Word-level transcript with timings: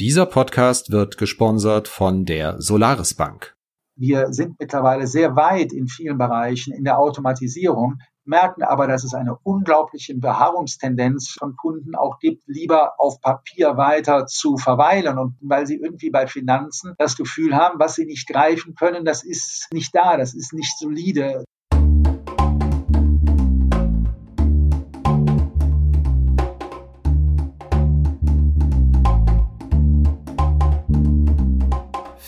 Dieser 0.00 0.26
Podcast 0.26 0.90
wird 0.90 1.18
gesponsert 1.18 1.86
von 1.86 2.24
der 2.24 2.60
Solaris 2.60 3.14
Bank. 3.14 3.54
Wir 3.94 4.32
sind 4.32 4.58
mittlerweile 4.58 5.06
sehr 5.06 5.36
weit 5.36 5.72
in 5.72 5.86
vielen 5.86 6.18
Bereichen 6.18 6.74
in 6.74 6.82
der 6.82 6.98
Automatisierung, 6.98 7.98
merken 8.24 8.64
aber, 8.64 8.88
dass 8.88 9.04
es 9.04 9.14
eine 9.14 9.36
unglaubliche 9.44 10.16
Beharrungstendenz 10.16 11.36
von 11.38 11.54
Kunden 11.54 11.94
auch 11.94 12.18
gibt, 12.18 12.42
lieber 12.46 12.98
auf 12.98 13.20
Papier 13.20 13.76
weiter 13.76 14.26
zu 14.26 14.56
verweilen 14.56 15.16
und 15.16 15.36
weil 15.40 15.64
sie 15.68 15.76
irgendwie 15.76 16.10
bei 16.10 16.26
Finanzen 16.26 16.94
das 16.98 17.16
Gefühl 17.16 17.54
haben, 17.54 17.78
was 17.78 17.94
sie 17.94 18.06
nicht 18.06 18.26
greifen 18.26 18.74
können, 18.74 19.04
das 19.04 19.22
ist 19.22 19.68
nicht 19.72 19.94
da, 19.94 20.16
das 20.16 20.34
ist 20.34 20.52
nicht 20.52 20.76
solide. 20.76 21.44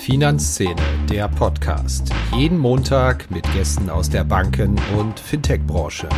Finanzszene, 0.06 0.80
der 1.10 1.26
Podcast. 1.26 2.12
Jeden 2.36 2.58
Montag 2.58 3.28
mit 3.28 3.42
Gästen 3.52 3.90
aus 3.90 4.08
der 4.08 4.22
Banken- 4.22 4.78
und 4.96 5.18
Fintech-Branche. 5.18 6.08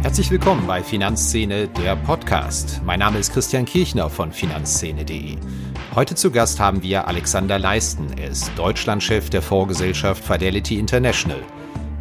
Herzlich 0.00 0.30
willkommen 0.30 0.66
bei 0.66 0.82
Finanzszene, 0.82 1.68
der 1.68 1.96
Podcast. 1.96 2.80
Mein 2.86 3.00
Name 3.00 3.18
ist 3.18 3.34
Christian 3.34 3.66
Kirchner 3.66 4.08
von 4.08 4.32
finanzszene.de. 4.32 5.36
Heute 5.94 6.14
zu 6.14 6.30
Gast 6.30 6.60
haben 6.60 6.82
wir 6.82 7.06
Alexander 7.06 7.58
Leisten. 7.58 8.06
Er 8.16 8.30
ist 8.30 8.50
Deutschlandchef 8.56 9.28
der 9.28 9.42
Fondsgesellschaft 9.42 10.24
Fidelity 10.24 10.78
International. 10.78 11.42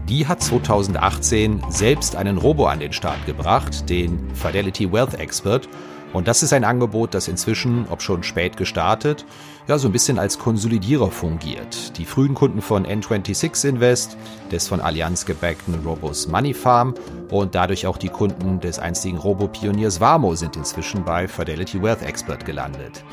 Die 0.09 0.27
hat 0.27 0.41
2018 0.41 1.63
selbst 1.69 2.17
einen 2.17 2.37
Robo 2.37 2.65
an 2.65 2.81
den 2.81 2.91
Start 2.91 3.25
gebracht, 3.25 3.89
den 3.89 4.19
Fidelity 4.35 4.91
Wealth 4.91 5.13
Expert. 5.13 5.69
Und 6.11 6.27
das 6.27 6.43
ist 6.43 6.51
ein 6.51 6.65
Angebot, 6.65 7.13
das 7.13 7.29
inzwischen, 7.29 7.87
ob 7.89 8.01
schon 8.01 8.21
spät 8.21 8.57
gestartet, 8.57 9.25
ja 9.67 9.77
so 9.77 9.87
ein 9.87 9.93
bisschen 9.93 10.19
als 10.19 10.37
Konsolidierer 10.37 11.09
fungiert. 11.09 11.97
Die 11.97 12.05
frühen 12.05 12.35
Kunden 12.35 12.61
von 12.61 12.85
N26 12.85 13.67
Invest, 13.67 14.17
des 14.51 14.67
von 14.67 14.81
Allianz 14.81 15.25
gebackten 15.25 15.75
Robos 15.85 16.27
Money 16.27 16.53
Farm 16.53 16.93
und 17.31 17.55
dadurch 17.55 17.87
auch 17.87 17.97
die 17.97 18.09
Kunden 18.09 18.59
des 18.59 18.79
einstigen 18.79 19.17
Robo-Pioniers 19.17 20.01
Warmo 20.01 20.35
sind 20.35 20.57
inzwischen 20.57 21.03
bei 21.05 21.27
Fidelity 21.27 21.81
Wealth 21.81 22.03
Expert 22.03 22.45
gelandet. 22.45 23.03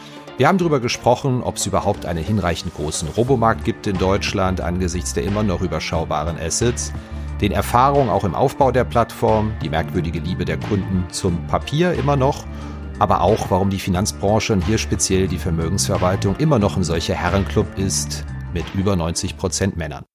Wir 0.40 0.48
haben 0.48 0.56
darüber 0.56 0.80
gesprochen, 0.80 1.42
ob 1.42 1.56
es 1.56 1.66
überhaupt 1.66 2.06
einen 2.06 2.24
hinreichend 2.24 2.72
großen 2.72 3.08
Robomarkt 3.08 3.62
gibt 3.62 3.86
in 3.86 3.98
Deutschland 3.98 4.62
angesichts 4.62 5.12
der 5.12 5.24
immer 5.24 5.42
noch 5.42 5.60
überschaubaren 5.60 6.38
Assets, 6.38 6.94
den 7.42 7.52
Erfahrungen 7.52 8.08
auch 8.08 8.24
im 8.24 8.34
Aufbau 8.34 8.72
der 8.72 8.84
Plattform, 8.84 9.52
die 9.62 9.68
merkwürdige 9.68 10.18
Liebe 10.18 10.46
der 10.46 10.56
Kunden 10.56 11.06
zum 11.12 11.46
Papier 11.46 11.92
immer 11.92 12.16
noch, 12.16 12.46
aber 12.98 13.20
auch, 13.20 13.50
warum 13.50 13.68
die 13.68 13.78
Finanzbranche 13.78 14.54
und 14.54 14.64
hier 14.64 14.78
speziell 14.78 15.28
die 15.28 15.36
Vermögensverwaltung 15.36 16.36
immer 16.36 16.58
noch 16.58 16.78
ein 16.78 16.84
solcher 16.84 17.16
Herrenclub 17.16 17.76
ist 17.76 18.24
mit 18.54 18.64
über 18.74 18.96
90 18.96 19.36
Prozent 19.36 19.76
Männern. 19.76 20.06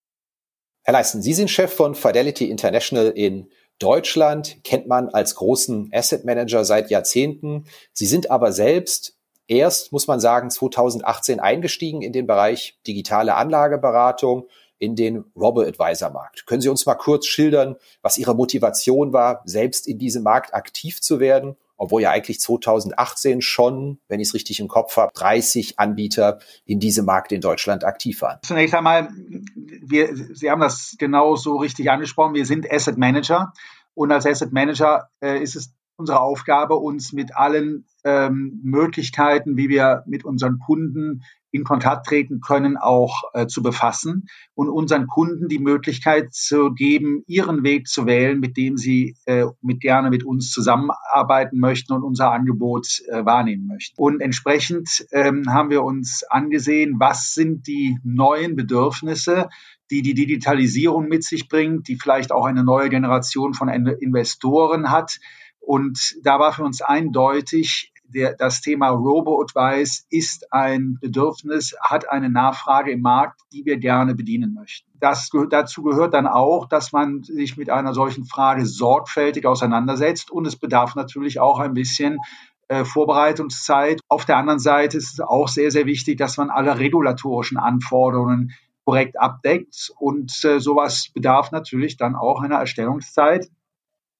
Herr 0.85 0.93
Leisten, 0.93 1.21
Sie 1.21 1.35
sind 1.35 1.51
Chef 1.51 1.71
von 1.71 1.93
Fidelity 1.93 2.49
International 2.49 3.09
in 3.09 3.51
Deutschland, 3.77 4.63
kennt 4.63 4.87
man 4.87 5.09
als 5.09 5.35
großen 5.35 5.91
Asset 5.93 6.25
Manager 6.25 6.65
seit 6.65 6.89
Jahrzehnten. 6.89 7.65
Sie 7.93 8.07
sind 8.07 8.31
aber 8.31 8.53
selbst 8.53 9.14
erst, 9.47 9.91
muss 9.91 10.07
man 10.07 10.19
sagen, 10.19 10.49
2018 10.49 11.39
eingestiegen 11.39 12.01
in 12.01 12.13
den 12.13 12.27
Bereich 12.27 12.77
digitale 12.88 13.35
Anlageberatung 13.35 14.47
in 14.77 14.95
den 14.95 15.25
Robo-Advisor-Markt. 15.35 16.45
Können 16.45 16.61
Sie 16.61 16.69
uns 16.69 16.85
mal 16.85 16.95
kurz 16.95 17.27
schildern, 17.27 17.75
was 18.02 18.17
Ihre 18.17 18.35
Motivation 18.35 19.13
war, 19.13 19.41
selbst 19.45 19.87
in 19.87 19.97
diesem 19.97 20.23
Markt 20.23 20.53
aktiv 20.53 21.02
zu 21.02 21.19
werden, 21.19 21.55
obwohl 21.77 22.02
ja 22.02 22.11
eigentlich 22.11 22.39
2018 22.39 23.41
schon, 23.41 23.99
wenn 24.07 24.19
ich 24.19 24.29
es 24.29 24.33
richtig 24.33 24.59
im 24.59 24.67
Kopf 24.67 24.97
habe, 24.97 25.11
30 25.13 25.80
Anbieter 25.80 26.39
in 26.65 26.80
diesem 26.80 27.05
Markt 27.05 27.31
in 27.31 27.41
Deutschland 27.41 27.83
aktiv 27.83 28.21
waren? 28.21 28.39
Zunächst 28.43 28.75
einmal, 28.75 29.09
wir, 29.14 30.15
Sie 30.33 30.49
haben 30.49 30.61
das 30.61 30.95
genau 30.97 31.36
so 31.36 31.58
richtig 31.58 31.89
angesprochen, 31.89 32.33
wir 32.33 32.45
sind 32.45 32.70
Asset 32.71 32.97
Manager 32.97 33.53
und 33.93 34.11
als 34.11 34.25
Asset 34.25 34.52
Manager 34.52 35.09
äh, 35.21 35.41
ist 35.41 35.55
es 35.55 35.73
unsere 35.98 36.20
Aufgabe, 36.20 36.76
uns 36.76 37.14
mit 37.14 37.36
allen 37.36 37.86
ähm, 38.04 38.60
Möglichkeiten, 38.64 39.58
wie 39.58 39.70
wir 39.70 40.04
mit 40.08 40.26
unseren 40.26 40.60
Kunden 40.60 41.23
in 41.52 41.64
Kontakt 41.64 42.08
treten 42.08 42.42
können, 42.42 42.76
auch 42.76 43.23
äh, 43.33 43.48
zu 43.48 43.64
befassen 43.64 44.28
und 44.56 44.67
unseren 44.67 45.08
Kunden 45.08 45.48
die 45.48 45.60
Möglichkeit 45.60 46.33
zu 46.33 46.73
geben, 46.73 47.23
ihren 47.28 47.64
Weg 47.64 47.88
zu 47.88 48.06
wählen, 48.06 48.42
mit 48.42 48.58
dem 48.58 48.76
sie 48.76 49.16
äh, 49.26 49.45
mit 49.61 49.80
gerne 49.80 50.10
mit 50.10 50.26
uns 50.26 50.52
zusammenarbeiten 50.52 51.58
möchten 51.60 51.94
und 51.94 52.04
unser 52.04 52.32
Angebot 52.32 53.00
äh, 53.08 53.26
wahrnehmen 53.26 53.67
möchten. 53.67 53.95
Und 54.02 54.20
entsprechend 54.20 55.08
ähm, 55.12 55.45
haben 55.48 55.70
wir 55.70 55.83
uns 55.83 56.26
angesehen, 56.30 56.95
was 57.00 57.33
sind 57.33 57.67
die 57.67 57.98
neuen 58.04 58.58
Bedürfnisse, 58.58 59.48
die 59.92 60.02
die 60.02 60.14
Digitalisierung 60.14 61.08
mit 61.08 61.23
sich 61.23 61.48
bringt, 61.48 61.88
die 61.88 61.95
vielleicht 61.95 62.33
auch 62.33 62.45
eine 62.45 62.66
neue 62.66 62.89
Generation 62.89 63.54
von 63.54 63.70
Investoren 63.70 64.92
hat, 64.92 65.20
und 65.65 66.17
da 66.23 66.39
war 66.39 66.53
für 66.53 66.64
uns 66.64 66.81
eindeutig, 66.81 67.92
der, 68.08 68.36
das 68.36 68.61
Thema 68.61 68.89
Robo-Advice 68.89 70.05
ist 70.09 70.53
ein 70.53 70.98
Bedürfnis, 71.02 71.76
hat 71.81 72.09
eine 72.09 72.30
Nachfrage 72.30 72.92
im 72.92 73.02
Markt, 73.02 73.42
die 73.52 73.65
wir 73.65 73.77
gerne 73.77 74.15
bedienen 74.15 74.53
möchten. 74.53 74.89
Das, 74.99 75.30
dazu 75.49 75.83
gehört 75.83 76.14
dann 76.14 76.27
auch, 76.27 76.67
dass 76.67 76.92
man 76.92 77.23
sich 77.23 77.58
mit 77.58 77.70
einer 77.70 77.93
solchen 77.93 78.26
Frage 78.26 78.65
sorgfältig 78.65 79.45
auseinandersetzt 79.45 80.31
und 80.31 80.45
es 80.45 80.55
bedarf 80.55 80.95
natürlich 80.95 81.39
auch 81.39 81.59
ein 81.59 81.73
bisschen 81.73 82.20
äh, 82.67 82.86
Vorbereitungszeit. 82.86 84.02
Auf 84.08 84.26
der 84.26 84.37
anderen 84.37 84.59
Seite 84.59 84.97
ist 84.97 85.14
es 85.14 85.20
auch 85.20 85.47
sehr, 85.47 85.71
sehr 85.71 85.86
wichtig, 85.86 86.17
dass 86.17 86.37
man 86.37 86.49
alle 86.49 86.80
regulatorischen 86.80 87.58
Anforderungen 87.58 88.53
korrekt 88.86 89.20
abdeckt 89.20 89.92
und 89.97 90.43
äh, 90.43 90.59
sowas 90.59 91.09
bedarf 91.14 91.52
natürlich 91.52 91.97
dann 91.97 92.15
auch 92.15 92.42
einer 92.42 92.58
Erstellungszeit. 92.58 93.49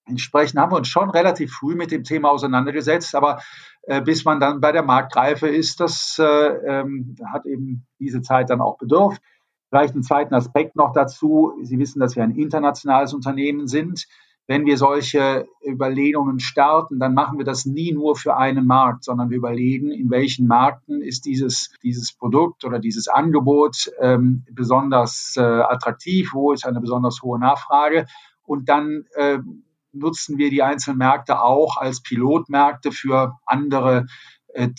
Entsprechend 0.06 0.60
haben 0.60 0.72
wir 0.72 0.76
uns 0.76 0.88
schon 0.88 1.10
relativ 1.10 1.52
früh 1.52 1.74
mit 1.74 1.90
dem 1.90 2.04
Thema 2.04 2.30
auseinandergesetzt, 2.30 3.14
aber 3.14 3.40
äh, 3.82 4.00
bis 4.00 4.24
man 4.24 4.40
dann 4.40 4.60
bei 4.60 4.72
der 4.72 4.84
Marktreife 4.84 5.48
ist, 5.48 5.80
das 5.80 6.18
äh, 6.18 6.24
ähm, 6.24 7.16
hat 7.24 7.44
eben 7.46 7.86
diese 7.98 8.22
Zeit 8.22 8.50
dann 8.50 8.60
auch 8.60 8.78
bedurft. 8.78 9.20
Vielleicht 9.68 9.94
einen 9.94 10.04
zweiten 10.04 10.34
Aspekt 10.34 10.76
noch 10.76 10.92
dazu. 10.92 11.52
Sie 11.62 11.78
wissen, 11.78 11.98
dass 11.98 12.14
wir 12.14 12.22
ein 12.22 12.36
internationales 12.36 13.14
Unternehmen 13.14 13.66
sind. 13.66 14.06
Wenn 14.48 14.64
wir 14.64 14.76
solche 14.76 15.48
Überlegungen 15.66 16.38
starten, 16.38 17.00
dann 17.00 17.14
machen 17.14 17.38
wir 17.38 17.44
das 17.44 17.66
nie 17.66 17.92
nur 17.92 18.14
für 18.14 18.36
einen 18.36 18.64
Markt, 18.64 19.02
sondern 19.02 19.28
wir 19.30 19.38
überlegen, 19.38 19.90
in 19.90 20.08
welchen 20.08 20.46
Märkten 20.46 21.02
ist 21.02 21.24
dieses, 21.24 21.74
dieses 21.82 22.12
Produkt 22.12 22.64
oder 22.64 22.78
dieses 22.78 23.08
Angebot 23.08 23.90
ähm, 24.00 24.44
besonders 24.52 25.34
äh, 25.36 25.40
attraktiv, 25.40 26.30
wo 26.32 26.52
ist 26.52 26.64
eine 26.64 26.80
besonders 26.80 27.22
hohe 27.22 27.40
Nachfrage. 27.40 28.06
Und 28.44 28.68
dann 28.68 29.06
äh, 29.16 29.38
nutzen 29.98 30.38
wir 30.38 30.50
die 30.50 30.62
einzelnen 30.62 30.98
Märkte 30.98 31.40
auch 31.40 31.76
als 31.76 32.02
Pilotmärkte 32.02 32.92
für 32.92 33.38
andere 33.44 34.06
äh, 34.56 34.70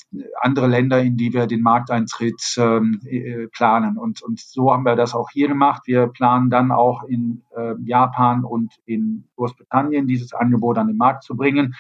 andere 0.42 0.66
Länder, 0.66 1.00
in 1.02 1.18
die 1.18 1.34
wir 1.34 1.46
den 1.46 1.62
Markteintritt 1.62 2.42
ähm, 2.58 3.00
äh, 3.06 3.48
planen. 3.48 3.98
Und, 3.98 4.24
und 4.24 4.40
so 4.40 4.72
haben 4.74 4.84
wir 4.84 4.96
das 4.96 5.14
auch 5.14 5.30
hier 5.30 5.48
gemacht. 5.48 5.84
Wir 5.86 6.08
planen 6.08 6.50
dann 6.50 6.72
auch 6.72 7.04
in 7.04 7.44
äh, 7.56 7.74
Japan 7.84 8.44
und 8.44 8.74
in 8.86 9.28
Großbritannien 9.36 10.08
dieses 10.08 10.34
Angebot 10.34 10.80
an 10.80 10.88
den 10.88 10.98
Markt 10.98 11.24
zu 11.24 11.36
bringen. 11.36 11.76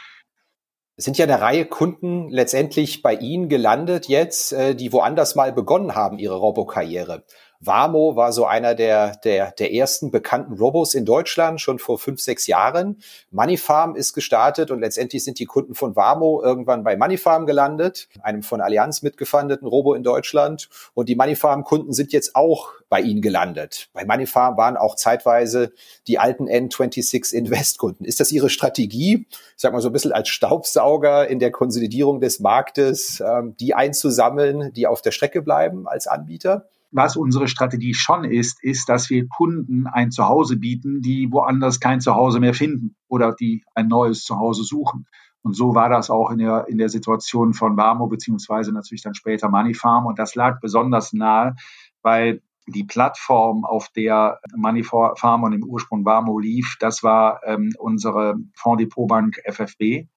Es 0.96 1.06
sind 1.06 1.18
ja 1.18 1.26
eine 1.26 1.42
Reihe 1.42 1.66
Kunden 1.66 2.30
letztendlich 2.30 3.02
bei 3.02 3.16
Ihnen 3.16 3.50
gelandet 3.50 4.08
jetzt, 4.08 4.54
äh, 4.54 4.76
die 4.76 4.94
woanders 4.94 5.36
mal 5.36 5.52
begonnen 5.52 5.96
haben, 5.96 6.20
ihre 6.20 6.36
Robokarriere. 6.36 7.24
Wamo 7.60 8.16
war 8.16 8.32
so 8.34 8.46
einer 8.46 8.76
der, 8.76 9.16
der, 9.24 9.52
der 9.52 9.74
ersten 9.74 10.12
bekannten 10.12 10.54
Robos 10.54 10.94
in 10.94 11.06
Deutschland, 11.06 11.60
schon 11.60 11.80
vor 11.80 11.98
fünf, 11.98 12.22
sechs 12.22 12.48
Jahren. 12.48 13.02
Moneyfarm 13.32 13.96
ist 13.96 14.14
gestartet 14.14 14.72
und 14.72 14.80
letztendlich 14.80 15.24
sind 15.24 15.40
die 15.40 15.46
Kunden 15.46 15.76
von 15.76 15.96
Wamo 15.96 16.42
irgendwann 16.44 16.84
bei 16.84 16.96
Moneyfarm 16.96 17.46
gelandet, 17.46 18.08
einem 18.22 18.44
von 18.44 18.62
Allianz 18.62 19.02
mitgefundeten 19.02 19.68
Robo 19.68 19.94
in 19.94 20.04
Deutschland. 20.04 20.70
Und 20.94 21.10
die 21.10 21.16
Moneyfarm-Kunden 21.16 21.94
sind 21.94 22.14
jetzt 22.14 22.36
auch 22.36 22.74
bei 22.90 23.02
ihnen 23.02 23.22
gelandet. 23.22 23.90
Bei 23.94 24.06
Moneyfarm 24.06 24.56
waren 24.58 24.78
auch 24.78 24.96
zeitweise 24.96 25.74
die 26.08 26.20
alten 26.20 26.48
N26 26.48 27.34
Invest-Kunden. 27.34 28.06
Ist 28.06 28.20
das 28.20 28.32
Ihre 28.32 28.50
Strategie, 28.50 29.26
ich 29.30 29.38
sag 29.58 29.74
mal 29.74 29.82
so 29.82 29.90
ein 29.90 29.94
bisschen 29.94 30.14
als 30.14 30.30
Staubsauger 30.30 31.28
in 31.28 31.40
der 31.40 31.52
Konsolidierung 31.52 32.22
des 32.22 32.40
Marktes, 32.40 33.20
ähm, 33.20 33.56
die 33.60 33.74
einzusammeln, 33.74 34.72
die 34.74 34.88
auf 34.88 35.02
der 35.02 35.12
Strecke 35.12 35.42
bleiben 35.42 35.88
als 35.88 36.08
Anbieter? 36.08 36.70
Was 36.92 37.18
unsere 37.18 37.48
Strategie 37.48 37.94
schon 37.94 38.24
ist, 38.24 38.64
ist, 38.64 38.90
dass 38.90 39.10
wir 39.10 39.28
Kunden 39.28 39.88
ein 39.88 40.12
Zuhause 40.12 40.58
bieten, 40.58 41.02
die 41.02 41.32
woanders 41.32 41.80
kein 41.80 42.00
Zuhause 42.02 42.40
mehr 42.40 42.54
finden 42.54 42.96
oder 43.08 43.34
die 43.34 43.64
ein 43.76 43.88
neues 43.88 44.24
Zuhause 44.24 44.64
suchen. 44.64 45.06
Und 45.42 45.54
so 45.54 45.76
war 45.76 45.90
das 45.90 46.10
auch 46.10 46.30
in 46.32 46.40
der, 46.40 46.68
in 46.68 46.78
der 46.78 46.90
Situation 46.90 47.54
von 47.54 47.78
Warmo, 47.78 48.08
beziehungsweise 48.08 48.74
natürlich 48.74 49.02
dann 49.02 49.14
später 49.14 49.50
Moneyfarm. 49.50 50.06
Und 50.06 50.20
das 50.20 50.36
lag 50.36 50.60
besonders 50.60 51.14
nahe, 51.14 51.56
weil 52.02 52.42
die 52.68 52.84
Plattform, 52.84 53.64
auf 53.64 53.88
der 53.96 54.40
Money 54.56 54.84
Farm 54.84 55.54
im 55.54 55.64
Ursprung 55.64 56.04
Warmo 56.04 56.38
lief, 56.38 56.76
das 56.80 57.02
war 57.02 57.40
ähm, 57.46 57.72
unsere 57.80 58.36
Fonddepotbank 58.56 59.38
FFB. 59.46 60.08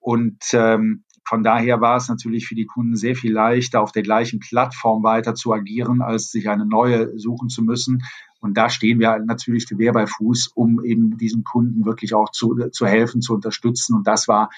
Und 0.00 0.38
ähm, 0.52 1.04
von 1.28 1.42
daher 1.42 1.80
war 1.80 1.96
es 1.96 2.08
natürlich 2.08 2.46
für 2.46 2.54
die 2.54 2.66
Kunden 2.66 2.94
sehr 2.94 3.16
viel 3.16 3.32
leichter, 3.32 3.80
auf 3.80 3.90
der 3.90 4.02
gleichen 4.02 4.38
Plattform 4.38 5.02
weiter 5.02 5.34
zu 5.34 5.52
agieren, 5.52 6.00
als 6.00 6.30
sich 6.30 6.48
eine 6.48 6.66
neue 6.66 7.18
suchen 7.18 7.48
zu 7.48 7.62
müssen. 7.62 8.04
Und 8.40 8.56
da 8.56 8.68
stehen 8.68 9.00
wir 9.00 9.18
natürlich 9.18 9.66
Gewehr 9.66 9.92
bei 9.92 10.06
Fuß, 10.06 10.52
um 10.54 10.84
eben 10.84 11.18
diesen 11.18 11.42
Kunden 11.42 11.84
wirklich 11.84 12.14
auch 12.14 12.30
zu, 12.30 12.54
zu 12.70 12.86
helfen, 12.86 13.22
zu 13.22 13.34
unterstützen. 13.34 13.96
Und 13.96 14.06
das 14.06 14.28
war, 14.28 14.50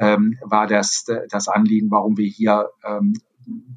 ähm, 0.00 0.36
war 0.42 0.66
das, 0.66 1.04
das 1.28 1.46
Anliegen, 1.46 1.90
warum 1.92 2.16
wir 2.16 2.26
hier 2.26 2.70
ähm, 2.84 3.14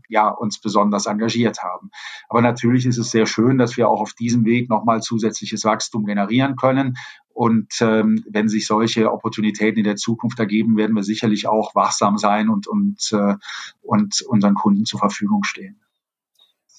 ja, 0.07 0.29
uns 0.29 0.59
besonders 0.59 1.05
engagiert 1.05 1.61
haben. 1.61 1.91
Aber 2.27 2.41
natürlich 2.41 2.85
ist 2.85 2.97
es 2.97 3.11
sehr 3.11 3.25
schön, 3.25 3.57
dass 3.57 3.77
wir 3.77 3.89
auch 3.89 4.01
auf 4.01 4.13
diesem 4.13 4.45
Weg 4.45 4.69
nochmal 4.69 5.01
zusätzliches 5.01 5.63
Wachstum 5.65 6.05
generieren 6.05 6.55
können. 6.55 6.97
Und 7.29 7.73
ähm, 7.81 8.23
wenn 8.29 8.49
sich 8.49 8.67
solche 8.67 9.11
Opportunitäten 9.11 9.77
in 9.77 9.85
der 9.85 9.95
Zukunft 9.95 10.39
ergeben, 10.39 10.75
werden 10.75 10.95
wir 10.95 11.03
sicherlich 11.03 11.47
auch 11.47 11.73
wachsam 11.75 12.17
sein 12.17 12.49
und, 12.49 12.67
und, 12.67 13.11
äh, 13.13 13.35
und 13.81 14.21
unseren 14.23 14.55
Kunden 14.55 14.85
zur 14.85 14.99
Verfügung 14.99 15.43
stehen. 15.43 15.79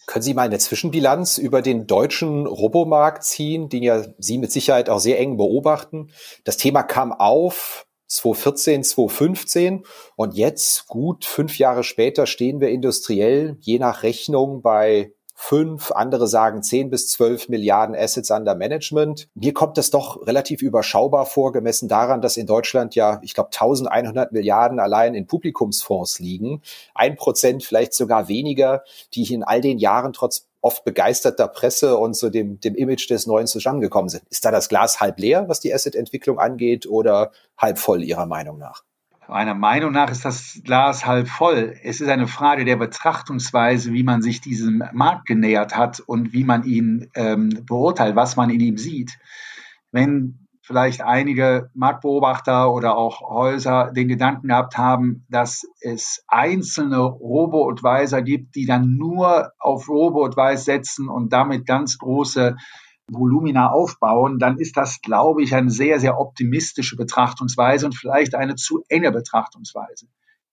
Können 0.06 0.22
Sie 0.25 0.34
mal 0.34 0.42
eine 0.42 0.58
Zwischenbilanz 0.58 1.38
über 1.38 1.62
den 1.62 1.87
deutschen 1.87 2.46
Robomarkt 2.46 3.22
ziehen, 3.22 3.69
den 3.69 3.84
ja 3.84 4.02
Sie 4.19 4.38
mit 4.38 4.50
Sicherheit 4.50 4.90
auch 4.90 4.98
sehr 4.98 5.20
eng 5.20 5.37
beobachten? 5.37 6.10
Das 6.44 6.56
Thema 6.56 6.82
kam 6.82 7.12
auf 7.12 7.87
2014, 8.11 8.83
2015 8.83 9.85
und 10.17 10.35
jetzt, 10.35 10.89
gut 10.89 11.25
fünf 11.25 11.59
Jahre 11.59 11.85
später, 11.85 12.27
stehen 12.27 12.61
wir 12.61 12.71
industriell 12.71 13.57
je 13.61 13.79
nach 13.79 14.03
Rechnung 14.03 14.62
bei 14.62 15.12
fünf, 15.43 15.91
andere 15.93 16.29
sagen 16.29 16.62
zehn 16.62 16.91
bis 16.91 17.09
zwölf 17.09 17.49
Milliarden 17.49 17.97
Assets 17.97 18.31
under 18.31 18.55
Management. 18.55 19.29
Mir 19.35 19.55
kommt 19.55 19.79
das 19.79 19.91
doch 19.91 20.27
relativ 20.27 20.61
überschaubar 20.61 21.25
vor, 21.25 21.53
gemessen 21.53 21.89
daran, 21.89 22.21
dass 22.21 22.37
in 22.37 22.47
Deutschland 22.47 22.95
ja, 22.95 23.21
ich 23.23 23.33
glaube, 23.33 23.49
1100 23.49 24.33
Milliarden 24.33 24.79
allein 24.79 25.15
in 25.15 25.27
Publikumsfonds 25.27 26.19
liegen. 26.19 26.61
Ein 26.95 27.17
Prozent, 27.17 27.65
vielleicht 27.65 27.95
sogar 27.95 28.29
weniger, 28.29 28.85
die 29.15 29.33
in 29.33 29.43
all 29.43 29.62
den 29.62 29.79
Jahren 29.79 30.12
trotz 30.12 30.50
oft 30.61 30.85
begeisterter 30.85 31.49
Presse 31.49 31.97
und 31.97 32.15
so 32.17 32.31
dem, 32.31 32.61
dem 32.61 32.75
Image 32.75 33.09
des 33.09 33.27
Neuen 33.27 33.47
zusammengekommen 33.47 34.09
sind. 34.09 34.25
Ist 34.31 34.45
da 34.45 34.51
das 34.51 34.69
Glas 34.69 35.01
halb 35.01 35.19
leer, 35.19 35.49
was 35.49 35.61
die 35.61 35.73
Asset-Entwicklung 35.73 36.39
angeht, 36.39 36.87
oder 36.87 37.33
halb 37.57 37.79
voll 37.79 38.03
Ihrer 38.03 38.27
Meinung 38.27 38.59
nach? 38.59 38.83
Meiner 39.29 39.55
Meinung 39.55 39.93
nach 39.93 40.11
ist 40.11 40.25
das 40.25 40.61
Glas 40.65 41.07
halb 41.07 41.29
voll. 41.29 41.77
Es 41.85 42.01
ist 42.01 42.09
eine 42.09 42.27
Frage 42.27 42.65
der 42.65 42.75
Betrachtungsweise, 42.75 43.93
wie 43.93 44.03
man 44.03 44.23
sich 44.23 44.41
diesem 44.41 44.83
Markt 44.93 45.27
genähert 45.27 45.77
hat 45.77 46.01
und 46.01 46.33
wie 46.33 46.43
man 46.43 46.65
ihn 46.65 47.09
ähm, 47.15 47.65
beurteilt, 47.65 48.17
was 48.17 48.35
man 48.35 48.51
in 48.51 48.59
ihm 48.59 48.77
sieht. 48.77 49.19
Wenn 49.93 50.39
vielleicht 50.70 51.02
einige 51.02 51.69
Marktbeobachter 51.75 52.72
oder 52.72 52.96
auch 52.96 53.22
Häuser 53.22 53.90
den 53.90 54.06
Gedanken 54.06 54.46
gehabt 54.46 54.78
haben, 54.78 55.26
dass 55.28 55.67
es 55.81 56.22
einzelne 56.28 57.00
Robo-Advisor 57.00 58.22
gibt, 58.22 58.55
die 58.55 58.67
dann 58.67 58.96
nur 58.96 59.50
auf 59.58 59.88
Robo-Advice 59.88 60.64
setzen 60.64 61.08
und 61.08 61.32
damit 61.32 61.67
ganz 61.67 61.99
große 61.99 62.56
Volumina 63.08 63.72
aufbauen, 63.72 64.38
dann 64.38 64.58
ist 64.58 64.76
das, 64.76 65.00
glaube 65.02 65.43
ich, 65.43 65.56
eine 65.56 65.70
sehr, 65.70 65.99
sehr 65.99 66.20
optimistische 66.20 66.94
Betrachtungsweise 66.94 67.87
und 67.87 67.96
vielleicht 67.96 68.37
eine 68.37 68.55
zu 68.55 68.84
enge 68.88 69.11
Betrachtungsweise. 69.11 70.06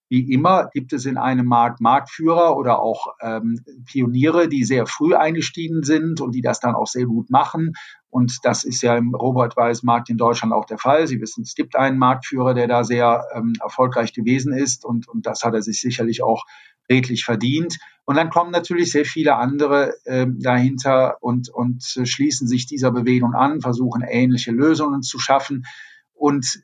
Wie 0.08 0.32
immer 0.32 0.68
gibt 0.72 0.92
es 0.92 1.04
in 1.04 1.18
einem 1.18 1.46
Markt 1.46 1.80
Marktführer 1.80 2.56
oder 2.56 2.80
auch 2.80 3.14
ähm, 3.20 3.60
Pioniere, 3.84 4.48
die 4.48 4.64
sehr 4.64 4.86
früh 4.86 5.14
eingestiegen 5.14 5.84
sind 5.84 6.20
und 6.20 6.34
die 6.34 6.40
das 6.40 6.60
dann 6.60 6.74
auch 6.74 6.86
sehr 6.86 7.04
gut 7.04 7.30
machen. 7.30 7.74
Und 8.10 8.38
das 8.42 8.64
ist 8.64 8.82
ja 8.82 8.96
im 8.96 9.14
Robot-Weiß-Markt 9.14 10.08
in 10.08 10.16
Deutschland 10.16 10.52
auch 10.54 10.64
der 10.64 10.78
Fall. 10.78 11.06
Sie 11.06 11.20
wissen, 11.20 11.42
es 11.42 11.54
gibt 11.54 11.76
einen 11.76 11.98
Marktführer, 11.98 12.54
der 12.54 12.66
da 12.66 12.84
sehr 12.84 13.24
ähm, 13.34 13.52
erfolgreich 13.60 14.12
gewesen 14.12 14.52
ist 14.52 14.84
und, 14.84 15.08
und 15.08 15.26
das 15.26 15.42
hat 15.42 15.54
er 15.54 15.62
sich 15.62 15.80
sicherlich 15.80 16.22
auch 16.22 16.46
redlich 16.88 17.24
verdient. 17.24 17.78
Und 18.04 18.16
dann 18.16 18.30
kommen 18.30 18.50
natürlich 18.50 18.90
sehr 18.90 19.04
viele 19.04 19.36
andere 19.36 19.94
äh, 20.06 20.26
dahinter 20.28 21.18
und, 21.20 21.50
und 21.50 21.84
schließen 21.84 22.48
sich 22.48 22.66
dieser 22.66 22.90
Bewegung 22.90 23.34
an, 23.34 23.60
versuchen 23.60 24.02
ähnliche 24.02 24.52
Lösungen 24.52 25.02
zu 25.02 25.18
schaffen. 25.18 25.66
Und 26.14 26.62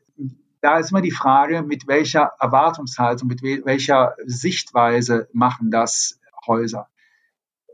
da 0.62 0.78
ist 0.78 0.90
immer 0.90 1.02
die 1.02 1.10
Frage, 1.10 1.62
mit 1.62 1.86
welcher 1.86 2.32
Erwartungshaltung, 2.40 3.28
mit 3.28 3.42
welcher 3.42 4.14
Sichtweise 4.24 5.28
machen 5.34 5.70
das 5.70 6.18
Häuser. 6.46 6.88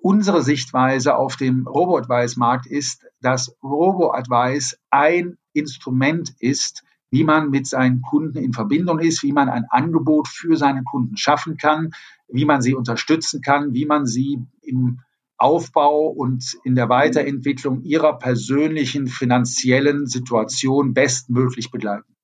Unsere 0.02 0.42
Sichtweise 0.42 1.16
auf 1.16 1.36
dem 1.36 1.66
Robo-Advice-Markt 1.66 2.66
ist, 2.66 3.06
dass 3.20 3.56
Robo-Advice 3.62 4.78
ein 4.90 5.36
Instrument 5.52 6.34
ist, 6.38 6.84
wie 7.10 7.24
man 7.24 7.50
mit 7.50 7.66
seinen 7.66 8.02
Kunden 8.02 8.38
in 8.38 8.52
Verbindung 8.52 8.98
ist, 8.98 9.22
wie 9.22 9.32
man 9.32 9.48
ein 9.48 9.66
Angebot 9.68 10.28
für 10.28 10.56
seine 10.56 10.84
Kunden 10.84 11.16
schaffen 11.16 11.56
kann, 11.56 11.90
wie 12.28 12.44
man 12.44 12.62
sie 12.62 12.74
unterstützen 12.74 13.42
kann, 13.42 13.74
wie 13.74 13.84
man 13.84 14.06
sie 14.06 14.38
im 14.62 15.00
Aufbau 15.36 16.06
und 16.06 16.56
in 16.64 16.74
der 16.74 16.88
Weiterentwicklung 16.88 17.82
ihrer 17.82 18.18
persönlichen 18.18 19.06
finanziellen 19.06 20.06
Situation 20.06 20.94
bestmöglich 20.94 21.70
begleiten 21.70 22.14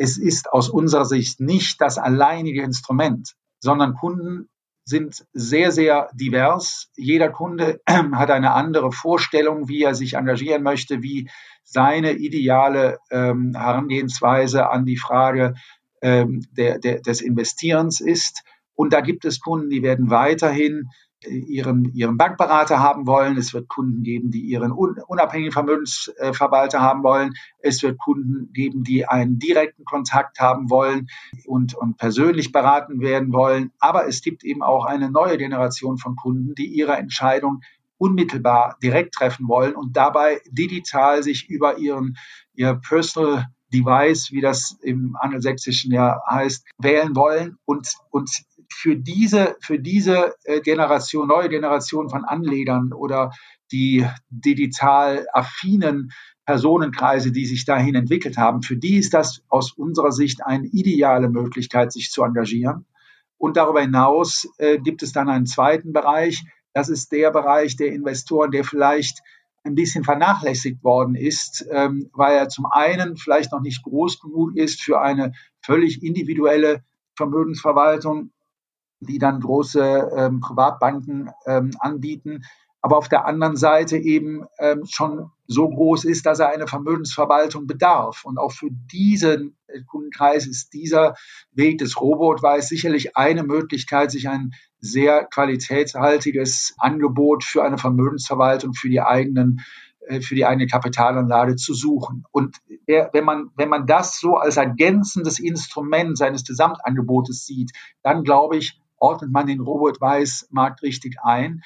es 0.00 0.16
ist 0.16 0.50
aus 0.50 0.70
unserer 0.70 1.04
Sicht 1.04 1.40
nicht 1.40 1.78
das 1.82 1.98
alleinige 1.98 2.62
Instrument, 2.62 3.34
sondern 3.58 3.92
Kunden 3.92 4.48
sind 4.90 5.24
sehr, 5.32 5.72
sehr 5.72 6.10
divers. 6.12 6.90
Jeder 6.96 7.30
Kunde 7.30 7.80
hat 7.88 8.30
eine 8.30 8.52
andere 8.52 8.92
Vorstellung, 8.92 9.68
wie 9.68 9.82
er 9.82 9.94
sich 9.94 10.14
engagieren 10.14 10.62
möchte, 10.62 11.02
wie 11.02 11.30
seine 11.64 12.12
ideale 12.12 12.98
ähm, 13.10 13.54
Herangehensweise 13.56 14.68
an 14.68 14.84
die 14.84 14.98
Frage 14.98 15.54
ähm, 16.02 16.42
der, 16.50 16.78
der, 16.78 17.00
des 17.00 17.22
Investierens 17.22 18.00
ist. 18.00 18.42
Und 18.74 18.92
da 18.92 19.00
gibt 19.00 19.24
es 19.24 19.40
Kunden, 19.40 19.70
die 19.70 19.82
werden 19.82 20.10
weiterhin 20.10 20.90
ihren, 21.26 21.92
ihren 21.94 22.16
Bankberater 22.16 22.80
haben 22.80 23.06
wollen. 23.06 23.36
Es 23.36 23.52
wird 23.52 23.68
Kunden 23.68 24.02
geben, 24.02 24.30
die 24.30 24.40
ihren 24.40 24.72
unabhängigen 24.72 25.52
Vermögensverwalter 25.52 26.80
haben 26.80 27.02
wollen. 27.02 27.34
Es 27.58 27.82
wird 27.82 27.98
Kunden 27.98 28.52
geben, 28.52 28.84
die 28.84 29.06
einen 29.06 29.38
direkten 29.38 29.84
Kontakt 29.84 30.40
haben 30.40 30.70
wollen 30.70 31.08
und, 31.46 31.74
und 31.74 31.96
persönlich 31.96 32.52
beraten 32.52 33.00
werden 33.00 33.32
wollen. 33.32 33.72
Aber 33.78 34.06
es 34.06 34.22
gibt 34.22 34.44
eben 34.44 34.62
auch 34.62 34.84
eine 34.84 35.10
neue 35.10 35.36
Generation 35.38 35.98
von 35.98 36.16
Kunden, 36.16 36.54
die 36.54 36.66
ihre 36.66 36.96
Entscheidung 36.96 37.60
unmittelbar 37.98 38.78
direkt 38.82 39.14
treffen 39.14 39.46
wollen 39.46 39.74
und 39.74 39.96
dabei 39.96 40.40
digital 40.50 41.22
sich 41.22 41.50
über 41.50 41.76
ihren, 41.76 42.16
ihr 42.54 42.74
Personal 42.74 43.46
Device, 43.72 44.32
wie 44.32 44.40
das 44.40 44.78
im 44.82 45.16
angelsächsischen 45.18 45.92
ja 45.92 46.20
heißt, 46.28 46.66
wählen 46.78 47.14
wollen 47.14 47.56
und, 47.64 47.88
und 48.10 48.30
für 48.72 48.96
diese, 48.96 49.56
für 49.60 49.78
diese 49.78 50.34
äh, 50.44 50.60
Generation, 50.60 51.28
neue 51.28 51.48
Generation 51.48 52.08
von 52.08 52.24
Anlegern 52.24 52.92
oder 52.92 53.32
die 53.72 54.06
digital 54.30 55.26
affinen 55.32 56.12
Personenkreise, 56.46 57.30
die 57.30 57.46
sich 57.46 57.64
dahin 57.64 57.94
entwickelt 57.94 58.36
haben, 58.36 58.62
für 58.62 58.76
die 58.76 58.96
ist 58.96 59.14
das 59.14 59.42
aus 59.48 59.72
unserer 59.72 60.12
Sicht 60.12 60.44
eine 60.44 60.66
ideale 60.66 61.28
Möglichkeit, 61.28 61.92
sich 61.92 62.10
zu 62.10 62.22
engagieren. 62.22 62.86
Und 63.38 63.56
darüber 63.56 63.80
hinaus 63.80 64.48
äh, 64.58 64.78
gibt 64.78 65.02
es 65.02 65.12
dann 65.12 65.28
einen 65.28 65.46
zweiten 65.46 65.92
Bereich. 65.92 66.44
Das 66.72 66.88
ist 66.88 67.12
der 67.12 67.30
Bereich 67.30 67.76
der 67.76 67.92
Investoren, 67.92 68.50
der 68.50 68.64
vielleicht 68.64 69.20
ein 69.62 69.74
bisschen 69.74 70.04
vernachlässigt 70.04 70.82
worden 70.82 71.14
ist, 71.14 71.66
ähm, 71.70 72.10
weil 72.12 72.36
er 72.36 72.48
zum 72.48 72.66
einen 72.66 73.16
vielleicht 73.16 73.52
noch 73.52 73.60
nicht 73.60 73.82
groß 73.82 74.20
genug 74.20 74.56
ist 74.56 74.82
für 74.82 75.00
eine 75.00 75.32
völlig 75.62 76.02
individuelle 76.02 76.82
Vermögensverwaltung 77.16 78.30
die 79.00 79.18
dann 79.18 79.40
große 79.40 80.10
ähm, 80.16 80.40
Privatbanken 80.40 81.30
ähm, 81.46 81.70
anbieten, 81.80 82.42
aber 82.82 82.96
auf 82.96 83.08
der 83.08 83.26
anderen 83.26 83.56
Seite 83.56 83.98
eben 83.98 84.46
ähm, 84.58 84.84
schon 84.88 85.30
so 85.46 85.68
groß 85.68 86.04
ist, 86.04 86.24
dass 86.24 86.40
er 86.40 86.48
eine 86.48 86.66
Vermögensverwaltung 86.66 87.66
bedarf. 87.66 88.24
Und 88.24 88.38
auch 88.38 88.52
für 88.52 88.70
diesen 88.70 89.56
äh, 89.66 89.82
Kundenkreis 89.82 90.46
ist 90.46 90.72
dieser 90.72 91.14
Weg 91.52 91.78
des 91.78 92.00
Robotweiß 92.00 92.68
sicherlich 92.68 93.16
eine 93.16 93.42
Möglichkeit, 93.42 94.10
sich 94.10 94.28
ein 94.28 94.52
sehr 94.78 95.26
qualitätshaltiges 95.26 96.74
Angebot 96.78 97.44
für 97.44 97.62
eine 97.62 97.76
Vermögensverwaltung, 97.76 98.72
für 98.72 98.88
die 98.88 99.02
eigenen 99.02 99.60
äh, 100.06 100.22
für 100.22 100.34
die 100.34 100.46
eigene 100.46 100.66
Kapitalanlage 100.66 101.56
zu 101.56 101.74
suchen. 101.74 102.24
Und 102.32 102.56
wenn, 102.86 103.24
man, 103.24 103.50
wenn 103.56 103.68
man 103.68 103.86
das 103.86 104.18
so 104.18 104.36
als 104.36 104.56
ergänzendes 104.56 105.38
Instrument 105.38 106.16
seines 106.16 106.44
Gesamtangebotes 106.44 107.44
sieht, 107.44 107.72
dann 108.02 108.24
glaube 108.24 108.56
ich, 108.56 108.80
ordnet 109.00 109.32
man 109.32 109.46
den 109.46 109.60
Robot-Weiß-Markt 109.60 110.82
richtig 110.82 111.18
ein. 111.22 111.62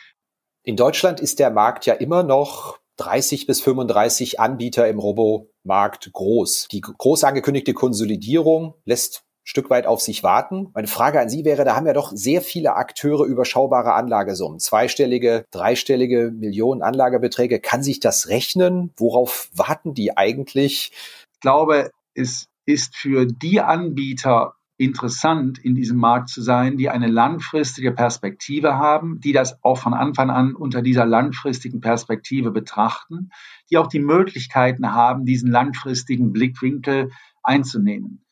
In 0.62 0.76
Deutschland 0.76 1.20
ist 1.20 1.38
der 1.38 1.50
Markt 1.50 1.84
ja 1.84 1.94
immer 1.94 2.22
noch 2.22 2.78
30 2.96 3.46
bis 3.46 3.60
35 3.60 4.40
Anbieter 4.40 4.88
im 4.88 4.98
Robo-Markt 4.98 6.12
groß. 6.12 6.68
Die 6.70 6.80
groß 6.80 7.24
angekündigte 7.24 7.74
Konsolidierung 7.74 8.74
lässt 8.84 9.24
Stück 9.46 9.68
weit 9.68 9.86
auf 9.86 10.00
sich 10.00 10.22
warten. 10.22 10.70
Meine 10.72 10.86
Frage 10.86 11.20
an 11.20 11.28
Sie 11.28 11.44
wäre, 11.44 11.64
da 11.64 11.76
haben 11.76 11.86
ja 11.86 11.92
doch 11.92 12.12
sehr 12.14 12.40
viele 12.40 12.76
Akteure 12.76 13.26
überschaubare 13.26 13.92
Anlagesummen, 13.92 14.58
zweistellige, 14.58 15.44
dreistellige 15.50 16.32
Millionen 16.34 16.80
Anlagebeträge. 16.80 17.60
Kann 17.60 17.82
sich 17.82 18.00
das 18.00 18.28
rechnen? 18.28 18.92
Worauf 18.96 19.50
warten 19.54 19.92
die 19.92 20.16
eigentlich? 20.16 20.92
Ich 21.34 21.40
glaube, 21.40 21.90
es 22.14 22.46
ist 22.64 22.96
für 22.96 23.26
die 23.26 23.60
Anbieter 23.60 24.54
interessant, 24.76 25.58
in 25.58 25.74
diesem 25.74 25.98
Markt 25.98 26.28
zu 26.28 26.42
sein, 26.42 26.76
die 26.76 26.90
eine 26.90 27.06
langfristige 27.06 27.92
Perspektive 27.92 28.74
haben, 28.74 29.20
die 29.20 29.32
das 29.32 29.62
auch 29.62 29.78
von 29.78 29.94
Anfang 29.94 30.30
an 30.30 30.54
unter 30.54 30.82
dieser 30.82 31.06
langfristigen 31.06 31.80
Perspektive 31.80 32.50
betrachten, 32.50 33.30
die 33.70 33.78
auch 33.78 33.86
die 33.86 34.00
Möglichkeiten 34.00 34.92
haben, 34.92 35.24
diesen 35.24 35.50
langfristigen 35.50 36.32
Blickwinkel 36.32 37.10
einzunehmen. 37.42 38.24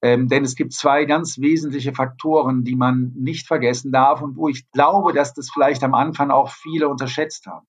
Ähm, 0.00 0.28
denn 0.28 0.44
es 0.44 0.54
gibt 0.54 0.72
zwei 0.72 1.04
ganz 1.04 1.38
wesentliche 1.40 1.92
Faktoren, 1.92 2.62
die 2.62 2.76
man 2.76 3.12
nicht 3.16 3.48
vergessen 3.48 3.90
darf 3.90 4.22
und 4.22 4.36
wo 4.36 4.48
ich 4.48 4.70
glaube, 4.70 5.12
dass 5.12 5.34
das 5.34 5.50
vielleicht 5.50 5.82
am 5.82 5.94
Anfang 5.94 6.30
auch 6.30 6.50
viele 6.50 6.88
unterschätzt 6.88 7.46
haben. 7.46 7.66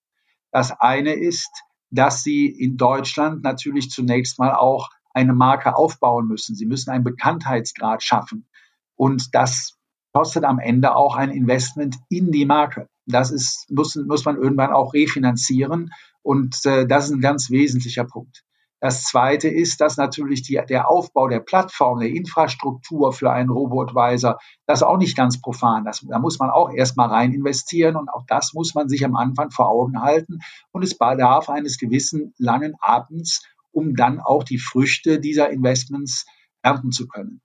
Das 0.51 0.71
eine 0.79 1.13
ist, 1.13 1.49
dass 1.89 2.21
sie 2.21 2.45
in 2.45 2.77
Deutschland 2.77 3.41
natürlich 3.41 3.89
zunächst 3.89 4.37
mal 4.37 4.53
auch 4.53 4.89
eine 5.13 5.33
Marke 5.33 5.75
aufbauen 5.75 6.27
müssen. 6.27 6.55
Sie 6.55 6.65
müssen 6.65 6.91
einen 6.91 7.03
Bekanntheitsgrad 7.03 8.03
schaffen. 8.03 8.47
Und 8.95 9.33
das 9.33 9.77
kostet 10.13 10.43
am 10.43 10.59
Ende 10.59 10.95
auch 10.95 11.15
ein 11.15 11.31
Investment 11.31 11.97
in 12.09 12.31
die 12.31 12.45
Marke. 12.45 12.87
Das 13.05 13.31
ist, 13.31 13.69
muss, 13.69 13.95
muss 13.95 14.25
man 14.25 14.37
irgendwann 14.37 14.71
auch 14.71 14.93
refinanzieren. 14.93 15.91
Und 16.21 16.65
äh, 16.65 16.85
das 16.85 17.05
ist 17.05 17.11
ein 17.11 17.21
ganz 17.21 17.49
wesentlicher 17.49 18.05
Punkt. 18.05 18.43
Das 18.81 19.03
zweite 19.03 19.49
ist, 19.49 19.81
dass 19.81 19.97
natürlich 19.97 20.41
die, 20.41 20.59
der 20.69 20.89
Aufbau 20.89 21.27
der 21.27 21.41
Plattform, 21.41 21.99
der 21.99 22.11
Infrastruktur 22.11 23.11
für 23.11 23.29
einen 23.31 23.49
Robo-Advisor, 23.49 24.37
das 24.67 24.83
auch 24.83 24.97
nicht 24.97 25.17
ganz 25.17 25.41
profan. 25.41 25.83
Das, 25.83 26.05
da 26.07 26.17
muss 26.17 26.39
man 26.39 26.49
auch 26.49 26.71
erstmal 26.71 27.09
rein 27.09 27.33
investieren 27.33 27.97
und 27.97 28.07
auch 28.09 28.23
das 28.25 28.53
muss 28.53 28.75
man 28.75 28.87
sich 28.87 29.03
am 29.03 29.15
Anfang 29.15 29.51
vor 29.51 29.69
Augen 29.69 30.01
halten. 30.01 30.39
Und 30.71 30.83
es 30.83 30.97
bedarf 30.97 31.49
eines 31.49 31.77
gewissen 31.77 32.33
langen 32.37 32.75
Abends, 32.79 33.43
um 33.71 33.95
dann 33.95 34.19
auch 34.19 34.43
die 34.43 34.57
Früchte 34.59 35.19
dieser 35.19 35.49
Investments 35.49 36.25
ernten 36.61 36.91
zu 36.91 37.07
können. 37.07 37.41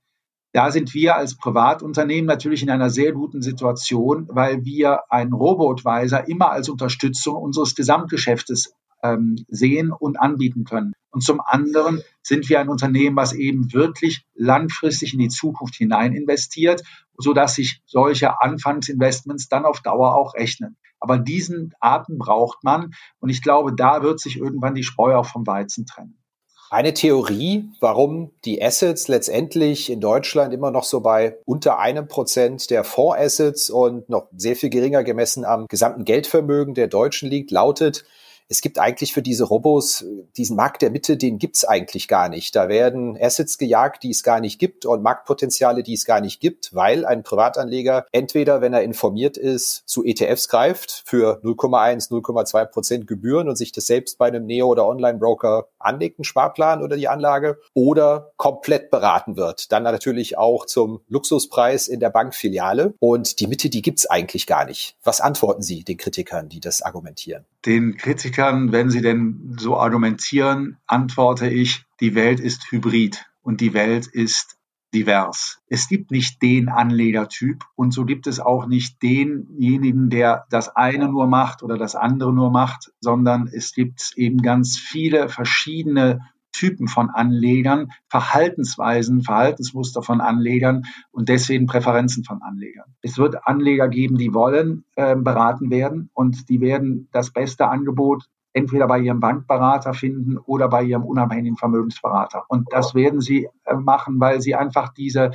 Da 0.52 0.70
sind 0.70 0.94
wir 0.94 1.16
als 1.16 1.36
Privatunternehmen 1.36 2.26
natürlich 2.26 2.62
in 2.62 2.70
einer 2.70 2.88
sehr 2.88 3.12
guten 3.12 3.42
Situation, 3.42 4.28
weil 4.30 4.64
wir 4.64 5.10
einen 5.10 5.32
Robo-Advisor 5.32 6.28
immer 6.28 6.52
als 6.52 6.68
Unterstützung 6.68 7.34
unseres 7.36 7.74
Gesamtgeschäftes 7.74 8.72
ähm, 9.02 9.44
sehen 9.48 9.90
und 9.90 10.20
anbieten 10.20 10.64
können. 10.64 10.94
Und 11.10 11.22
zum 11.22 11.40
anderen 11.40 12.02
sind 12.22 12.48
wir 12.48 12.60
ein 12.60 12.68
Unternehmen, 12.68 13.16
was 13.16 13.32
eben 13.32 13.72
wirklich 13.72 14.24
langfristig 14.34 15.12
in 15.12 15.20
die 15.20 15.28
Zukunft 15.28 15.74
hinein 15.74 16.12
investiert, 16.12 16.82
sodass 17.18 17.56
sich 17.56 17.82
solche 17.84 18.40
Anfangsinvestments 18.40 19.48
dann 19.48 19.64
auf 19.64 19.80
Dauer 19.80 20.14
auch 20.14 20.34
rechnen. 20.34 20.76
Aber 21.04 21.18
diesen 21.18 21.74
Atem 21.80 22.16
braucht 22.16 22.64
man. 22.64 22.94
Und 23.20 23.28
ich 23.28 23.42
glaube, 23.42 23.74
da 23.76 24.02
wird 24.02 24.20
sich 24.20 24.38
irgendwann 24.38 24.74
die 24.74 24.84
Spreu 24.84 25.16
auch 25.16 25.26
vom 25.26 25.46
Weizen 25.46 25.84
trennen. 25.84 26.18
Eine 26.70 26.94
Theorie, 26.94 27.68
warum 27.80 28.30
die 28.46 28.62
Assets 28.62 29.06
letztendlich 29.08 29.90
in 29.90 30.00
Deutschland 30.00 30.54
immer 30.54 30.70
noch 30.70 30.84
so 30.84 31.00
bei 31.00 31.36
unter 31.44 31.78
einem 31.78 32.08
Prozent 32.08 32.70
der 32.70 32.84
Fondsassets 32.84 33.68
und 33.68 34.08
noch 34.08 34.28
sehr 34.34 34.56
viel 34.56 34.70
geringer 34.70 35.04
gemessen 35.04 35.44
am 35.44 35.66
gesamten 35.68 36.06
Geldvermögen 36.06 36.72
der 36.72 36.88
Deutschen 36.88 37.28
liegt, 37.28 37.50
lautet, 37.50 38.06
es 38.48 38.60
gibt 38.60 38.78
eigentlich 38.78 39.12
für 39.12 39.22
diese 39.22 39.44
Robos, 39.44 40.04
diesen 40.36 40.56
Markt 40.56 40.82
der 40.82 40.90
Mitte, 40.90 41.16
den 41.16 41.38
gibt's 41.38 41.64
eigentlich 41.64 42.08
gar 42.08 42.28
nicht. 42.28 42.54
Da 42.54 42.68
werden 42.68 43.16
Assets 43.20 43.58
gejagt, 43.58 44.02
die 44.02 44.10
es 44.10 44.22
gar 44.22 44.40
nicht 44.40 44.58
gibt 44.58 44.86
und 44.86 45.02
Marktpotenziale, 45.02 45.82
die 45.82 45.94
es 45.94 46.04
gar 46.04 46.20
nicht 46.20 46.40
gibt, 46.40 46.74
weil 46.74 47.06
ein 47.06 47.22
Privatanleger 47.22 48.06
entweder, 48.12 48.60
wenn 48.60 48.72
er 48.72 48.82
informiert 48.82 49.36
ist, 49.36 49.82
zu 49.86 50.04
ETFs 50.04 50.48
greift 50.48 51.02
für 51.06 51.40
0,1, 51.42 52.10
0,2 52.10 52.66
Prozent 52.66 53.06
Gebühren 53.06 53.48
und 53.48 53.56
sich 53.56 53.72
das 53.72 53.86
selbst 53.86 54.18
bei 54.18 54.26
einem 54.26 54.46
Neo- 54.46 54.68
oder 54.68 54.86
Online-Broker 54.86 55.68
anlegt, 55.78 56.18
einen 56.18 56.24
Sparplan 56.24 56.82
oder 56.82 56.96
die 56.96 57.08
Anlage, 57.08 57.58
oder 57.72 58.32
komplett 58.36 58.90
beraten 58.90 59.36
wird. 59.36 59.72
Dann 59.72 59.82
natürlich 59.82 60.36
auch 60.38 60.66
zum 60.66 61.00
Luxuspreis 61.08 61.88
in 61.88 62.00
der 62.00 62.10
Bankfiliale. 62.10 62.94
Und 62.98 63.40
die 63.40 63.46
Mitte, 63.46 63.68
die 63.68 63.82
gibt's 63.82 64.06
eigentlich 64.06 64.46
gar 64.46 64.64
nicht. 64.64 64.96
Was 65.02 65.20
antworten 65.20 65.62
Sie 65.62 65.84
den 65.84 65.96
Kritikern, 65.96 66.48
die 66.48 66.60
das 66.60 66.82
argumentieren? 66.82 67.44
Den 67.66 67.96
Kritikern, 67.96 68.33
wenn 68.38 68.90
sie 68.90 69.00
denn 69.00 69.56
so 69.58 69.76
argumentieren, 69.78 70.78
antworte 70.86 71.48
ich, 71.48 71.84
die 72.00 72.14
Welt 72.14 72.40
ist 72.40 72.70
hybrid 72.70 73.26
und 73.42 73.60
die 73.60 73.74
Welt 73.74 74.06
ist 74.06 74.58
divers. 74.94 75.60
Es 75.66 75.88
gibt 75.88 76.10
nicht 76.10 76.40
den 76.40 76.68
Anlegertyp 76.68 77.64
und 77.74 77.92
so 77.92 78.04
gibt 78.04 78.26
es 78.26 78.40
auch 78.40 78.66
nicht 78.66 79.02
denjenigen, 79.02 80.08
der 80.08 80.46
das 80.50 80.74
eine 80.74 81.08
nur 81.08 81.26
macht 81.26 81.62
oder 81.62 81.76
das 81.76 81.96
andere 81.96 82.32
nur 82.32 82.50
macht, 82.50 82.92
sondern 83.00 83.48
es 83.48 83.74
gibt 83.74 84.12
eben 84.16 84.38
ganz 84.38 84.78
viele 84.78 85.28
verschiedene 85.28 86.20
Typen 86.54 86.88
von 86.88 87.10
Anlegern, 87.10 87.90
Verhaltensweisen, 88.08 89.22
Verhaltensmuster 89.22 90.02
von 90.02 90.20
Anlegern 90.20 90.84
und 91.10 91.28
deswegen 91.28 91.66
Präferenzen 91.66 92.24
von 92.24 92.42
Anlegern. 92.42 92.94
Es 93.02 93.18
wird 93.18 93.46
Anleger 93.46 93.88
geben, 93.88 94.16
die 94.16 94.32
wollen 94.32 94.84
äh, 94.96 95.16
beraten 95.16 95.70
werden 95.70 96.10
und 96.14 96.48
die 96.48 96.60
werden 96.60 97.08
das 97.12 97.32
beste 97.32 97.68
Angebot 97.68 98.24
entweder 98.52 98.86
bei 98.86 99.00
ihrem 99.00 99.20
Bankberater 99.20 99.94
finden 99.94 100.38
oder 100.38 100.68
bei 100.68 100.84
ihrem 100.84 101.02
unabhängigen 101.02 101.56
Vermögensberater. 101.56 102.44
Und 102.48 102.68
das 102.72 102.94
werden 102.94 103.20
sie 103.20 103.48
äh, 103.64 103.74
machen, 103.74 104.20
weil 104.20 104.40
sie 104.40 104.54
einfach 104.54 104.94
diese, 104.94 105.32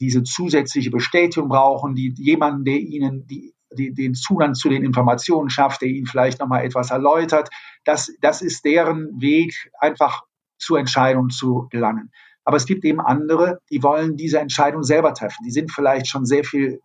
diese 0.00 0.22
zusätzliche 0.22 0.90
Bestätigung 0.90 1.48
brauchen, 1.48 1.96
die 1.96 2.14
jemanden, 2.16 2.64
der 2.64 2.78
ihnen 2.78 3.26
die 3.26 3.52
den 3.70 4.14
Zugang 4.14 4.54
zu 4.54 4.70
den 4.70 4.82
Informationen 4.82 5.50
schafft, 5.50 5.82
der 5.82 5.88
ihnen 5.88 6.06
vielleicht 6.06 6.40
nochmal 6.40 6.64
etwas 6.64 6.90
erläutert. 6.90 7.50
Das, 7.84 8.10
das 8.22 8.40
ist 8.40 8.64
deren 8.64 9.20
Weg, 9.20 9.70
einfach 9.78 10.22
zu 10.58 10.76
Entscheidungen 10.76 11.30
zu 11.30 11.68
gelangen. 11.70 12.10
Aber 12.48 12.56
es 12.56 12.64
gibt 12.64 12.82
eben 12.86 12.98
andere, 12.98 13.60
die 13.70 13.82
wollen 13.82 14.16
diese 14.16 14.38
Entscheidung 14.38 14.82
selber 14.82 15.12
treffen. 15.12 15.44
Die 15.44 15.50
sind 15.50 15.70
vielleicht 15.70 16.06
schon 16.06 16.24
sehr 16.24 16.44
viel 16.44 16.80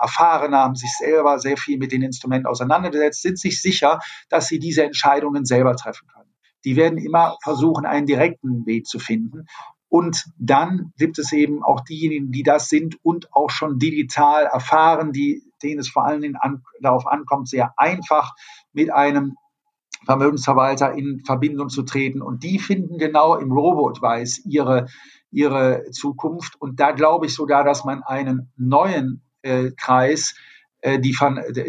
erfahrener, 0.00 0.58
haben 0.58 0.76
sich 0.76 0.96
selber 0.96 1.40
sehr 1.40 1.56
viel 1.56 1.76
mit 1.76 1.90
den 1.90 2.02
Instrumenten 2.02 2.46
auseinandergesetzt, 2.46 3.20
sind 3.20 3.36
sich 3.36 3.60
sicher, 3.60 3.98
dass 4.28 4.46
sie 4.46 4.60
diese 4.60 4.84
Entscheidungen 4.84 5.44
selber 5.44 5.74
treffen 5.74 6.06
können. 6.06 6.30
Die 6.64 6.76
werden 6.76 6.98
immer 6.98 7.36
versuchen, 7.42 7.84
einen 7.84 8.06
direkten 8.06 8.64
Weg 8.64 8.86
zu 8.86 9.00
finden. 9.00 9.46
Und 9.88 10.26
dann 10.38 10.92
gibt 10.96 11.18
es 11.18 11.32
eben 11.32 11.64
auch 11.64 11.80
diejenigen, 11.80 12.30
die 12.30 12.44
das 12.44 12.68
sind 12.68 12.96
und 13.02 13.34
auch 13.34 13.50
schon 13.50 13.80
digital 13.80 14.44
erfahren, 14.44 15.10
die, 15.10 15.42
denen 15.64 15.80
es 15.80 15.88
vor 15.88 16.06
allen 16.06 16.20
Dingen 16.20 16.36
an, 16.36 16.62
darauf 16.80 17.08
ankommt, 17.08 17.48
sehr 17.48 17.74
einfach 17.76 18.36
mit 18.72 18.92
einem 18.92 19.34
Vermögensverwalter 20.04 20.92
in 20.94 21.20
Verbindung 21.24 21.68
zu 21.68 21.82
treten. 21.82 22.22
Und 22.22 22.42
die 22.42 22.58
finden 22.58 22.98
genau 22.98 23.36
im 23.36 23.52
Robo-Advice 23.52 24.44
ihre, 24.44 24.86
ihre 25.30 25.84
Zukunft. 25.90 26.60
Und 26.60 26.80
da 26.80 26.92
glaube 26.92 27.26
ich 27.26 27.34
sogar, 27.34 27.64
dass 27.64 27.84
man 27.84 28.02
einen 28.02 28.52
neuen 28.56 29.22
äh, 29.42 29.70
Kreis, 29.72 30.34
äh, 30.80 30.98
die, 30.98 31.16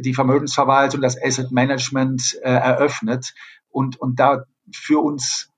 die 0.02 0.14
Vermögensverwaltung, 0.14 1.02
das 1.02 1.22
Asset 1.22 1.52
Management 1.52 2.38
äh, 2.42 2.50
eröffnet 2.50 3.34
und, 3.70 4.00
und 4.00 4.20
da 4.20 4.46
für 4.74 5.00
uns 5.00 5.50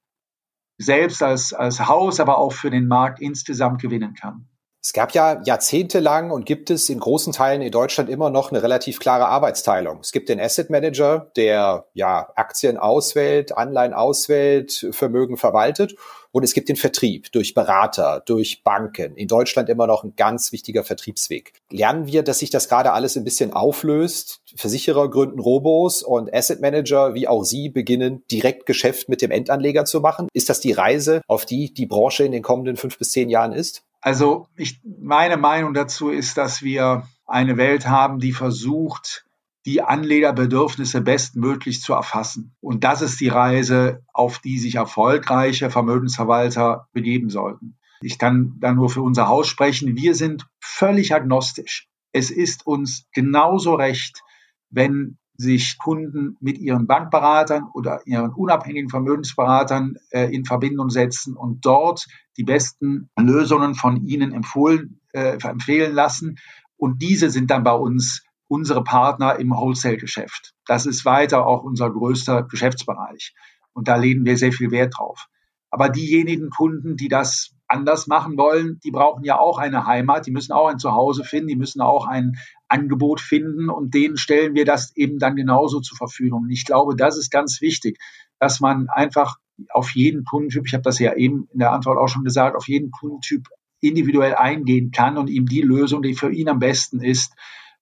selbst 0.77 1.23
als, 1.23 1.53
als 1.53 1.87
Haus, 1.87 2.19
aber 2.19 2.37
auch 2.37 2.53
für 2.53 2.69
den 2.69 2.87
Markt 2.87 3.21
insgesamt 3.21 3.81
gewinnen 3.81 4.13
kann. 4.13 4.47
Es 4.85 4.93
gab 4.93 5.15
ja 5.15 5.41
jahrzehntelang 5.43 6.29
und 6.29 6.45
gibt 6.45 6.69
es 6.69 6.89
in 6.91 6.99
großen 6.99 7.33
Teilen 7.33 7.63
in 7.63 7.71
Deutschland 7.71 8.07
immer 8.07 8.29
noch 8.29 8.51
eine 8.51 8.61
relativ 8.61 8.99
klare 8.99 9.25
Arbeitsteilung. 9.25 9.97
Es 10.01 10.11
gibt 10.11 10.29
den 10.29 10.39
Asset 10.39 10.69
Manager, 10.69 11.31
der 11.35 11.87
ja 11.95 12.31
Aktien 12.35 12.77
auswählt, 12.77 13.57
Anleihen 13.57 13.95
auswählt, 13.95 14.87
Vermögen 14.91 15.37
verwaltet. 15.37 15.95
Und 16.31 16.43
es 16.43 16.53
gibt 16.53 16.69
den 16.69 16.75
Vertrieb 16.75 17.31
durch 17.31 17.55
Berater, 17.55 18.21
durch 18.27 18.61
Banken. 18.63 19.15
In 19.15 19.27
Deutschland 19.27 19.69
immer 19.69 19.87
noch 19.87 20.03
ein 20.03 20.15
ganz 20.15 20.51
wichtiger 20.51 20.83
Vertriebsweg. 20.83 21.53
Lernen 21.71 22.05
wir, 22.05 22.21
dass 22.21 22.37
sich 22.39 22.51
das 22.51 22.69
gerade 22.69 22.91
alles 22.91 23.15
ein 23.15 23.23
bisschen 23.23 23.53
auflöst. 23.53 24.41
Versicherer 24.55 25.09
gründen 25.09 25.39
Robos 25.39 26.03
und 26.03 26.31
Asset 26.31 26.61
Manager 26.61 27.15
wie 27.15 27.27
auch 27.27 27.43
Sie 27.43 27.69
beginnen 27.69 28.23
direkt 28.29 28.67
Geschäft 28.67 29.09
mit 29.09 29.23
dem 29.23 29.31
Endanleger 29.31 29.85
zu 29.85 29.99
machen. 29.99 30.27
Ist 30.33 30.49
das 30.49 30.59
die 30.59 30.73
Reise, 30.73 31.21
auf 31.27 31.47
die 31.47 31.73
die 31.73 31.87
Branche 31.87 32.23
in 32.23 32.33
den 32.33 32.43
kommenden 32.43 32.77
fünf 32.77 32.99
bis 32.99 33.09
zehn 33.09 33.29
Jahren 33.29 33.51
ist? 33.51 33.81
Also 34.05 34.47
ich, 34.55 34.79
meine 34.83 35.35
Meinung 35.35 35.73
dazu 35.73 36.11
ist, 36.11 36.37
dass 36.37 36.61
wir 36.61 37.07
eine 37.25 37.57
Welt 37.57 37.87
haben, 37.87 38.19
die 38.19 38.33
versucht, 38.33 39.25
die 39.65 39.81
Anlegerbedürfnisse 39.81 41.01
bestmöglich 41.01 41.81
zu 41.81 41.93
erfassen. 41.93 42.55
Und 42.61 42.83
das 42.83 43.01
ist 43.01 43.19
die 43.19 43.29
Reise, 43.29 44.03
auf 44.13 44.37
die 44.37 44.59
sich 44.59 44.75
erfolgreiche 44.75 45.71
Vermögensverwalter 45.71 46.87
begeben 46.93 47.31
sollten. 47.31 47.79
Ich 47.99 48.19
kann 48.19 48.57
da 48.59 48.73
nur 48.73 48.91
für 48.91 49.01
unser 49.01 49.27
Haus 49.27 49.47
sprechen. 49.47 49.95
Wir 49.95 50.13
sind 50.13 50.45
völlig 50.59 51.15
agnostisch. 51.15 51.87
Es 52.11 52.29
ist 52.29 52.67
uns 52.67 53.07
genauso 53.11 53.73
recht, 53.73 54.21
wenn 54.69 55.17
sich 55.37 55.77
Kunden 55.77 56.37
mit 56.39 56.57
ihren 56.57 56.87
Bankberatern 56.87 57.65
oder 57.73 58.01
ihren 58.05 58.31
unabhängigen 58.31 58.89
Vermögensberatern 58.89 59.95
äh, 60.11 60.33
in 60.33 60.45
Verbindung 60.45 60.89
setzen 60.89 61.35
und 61.35 61.65
dort 61.65 62.07
die 62.37 62.43
besten 62.43 63.09
Lösungen 63.19 63.75
von 63.75 64.05
ihnen 64.05 64.31
empfohlen, 64.31 64.99
äh, 65.13 65.37
empfehlen 65.41 65.93
lassen. 65.93 66.37
Und 66.77 67.01
diese 67.01 67.29
sind 67.29 67.51
dann 67.51 67.63
bei 67.63 67.73
uns 67.73 68.23
unsere 68.47 68.83
Partner 68.83 69.37
im 69.37 69.51
Wholesale-Geschäft. 69.51 70.53
Das 70.65 70.85
ist 70.85 71.05
weiter 71.05 71.45
auch 71.45 71.63
unser 71.63 71.89
größter 71.89 72.43
Geschäftsbereich. 72.43 73.33
Und 73.73 73.87
da 73.87 73.95
legen 73.95 74.25
wir 74.25 74.37
sehr 74.37 74.51
viel 74.51 74.71
Wert 74.71 74.93
drauf. 74.97 75.27
Aber 75.69 75.89
diejenigen 75.89 76.49
Kunden, 76.49 76.95
die 76.95 77.09
das 77.09 77.54
anders 77.67 78.07
machen 78.07 78.37
wollen, 78.37 78.79
die 78.83 78.91
brauchen 78.91 79.23
ja 79.23 79.39
auch 79.39 79.57
eine 79.57 79.85
Heimat, 79.85 80.25
die 80.25 80.31
müssen 80.31 80.51
auch 80.51 80.67
ein 80.67 80.79
Zuhause 80.79 81.23
finden, 81.23 81.47
die 81.47 81.55
müssen 81.55 81.81
auch 81.81 82.07
ein 82.07 82.33
Angebot 82.67 83.21
finden 83.21 83.69
und 83.69 83.93
denen 83.93 84.17
stellen 84.17 84.55
wir 84.55 84.65
das 84.65 84.95
eben 84.95 85.19
dann 85.19 85.35
genauso 85.35 85.79
zur 85.79 85.97
Verfügung. 85.97 86.43
Und 86.43 86.51
ich 86.51 86.65
glaube, 86.65 86.95
das 86.95 87.17
ist 87.17 87.31
ganz 87.31 87.61
wichtig, 87.61 87.99
dass 88.39 88.59
man 88.59 88.87
einfach 88.89 89.37
auf 89.69 89.91
jeden 89.91 90.25
Kundentyp, 90.25 90.65
ich 90.67 90.73
habe 90.73 90.83
das 90.83 90.99
ja 90.99 91.15
eben 91.15 91.47
in 91.53 91.59
der 91.59 91.71
Antwort 91.71 91.97
auch 91.97 92.07
schon 92.07 92.23
gesagt, 92.23 92.55
auf 92.55 92.67
jeden 92.67 92.91
Kundentyp 92.91 93.47
individuell 93.79 94.35
eingehen 94.35 94.91
kann 94.91 95.17
und 95.17 95.29
ihm 95.29 95.45
die 95.45 95.61
Lösung, 95.61 96.01
die 96.01 96.15
für 96.15 96.31
ihn 96.31 96.49
am 96.49 96.59
besten 96.59 97.01
ist, 97.01 97.33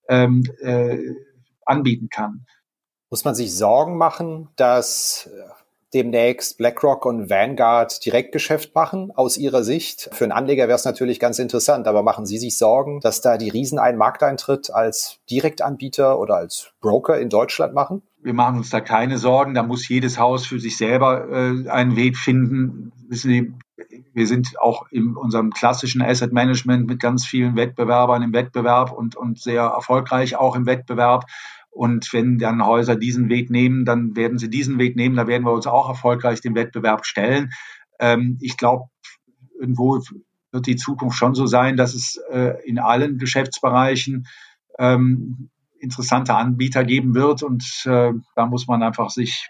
ähm, 0.10 0.44
äh, 0.62 0.98
anbieten 1.66 2.10
kann. 2.10 2.46
Muss 3.10 3.26
man 3.26 3.36
sich 3.36 3.56
Sorgen 3.56 3.98
machen, 3.98 4.50
dass 4.56 5.30
demnächst 5.94 6.58
BlackRock 6.58 7.06
und 7.06 7.30
Vanguard 7.30 8.04
Direktgeschäft 8.06 8.76
machen, 8.76 9.12
aus 9.16 9.38
Ihrer 9.38 9.64
Sicht? 9.64 10.10
Für 10.14 10.26
einen 10.26 10.32
Anleger 10.32 10.68
wäre 10.68 10.76
es 10.76 10.86
natürlich 10.86 11.20
ganz 11.20 11.40
interessant, 11.40 11.88
aber 11.88 12.04
machen 12.04 12.26
Sie 12.26 12.38
sich 12.38 12.58
Sorgen, 12.58 13.00
dass 13.00 13.22
da 13.22 13.38
die 13.38 13.50
Riesen 13.50 13.80
einen 13.80 13.98
Markteintritt 13.98 14.72
als 14.72 15.20
Direktanbieter 15.30 16.20
oder 16.20 16.36
als 16.36 16.72
Broker 16.82 17.20
in 17.20 17.30
Deutschland 17.30 17.74
machen? 17.74 18.02
Wir 18.22 18.34
machen 18.34 18.58
uns 18.58 18.70
da 18.70 18.80
keine 18.80 19.18
Sorgen. 19.18 19.54
Da 19.54 19.64
muss 19.64 19.88
jedes 19.88 20.18
Haus 20.18 20.46
für 20.46 20.60
sich 20.60 20.78
selber 20.78 21.30
äh, 21.30 21.70
einen 21.70 21.96
Weg 21.96 22.18
finden. 22.18 22.94
Wissen 23.10 23.30
Sie, 23.30 23.54
wir 24.14 24.28
sind 24.28 24.60
auch 24.60 24.86
in 24.92 25.16
unserem 25.16 25.52
klassischen 25.52 26.02
Asset 26.02 26.32
Management 26.32 26.88
mit 26.88 27.00
ganz 27.00 27.26
vielen 27.26 27.56
Wettbewerbern 27.56 28.22
im 28.22 28.34
Wettbewerb 28.34 28.92
und, 28.92 29.16
und 29.16 29.40
sehr 29.40 29.64
erfolgreich 29.64 30.36
auch 30.36 30.56
im 30.56 30.66
Wettbewerb. 30.66 31.26
Und 31.74 32.14
wenn 32.14 32.38
dann 32.38 32.66
Häuser 32.66 32.96
diesen 32.96 33.30
Weg 33.30 33.50
nehmen, 33.50 33.84
dann 33.84 34.16
werden 34.16 34.38
sie 34.38 34.50
diesen 34.50 34.78
Weg 34.78 34.96
nehmen. 34.96 35.16
Da 35.16 35.28
werden 35.28 35.44
wir 35.44 35.52
uns 35.52 35.68
auch 35.68 35.90
erfolgreich 35.90 36.40
dem 36.40 36.56
Wettbewerb 36.56 37.06
stellen. 37.06 37.52
Ähm, 38.00 38.38
ich 38.42 38.58
glaube, 38.58 38.86
irgendwo 39.60 40.00
wird 40.52 40.68
die 40.68 40.76
Zukunft 40.76 41.18
schon 41.18 41.34
so 41.34 41.48
sein, 41.48 41.76
dass 41.76 41.96
es 41.96 42.18
äh, 42.32 42.54
in 42.66 42.78
allen 42.78 43.18
Geschäftsbereichen 43.18 44.28
ähm, 44.78 45.50
interessante 45.80 46.36
Anbieter 46.36 46.84
geben 46.84 47.16
wird. 47.16 47.42
Und 47.42 47.64
äh, 47.86 48.14
da 48.36 48.46
muss 48.46 48.68
man 48.68 48.84
einfach 48.84 49.10
sich 49.10 49.50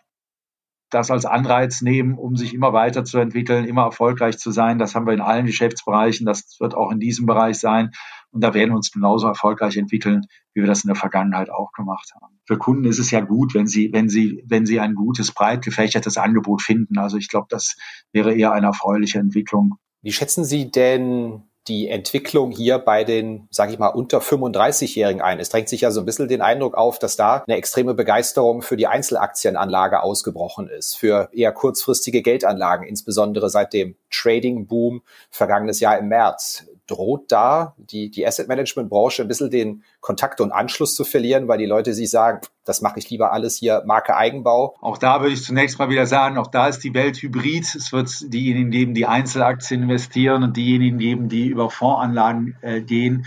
das 0.93 1.11
als 1.11 1.25
Anreiz 1.25 1.81
nehmen, 1.81 2.17
um 2.17 2.35
sich 2.35 2.53
immer 2.53 2.73
weiterzuentwickeln, 2.73 3.65
immer 3.65 3.83
erfolgreich 3.83 4.37
zu 4.37 4.51
sein. 4.51 4.79
Das 4.79 4.95
haben 4.95 5.05
wir 5.05 5.13
in 5.13 5.21
allen 5.21 5.45
Geschäftsbereichen. 5.45 6.25
Das 6.25 6.57
wird 6.59 6.75
auch 6.75 6.91
in 6.91 6.99
diesem 6.99 7.25
Bereich 7.25 7.59
sein. 7.59 7.91
Und 8.31 8.41
da 8.41 8.53
werden 8.53 8.71
wir 8.71 8.75
uns 8.75 8.91
genauso 8.91 9.27
erfolgreich 9.27 9.77
entwickeln, 9.77 10.21
wie 10.53 10.61
wir 10.61 10.67
das 10.67 10.83
in 10.83 10.87
der 10.87 10.95
Vergangenheit 10.95 11.49
auch 11.49 11.71
gemacht 11.71 12.11
haben. 12.19 12.39
Für 12.45 12.57
Kunden 12.57 12.85
ist 12.85 12.99
es 12.99 13.11
ja 13.11 13.21
gut, 13.21 13.53
wenn 13.53 13.67
sie, 13.67 13.91
wenn 13.93 14.09
sie, 14.09 14.43
wenn 14.47 14.65
sie 14.65 14.79
ein 14.79 14.95
gutes, 14.95 15.31
breit 15.31 15.63
gefächertes 15.63 16.17
Angebot 16.17 16.61
finden. 16.61 16.97
Also 16.97 17.17
ich 17.17 17.29
glaube, 17.29 17.47
das 17.49 17.75
wäre 18.11 18.33
eher 18.33 18.51
eine 18.51 18.67
erfreuliche 18.67 19.19
Entwicklung. 19.19 19.75
Wie 20.01 20.11
schätzen 20.11 20.43
Sie 20.43 20.69
denn 20.69 21.43
die 21.67 21.87
Entwicklung 21.87 22.51
hier 22.51 22.77
bei 22.77 23.03
den, 23.03 23.47
sage 23.49 23.71
ich 23.71 23.79
mal, 23.79 23.87
unter 23.87 24.19
35-Jährigen 24.19 25.21
ein. 25.21 25.39
Es 25.39 25.49
drängt 25.49 25.69
sich 25.69 25.81
ja 25.81 25.91
so 25.91 26.01
ein 26.01 26.05
bisschen 26.05 26.27
den 26.27 26.41
Eindruck 26.41 26.75
auf, 26.75 26.99
dass 26.99 27.15
da 27.15 27.43
eine 27.47 27.57
extreme 27.57 27.93
Begeisterung 27.93 28.61
für 28.61 28.77
die 28.77 28.87
Einzelaktienanlage 28.87 30.03
ausgebrochen 30.03 30.67
ist, 30.67 30.95
für 30.95 31.29
eher 31.31 31.51
kurzfristige 31.51 32.21
Geldanlagen, 32.21 32.85
insbesondere 32.85 33.49
seit 33.49 33.73
dem 33.73 33.95
Trading-Boom 34.13 35.01
vergangenes 35.29 35.79
Jahr 35.79 35.97
im 35.97 36.07
März 36.07 36.67
droht 36.87 37.31
da 37.31 37.75
die, 37.77 38.09
die 38.09 38.27
Asset-Management-Branche 38.27 39.21
ein 39.21 39.27
bisschen 39.27 39.49
den 39.49 39.83
Kontakt 40.01 40.41
und 40.41 40.51
Anschluss 40.51 40.95
zu 40.95 41.05
verlieren, 41.05 41.47
weil 41.47 41.57
die 41.57 41.65
Leute 41.65 41.93
sich 41.93 42.09
sagen, 42.09 42.41
das 42.65 42.81
mache 42.81 42.99
ich 42.99 43.09
lieber 43.09 43.31
alles 43.31 43.57
hier 43.57 43.83
Marke 43.85 44.15
Eigenbau. 44.15 44.75
Auch 44.81 44.97
da 44.97 45.21
würde 45.21 45.33
ich 45.33 45.43
zunächst 45.43 45.79
mal 45.79 45.89
wieder 45.89 46.05
sagen, 46.05 46.37
auch 46.37 46.47
da 46.47 46.67
ist 46.67 46.83
die 46.83 46.93
Welt 46.93 47.17
hybrid. 47.21 47.63
Es 47.75 47.93
wird 47.93 48.09
diejenigen 48.33 48.69
geben, 48.69 48.93
die 48.93 49.05
Einzelaktien 49.05 49.83
investieren 49.83 50.43
und 50.43 50.57
diejenigen 50.57 50.97
geben, 50.97 51.29
die 51.29 51.47
über 51.47 51.69
Fondsanlagen 51.69 52.57
äh, 52.61 52.81
gehen. 52.81 53.25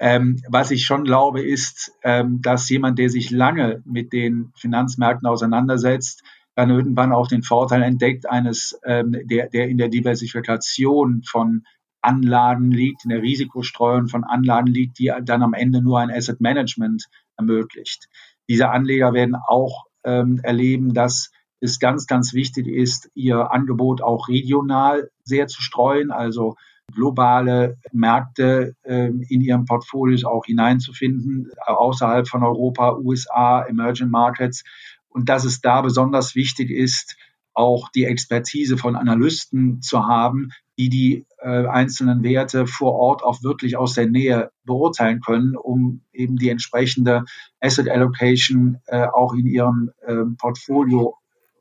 Ähm, 0.00 0.40
was 0.48 0.70
ich 0.70 0.84
schon 0.84 1.04
glaube, 1.04 1.42
ist, 1.42 1.92
ähm, 2.02 2.40
dass 2.40 2.68
jemand, 2.68 2.98
der 2.98 3.10
sich 3.10 3.30
lange 3.30 3.82
mit 3.84 4.12
den 4.12 4.52
Finanzmärkten 4.54 5.26
auseinandersetzt, 5.26 6.22
dann 6.58 6.70
irgendwann 6.70 7.12
auch 7.12 7.28
den 7.28 7.44
Vorteil 7.44 7.82
entdeckt 7.82 8.28
eines, 8.28 8.80
ähm, 8.84 9.14
der, 9.22 9.48
der 9.48 9.68
in 9.68 9.78
der 9.78 9.88
Diversifikation 9.88 11.22
von 11.22 11.62
Anlagen 12.02 12.72
liegt, 12.72 13.04
in 13.04 13.10
der 13.10 13.22
Risikostreuung 13.22 14.08
von 14.08 14.24
Anlagen 14.24 14.66
liegt, 14.66 14.98
die 14.98 15.12
dann 15.22 15.44
am 15.44 15.54
Ende 15.54 15.80
nur 15.80 16.00
ein 16.00 16.10
Asset 16.10 16.40
Management 16.40 17.04
ermöglicht. 17.36 18.08
Diese 18.48 18.70
Anleger 18.70 19.12
werden 19.12 19.36
auch 19.36 19.84
ähm, 20.02 20.40
erleben, 20.42 20.94
dass 20.94 21.30
es 21.60 21.78
ganz, 21.78 22.08
ganz 22.08 22.34
wichtig 22.34 22.66
ist, 22.66 23.08
ihr 23.14 23.52
Angebot 23.52 24.02
auch 24.02 24.26
regional 24.26 25.10
sehr 25.22 25.46
zu 25.46 25.62
streuen, 25.62 26.10
also 26.10 26.56
globale 26.92 27.76
Märkte 27.92 28.74
ähm, 28.84 29.24
in 29.28 29.42
ihren 29.42 29.64
Portfolios 29.64 30.24
auch 30.24 30.44
hineinzufinden, 30.44 31.52
außerhalb 31.66 32.26
von 32.26 32.42
Europa, 32.42 32.96
USA, 32.96 33.62
Emerging 33.62 34.08
Markets. 34.08 34.64
Und 35.08 35.28
dass 35.28 35.44
es 35.44 35.60
da 35.60 35.80
besonders 35.82 36.34
wichtig 36.34 36.70
ist, 36.70 37.16
auch 37.54 37.88
die 37.90 38.04
Expertise 38.04 38.76
von 38.76 38.94
Analysten 38.94 39.82
zu 39.82 40.06
haben, 40.06 40.50
die 40.78 40.88
die 40.88 41.26
äh, 41.40 41.66
einzelnen 41.66 42.22
Werte 42.22 42.68
vor 42.68 42.94
Ort 42.94 43.24
auch 43.24 43.42
wirklich 43.42 43.76
aus 43.76 43.94
der 43.94 44.06
Nähe 44.06 44.52
beurteilen 44.64 45.20
können, 45.20 45.56
um 45.56 46.02
eben 46.12 46.36
die 46.36 46.50
entsprechende 46.50 47.24
Asset 47.60 47.88
Allocation 47.88 48.78
äh, 48.86 49.06
auch 49.06 49.34
in 49.34 49.46
ihrem 49.46 49.90
äh, 50.06 50.14
Portfolio 50.38 51.16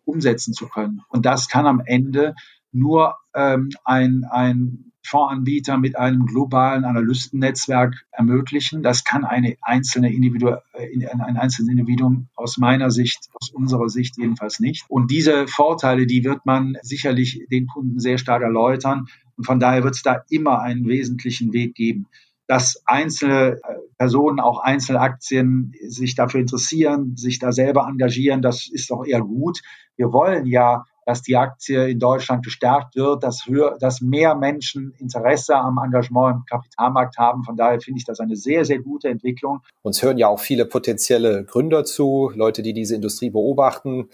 umsetzen 0.05 0.53
zu 0.53 0.67
können. 0.67 1.01
Und 1.09 1.25
das 1.25 1.49
kann 1.49 1.65
am 1.65 1.81
Ende 1.83 2.35
nur 2.71 3.15
ähm, 3.33 3.69
ein, 3.83 4.23
ein 4.29 4.86
Fondsanbieter 5.07 5.77
mit 5.77 5.97
einem 5.97 6.25
globalen 6.25 6.85
Analystennetzwerk 6.85 8.05
ermöglichen. 8.11 8.83
Das 8.83 9.03
kann 9.03 9.25
eine 9.25 9.55
einzelne 9.61 10.13
Individu 10.13 10.49
äh, 10.73 11.07
ein 11.07 11.37
einzelnes 11.37 11.69
Individuum 11.69 12.27
aus 12.35 12.57
meiner 12.57 12.91
Sicht, 12.91 13.29
aus 13.39 13.49
unserer 13.49 13.89
Sicht 13.89 14.17
jedenfalls 14.17 14.59
nicht. 14.59 14.85
Und 14.89 15.09
diese 15.11 15.47
Vorteile, 15.47 16.07
die 16.07 16.23
wird 16.23 16.45
man 16.45 16.77
sicherlich 16.81 17.45
den 17.51 17.67
Kunden 17.67 17.99
sehr 17.99 18.17
stark 18.17 18.41
erläutern. 18.41 19.07
Und 19.35 19.45
von 19.45 19.59
daher 19.59 19.83
wird 19.83 19.95
es 19.95 20.03
da 20.03 20.23
immer 20.29 20.61
einen 20.61 20.87
wesentlichen 20.87 21.53
Weg 21.53 21.75
geben 21.75 22.07
dass 22.47 22.81
einzelne 22.85 23.57
äh, 23.57 23.75
Personen, 23.97 24.39
auch 24.39 24.59
Einzelaktien 24.59 25.73
sich 25.85 26.15
dafür 26.15 26.39
interessieren, 26.39 27.15
sich 27.17 27.39
da 27.39 27.51
selber 27.51 27.87
engagieren, 27.87 28.41
das 28.41 28.69
ist 28.71 28.89
doch 28.89 29.05
eher 29.05 29.21
gut. 29.21 29.61
Wir 29.97 30.13
wollen 30.13 30.45
ja 30.45 30.85
dass 31.07 31.21
die 31.21 31.37
Aktie 31.37 31.87
in 31.87 31.99
Deutschland 31.99 32.43
gestärkt 32.43 32.97
wird, 32.97 33.23
dass, 33.23 33.45
höher, 33.45 33.77
dass 33.79 34.01
mehr 34.01 34.35
Menschen 34.35 34.93
Interesse 34.99 35.55
am 35.55 35.79
Engagement 35.81 36.35
im 36.35 36.45
Kapitalmarkt 36.45 37.17
haben. 37.17 37.45
Von 37.45 37.55
daher 37.55 37.79
finde 37.79 37.99
ich 37.99 38.03
das 38.03 38.19
eine 38.19 38.35
sehr, 38.35 38.65
sehr 38.65 38.79
gute 38.79 39.07
Entwicklung. 39.07 39.61
Uns 39.83 40.03
hören 40.03 40.17
ja 40.17 40.27
auch 40.27 40.41
viele 40.41 40.65
potenzielle 40.65 41.45
Gründer 41.45 41.85
zu, 41.85 42.29
Leute, 42.35 42.61
die 42.61 42.73
diese 42.73 42.95
Industrie 42.95 43.29
beobachten. 43.29 44.09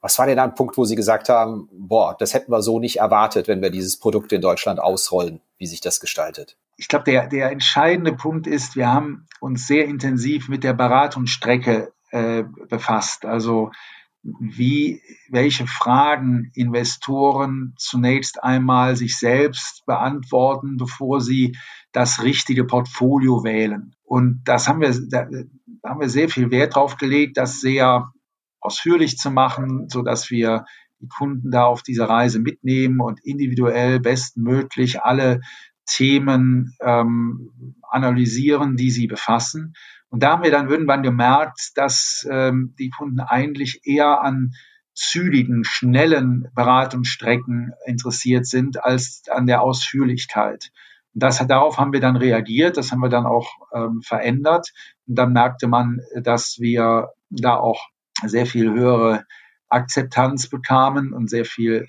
Was 0.00 0.18
war 0.18 0.26
denn 0.26 0.38
ein 0.38 0.54
Punkt, 0.54 0.78
wo 0.78 0.86
Sie 0.86 0.96
gesagt 0.96 1.28
haben, 1.28 1.68
boah, 1.70 2.16
das 2.18 2.32
hätten 2.32 2.50
wir 2.50 2.62
so 2.62 2.80
nicht 2.80 2.96
erwartet, 2.96 3.46
wenn 3.46 3.60
wir 3.60 3.68
dieses 3.68 3.98
Produkt 3.98 4.32
in 4.32 4.40
Deutschland 4.40 4.80
ausrollen, 4.80 5.42
wie 5.58 5.66
sich 5.66 5.82
das 5.82 6.00
gestaltet? 6.00 6.56
Ich 6.78 6.88
glaube, 6.88 7.04
der, 7.04 7.26
der 7.26 7.50
entscheidende 7.50 8.14
Punkt 8.14 8.46
ist, 8.46 8.74
wir 8.74 8.90
haben 8.90 9.26
uns 9.40 9.66
sehr 9.66 9.84
intensiv 9.84 10.48
mit 10.48 10.64
der 10.64 10.72
Beratungsstrecke 10.72 11.92
äh, 12.10 12.44
befasst. 12.70 13.26
Also 13.26 13.70
wie, 14.40 15.00
welche 15.30 15.66
Fragen 15.66 16.50
Investoren 16.54 17.74
zunächst 17.78 18.42
einmal 18.42 18.96
sich 18.96 19.18
selbst 19.18 19.84
beantworten, 19.86 20.76
bevor 20.76 21.20
sie 21.20 21.56
das 21.92 22.22
richtige 22.22 22.64
Portfolio 22.64 23.44
wählen. 23.44 23.94
Und 24.04 24.42
das 24.44 24.68
haben 24.68 24.80
wir, 24.80 24.94
da 25.08 25.26
haben 25.84 26.00
wir 26.00 26.08
sehr 26.08 26.28
viel 26.28 26.50
Wert 26.50 26.76
drauf 26.76 26.96
gelegt, 26.96 27.36
das 27.36 27.60
sehr 27.60 28.10
ausführlich 28.60 29.16
zu 29.18 29.30
machen, 29.30 29.88
so 29.88 30.02
dass 30.02 30.30
wir 30.30 30.64
die 31.00 31.08
Kunden 31.08 31.50
da 31.50 31.64
auf 31.64 31.82
diese 31.82 32.08
Reise 32.08 32.40
mitnehmen 32.40 33.00
und 33.00 33.20
individuell 33.22 34.00
bestmöglich 34.00 35.02
alle 35.02 35.40
Themen 35.86 36.74
ähm, 36.80 37.74
analysieren, 37.82 38.76
die 38.76 38.90
sie 38.90 39.06
befassen. 39.06 39.74
Und 40.10 40.22
da 40.22 40.30
haben 40.30 40.42
wir 40.42 40.50
dann 40.50 40.68
irgendwann 40.68 41.02
gemerkt, 41.02 41.72
dass 41.76 42.26
ähm, 42.30 42.74
die 42.78 42.90
Kunden 42.90 43.20
eigentlich 43.20 43.82
eher 43.84 44.22
an 44.22 44.52
zügigen, 44.94 45.64
schnellen 45.64 46.48
Beratungsstrecken 46.54 47.72
interessiert 47.86 48.46
sind 48.46 48.82
als 48.82 49.22
an 49.30 49.46
der 49.46 49.62
Ausführlichkeit. 49.62 50.70
Und 51.14 51.22
das, 51.22 51.46
darauf 51.46 51.78
haben 51.78 51.92
wir 51.92 52.00
dann 52.00 52.16
reagiert, 52.16 52.76
das 52.76 52.90
haben 52.90 53.00
wir 53.00 53.08
dann 53.08 53.26
auch 53.26 53.48
ähm, 53.72 54.02
verändert. 54.02 54.72
dann 55.06 55.32
merkte 55.32 55.68
man, 55.68 56.00
dass 56.14 56.58
wir 56.58 57.10
da 57.30 57.56
auch 57.56 57.88
sehr 58.24 58.46
viel 58.46 58.72
höhere 58.72 59.24
Akzeptanz 59.68 60.48
bekamen 60.48 61.12
und 61.12 61.30
sehr 61.30 61.44
viel, 61.44 61.86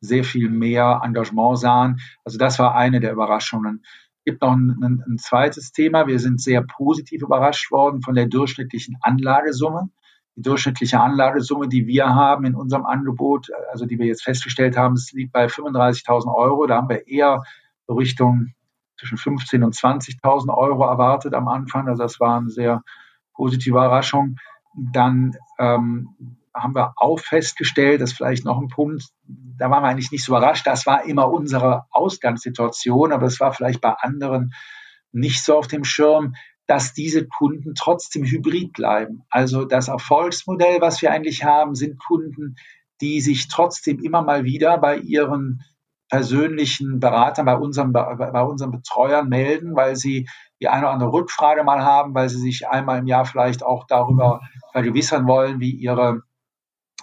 sehr 0.00 0.24
viel 0.24 0.48
mehr 0.48 1.00
Engagement 1.04 1.58
sahen. 1.58 2.00
Also 2.24 2.38
das 2.38 2.58
war 2.58 2.74
eine 2.74 3.00
der 3.00 3.12
Überraschungen. 3.12 3.84
Gibt 4.26 4.42
noch 4.42 4.52
ein, 4.52 4.76
ein, 4.82 5.04
ein 5.08 5.18
zweites 5.18 5.70
Thema. 5.70 6.08
Wir 6.08 6.18
sind 6.18 6.40
sehr 6.42 6.60
positiv 6.60 7.22
überrascht 7.22 7.70
worden 7.70 8.02
von 8.02 8.16
der 8.16 8.26
durchschnittlichen 8.26 8.96
Anlagesumme. 9.00 9.88
Die 10.34 10.42
durchschnittliche 10.42 11.00
Anlagesumme, 11.00 11.68
die 11.68 11.86
wir 11.86 12.08
haben 12.08 12.44
in 12.44 12.56
unserem 12.56 12.84
Angebot, 12.86 13.50
also 13.70 13.86
die 13.86 14.00
wir 14.00 14.06
jetzt 14.06 14.24
festgestellt 14.24 14.76
haben, 14.76 14.94
es 14.94 15.12
liegt 15.12 15.32
bei 15.32 15.46
35.000 15.46 16.34
Euro. 16.34 16.66
Da 16.66 16.78
haben 16.78 16.88
wir 16.88 17.06
eher 17.06 17.44
Richtung 17.88 18.48
zwischen 18.98 19.16
15.000 19.16 19.64
und 19.64 19.74
20.000 19.76 20.52
Euro 20.52 20.84
erwartet 20.84 21.32
am 21.32 21.46
Anfang. 21.46 21.86
Also 21.86 22.02
das 22.02 22.18
war 22.18 22.38
eine 22.38 22.50
sehr 22.50 22.82
positive 23.32 23.76
Überraschung. 23.76 24.36
Dann 24.74 25.36
ähm, 25.60 26.08
haben 26.56 26.74
wir 26.74 26.94
auch 26.96 27.20
festgestellt, 27.20 28.00
dass 28.00 28.12
vielleicht 28.12 28.44
noch 28.44 28.58
ein 28.60 28.68
Punkt, 28.68 29.04
da 29.58 29.70
waren 29.70 29.82
wir 29.82 29.88
eigentlich 29.88 30.10
nicht 30.10 30.24
so 30.24 30.32
überrascht, 30.32 30.66
das 30.66 30.86
war 30.86 31.04
immer 31.04 31.30
unsere 31.30 31.84
Ausgangssituation, 31.90 33.12
aber 33.12 33.26
es 33.26 33.40
war 33.40 33.52
vielleicht 33.52 33.80
bei 33.80 33.92
anderen 33.92 34.52
nicht 35.12 35.44
so 35.44 35.56
auf 35.58 35.68
dem 35.68 35.84
Schirm, 35.84 36.34
dass 36.66 36.92
diese 36.92 37.26
Kunden 37.26 37.74
trotzdem 37.74 38.24
hybrid 38.24 38.72
bleiben. 38.72 39.22
Also 39.30 39.64
das 39.64 39.88
Erfolgsmodell, 39.88 40.80
was 40.80 41.00
wir 41.00 41.12
eigentlich 41.12 41.44
haben, 41.44 41.74
sind 41.74 41.98
Kunden, 42.04 42.56
die 43.00 43.20
sich 43.20 43.48
trotzdem 43.48 44.00
immer 44.00 44.22
mal 44.22 44.44
wieder 44.44 44.78
bei 44.78 44.98
ihren 44.98 45.62
persönlichen 46.08 47.00
Beratern, 47.00 47.46
bei 47.46 47.56
unseren, 47.56 47.92
bei 47.92 48.42
unseren 48.42 48.70
Betreuern 48.70 49.28
melden, 49.28 49.74
weil 49.74 49.96
sie 49.96 50.28
die 50.60 50.68
eine 50.68 50.82
oder 50.82 50.92
andere 50.92 51.12
Rückfrage 51.12 51.64
mal 51.64 51.82
haben, 51.82 52.14
weil 52.14 52.28
sie 52.28 52.38
sich 52.38 52.68
einmal 52.68 53.00
im 53.00 53.06
Jahr 53.06 53.26
vielleicht 53.26 53.62
auch 53.62 53.86
darüber 53.86 54.40
vergewissern 54.72 55.26
wollen, 55.26 55.60
wie 55.60 55.70
ihre 55.70 56.22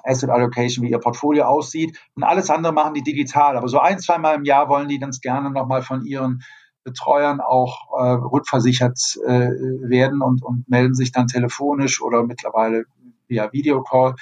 Asset 0.03 0.29
Allocation, 0.29 0.85
wie 0.85 0.91
ihr 0.91 0.99
Portfolio 0.99 1.45
aussieht. 1.45 1.97
Und 2.15 2.23
alles 2.23 2.49
andere 2.49 2.73
machen 2.73 2.93
die 2.93 3.03
digital. 3.03 3.57
Aber 3.57 3.67
so 3.67 3.79
ein, 3.79 3.99
zweimal 3.99 4.35
im 4.35 4.43
Jahr 4.43 4.69
wollen 4.69 4.87
die 4.87 4.99
ganz 4.99 5.21
gerne 5.21 5.49
nochmal 5.49 5.81
von 5.81 6.05
ihren 6.05 6.43
Betreuern 6.83 7.39
auch 7.39 7.97
äh, 7.97 8.03
rückversichert 8.03 8.99
äh, 9.25 9.49
werden 9.49 10.21
und, 10.21 10.43
und 10.43 10.69
melden 10.69 10.93
sich 10.93 11.11
dann 11.11 11.27
telefonisch 11.27 12.01
oder 12.01 12.23
mittlerweile 12.23 12.83
via 13.27 13.51
Videocall. 13.53 14.15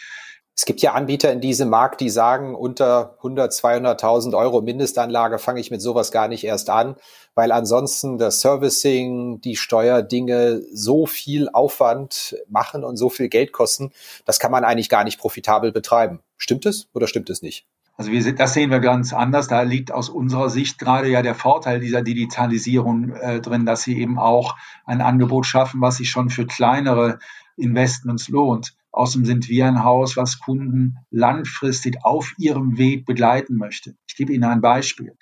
Es 0.62 0.66
gibt 0.66 0.84
ja 0.84 0.94
Anbieter 0.94 1.32
in 1.32 1.42
diesem 1.42 1.70
Markt, 1.70 2.02
die 2.02 2.12
sagen, 2.12 2.54
unter 2.54 3.16
100, 3.18 3.52
200.000 3.52 4.38
Euro 4.38 4.62
Mindestanlage 4.62 5.40
fange 5.40 5.60
ich 5.60 5.72
mit 5.72 5.82
sowas 5.82 6.12
gar 6.12 6.28
nicht 6.28 6.44
erst 6.44 6.70
an, 6.70 6.98
weil 7.34 7.52
ansonsten 7.52 8.20
das 8.20 8.42
Servicing, 8.42 9.42
die 9.42 9.56
Steuerdinge 9.56 10.62
so 10.72 11.08
viel 11.08 11.50
Aufwand 11.50 12.36
machen 12.48 12.84
und 12.84 12.98
so 12.98 13.10
viel 13.10 13.28
Geld 13.28 13.54
kosten, 13.54 13.92
das 14.26 14.40
kann 14.40 14.52
man 14.52 14.64
eigentlich 14.64 14.90
gar 14.90 15.04
nicht 15.04 15.20
profitabel 15.20 15.72
betreiben. 15.72 16.20
Stimmt 16.38 16.68
es 16.68 16.90
oder 16.94 17.08
stimmt 17.08 17.32
es 17.32 17.42
nicht? 17.42 17.66
Also 17.98 18.12
wir, 18.12 18.36
das 18.36 18.54
sehen 18.54 18.70
wir 18.70 18.82
ganz 18.82 19.14
anders. 19.14 19.48
Da 19.48 19.64
liegt 19.64 19.92
aus 19.92 20.10
unserer 20.10 20.52
Sicht 20.52 20.78
gerade 20.78 21.10
ja 21.10 21.24
der 21.24 21.34
Vorteil 21.34 21.80
dieser 21.80 22.04
Digitalisierung 22.04 23.16
äh, 23.16 23.42
drin, 23.42 23.66
dass 23.66 23.82
sie 23.82 24.00
eben 24.00 24.20
auch 24.20 24.56
ein 24.86 25.02
Angebot 25.02 25.48
schaffen, 25.48 25.82
was 25.82 25.98
sich 25.98 26.12
schon 26.12 26.30
für 26.30 26.46
kleinere 26.46 27.18
Investments 27.58 28.28
lohnt. 28.28 28.76
Außerdem 28.92 29.26
sind 29.26 29.50
wir 29.50 29.68
ein 29.68 29.84
Haus, 29.84 30.18
was 30.18 30.40
Kunden 30.40 30.98
langfristig 31.10 31.98
auf 32.04 32.34
ihrem 32.38 32.78
Weg 32.78 33.06
begleiten 33.06 33.56
möchte. 33.56 33.96
Ich 34.08 34.16
gebe 34.16 34.34
Ihnen 34.34 34.44
ein 34.44 34.62
Beispiel 34.62 35.16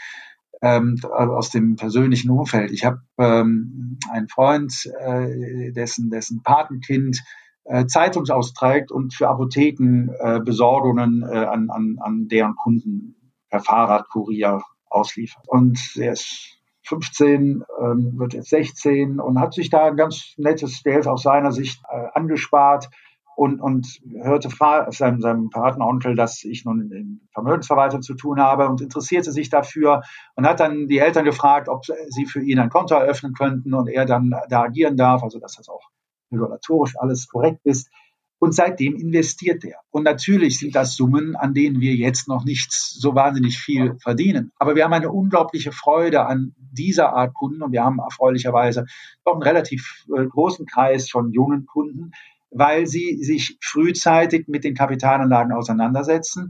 ähm, 0.61 0.99
aus 1.03 1.51
dem 1.51 1.75
persönlichen 1.75 2.31
Umfeld. 2.31 2.71
Ich 2.71 2.83
habe 2.83 3.01
ähm, 3.17 3.99
einen 4.11 4.27
Freund, 4.27 4.73
äh, 4.99 5.71
dessen, 5.71 6.09
dessen 6.09 6.41
Patenkind 6.43 7.21
äh, 7.65 7.85
Zeitungsausträgt 7.85 8.91
und 8.91 9.13
für 9.13 9.29
Apotheken 9.29 10.09
äh, 10.19 10.39
Besorgungen 10.39 11.23
äh, 11.23 11.37
an, 11.37 11.69
an, 11.69 11.97
an 11.99 12.27
deren 12.27 12.55
Kunden 12.55 13.15
per 13.49 13.59
Fahrradkurier 13.59 14.63
ausliefert. 14.89 15.43
Und 15.47 15.79
er 15.95 16.13
ist 16.13 16.57
15, 16.83 17.63
ähm, 17.81 18.13
wird 18.17 18.33
jetzt 18.33 18.49
16 18.49 19.19
und 19.19 19.39
hat 19.39 19.53
sich 19.53 19.69
da 19.69 19.85
ein 19.85 19.95
ganz 19.95 20.33
nettes 20.37 20.81
Geld 20.83 21.07
aus 21.07 21.21
seiner 21.21 21.51
Sicht 21.51 21.81
äh, 21.89 22.07
angespart 22.15 22.89
und, 23.39 23.61
und 23.61 24.01
hörte 24.21 24.49
seinem, 24.89 25.21
seinem 25.21 25.49
Patenonkel, 25.49 26.13
dass 26.13 26.43
ich 26.43 26.65
nun 26.65 26.91
in 26.91 27.21
Vermögensverwaltung 27.31 28.01
zu 28.01 28.13
tun 28.13 28.41
habe 28.41 28.67
und 28.67 28.81
interessierte 28.81 29.31
sich 29.31 29.49
dafür 29.49 30.01
und 30.35 30.45
hat 30.45 30.59
dann 30.59 30.89
die 30.89 30.97
Eltern 30.97 31.23
gefragt, 31.23 31.69
ob 31.69 31.85
sie 31.85 32.25
für 32.25 32.41
ihn 32.41 32.59
ein 32.59 32.69
Konto 32.69 32.95
eröffnen 32.95 33.33
könnten 33.33 33.73
und 33.73 33.87
er 33.87 34.05
dann 34.05 34.35
da 34.49 34.63
agieren 34.63 34.97
darf, 34.97 35.23
also 35.23 35.39
dass 35.39 35.55
das 35.55 35.69
auch 35.69 35.87
regulatorisch 36.33 36.97
alles 36.99 37.29
korrekt 37.29 37.61
ist. 37.63 37.89
Und 38.39 38.53
seitdem 38.53 38.95
investiert 38.95 39.63
er. 39.63 39.79
Und 39.89 40.03
natürlich 40.03 40.59
sind 40.59 40.75
das 40.75 40.95
Summen, 40.95 41.37
an 41.37 41.53
denen 41.53 41.79
wir 41.79 41.93
jetzt 41.95 42.27
noch 42.27 42.43
nicht 42.43 42.73
so 42.73 43.15
wahnsinnig 43.15 43.57
viel 43.57 43.97
verdienen. 44.01 44.51
Aber 44.57 44.75
wir 44.75 44.83
haben 44.83 44.93
eine 44.93 45.11
unglaubliche 45.11 45.71
Freude 45.71 46.25
an 46.25 46.55
dieser 46.57 47.13
Art 47.13 47.33
Kunden 47.33 47.61
und 47.61 47.71
wir 47.71 47.85
haben 47.85 47.99
erfreulicherweise 47.99 48.85
doch 49.23 49.33
einen 49.33 49.43
relativ 49.43 50.05
äh, 50.13 50.25
großen 50.25 50.65
Kreis 50.65 51.09
von 51.09 51.31
jungen 51.31 51.65
Kunden, 51.65 52.11
weil 52.51 52.87
sie 52.87 53.23
sich 53.23 53.57
frühzeitig 53.61 54.47
mit 54.47 54.63
den 54.63 54.75
Kapitalanlagen 54.75 55.53
auseinandersetzen. 55.53 56.49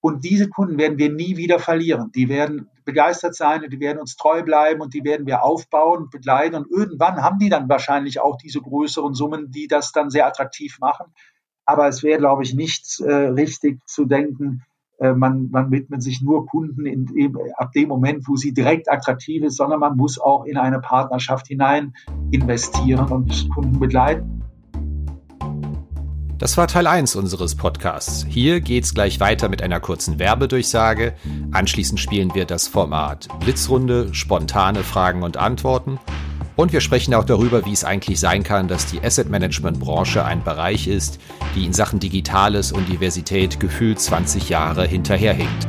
Und 0.00 0.24
diese 0.24 0.48
Kunden 0.48 0.78
werden 0.78 0.98
wir 0.98 1.10
nie 1.12 1.36
wieder 1.36 1.58
verlieren. 1.58 2.12
Die 2.14 2.28
werden 2.28 2.70
begeistert 2.84 3.34
sein 3.34 3.64
und 3.64 3.72
die 3.72 3.80
werden 3.80 3.98
uns 3.98 4.16
treu 4.16 4.42
bleiben 4.42 4.80
und 4.80 4.94
die 4.94 5.02
werden 5.04 5.26
wir 5.26 5.42
aufbauen 5.42 6.04
und 6.04 6.10
begleiten. 6.10 6.54
Und 6.54 6.70
irgendwann 6.70 7.22
haben 7.22 7.38
die 7.38 7.48
dann 7.48 7.68
wahrscheinlich 7.68 8.20
auch 8.20 8.36
diese 8.36 8.60
größeren 8.60 9.14
Summen, 9.14 9.50
die 9.50 9.66
das 9.66 9.92
dann 9.92 10.10
sehr 10.10 10.26
attraktiv 10.26 10.78
machen. 10.80 11.06
Aber 11.64 11.88
es 11.88 12.04
wäre, 12.04 12.20
glaube 12.20 12.44
ich, 12.44 12.54
nicht 12.54 13.00
äh, 13.00 13.12
richtig 13.12 13.80
zu 13.86 14.04
denken, 14.04 14.62
äh, 14.98 15.12
man, 15.12 15.50
man 15.50 15.70
widmet 15.72 16.02
sich 16.02 16.22
nur 16.22 16.46
Kunden 16.46 16.86
in, 16.86 17.08
in, 17.16 17.36
ab 17.56 17.72
dem 17.72 17.88
Moment, 17.88 18.28
wo 18.28 18.36
sie 18.36 18.54
direkt 18.54 18.90
attraktiv 18.90 19.42
ist, 19.42 19.56
sondern 19.56 19.80
man 19.80 19.96
muss 19.96 20.20
auch 20.20 20.44
in 20.44 20.56
eine 20.56 20.80
Partnerschaft 20.80 21.48
hinein 21.48 21.94
investieren 22.30 23.08
und 23.10 23.50
Kunden 23.52 23.80
begleiten. 23.80 24.45
Das 26.38 26.58
war 26.58 26.68
Teil 26.68 26.86
1 26.86 27.16
unseres 27.16 27.54
Podcasts. 27.54 28.26
Hier 28.28 28.60
geht's 28.60 28.92
gleich 28.92 29.20
weiter 29.20 29.48
mit 29.48 29.62
einer 29.62 29.80
kurzen 29.80 30.18
Werbedurchsage. 30.18 31.14
Anschließend 31.52 31.98
spielen 31.98 32.34
wir 32.34 32.44
das 32.44 32.68
Format 32.68 33.26
Blitzrunde, 33.40 34.12
spontane 34.12 34.84
Fragen 34.84 35.22
und 35.22 35.38
Antworten. 35.38 35.98
Und 36.54 36.74
wir 36.74 36.82
sprechen 36.82 37.14
auch 37.14 37.24
darüber, 37.24 37.64
wie 37.64 37.72
es 37.72 37.84
eigentlich 37.84 38.20
sein 38.20 38.42
kann, 38.42 38.68
dass 38.68 38.84
die 38.84 39.02
Asset 39.02 39.30
Management 39.30 39.80
Branche 39.80 40.26
ein 40.26 40.44
Bereich 40.44 40.88
ist, 40.88 41.20
die 41.54 41.64
in 41.64 41.72
Sachen 41.72 42.00
Digitales 42.00 42.70
und 42.70 42.86
Diversität 42.86 43.58
gefühlt 43.58 43.98
20 43.98 44.50
Jahre 44.50 44.86
hinterherhinkt. 44.86 45.66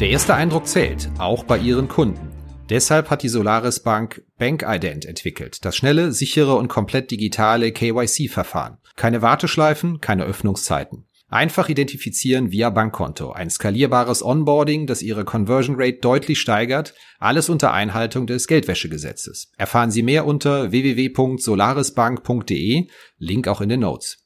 Der 0.00 0.10
erste 0.10 0.34
Eindruck 0.34 0.66
zählt, 0.66 1.08
auch 1.16 1.44
bei 1.44 1.56
ihren 1.56 1.88
Kunden. 1.88 2.23
Deshalb 2.70 3.10
hat 3.10 3.22
die 3.22 3.28
Solaris 3.28 3.80
Bank 3.80 4.24
BankIdent 4.38 5.04
entwickelt, 5.04 5.66
das 5.66 5.76
schnelle, 5.76 6.12
sichere 6.12 6.54
und 6.54 6.68
komplett 6.68 7.10
digitale 7.10 7.72
KYC-Verfahren. 7.72 8.78
Keine 8.96 9.20
Warteschleifen, 9.20 10.00
keine 10.00 10.24
Öffnungszeiten. 10.24 11.04
Einfach 11.28 11.68
identifizieren 11.68 12.52
via 12.52 12.70
Bankkonto. 12.70 13.32
Ein 13.32 13.50
skalierbares 13.50 14.24
Onboarding, 14.24 14.86
das 14.86 15.02
Ihre 15.02 15.24
Conversion 15.24 15.76
Rate 15.78 15.98
deutlich 16.00 16.40
steigert. 16.40 16.94
Alles 17.18 17.50
unter 17.50 17.72
Einhaltung 17.72 18.26
des 18.26 18.46
Geldwäschegesetzes. 18.46 19.52
Erfahren 19.58 19.90
Sie 19.90 20.02
mehr 20.02 20.24
unter 20.26 20.70
www.solarisbank.de. 20.70 22.86
Link 23.18 23.48
auch 23.48 23.60
in 23.60 23.68
den 23.68 23.80
Notes. 23.80 24.23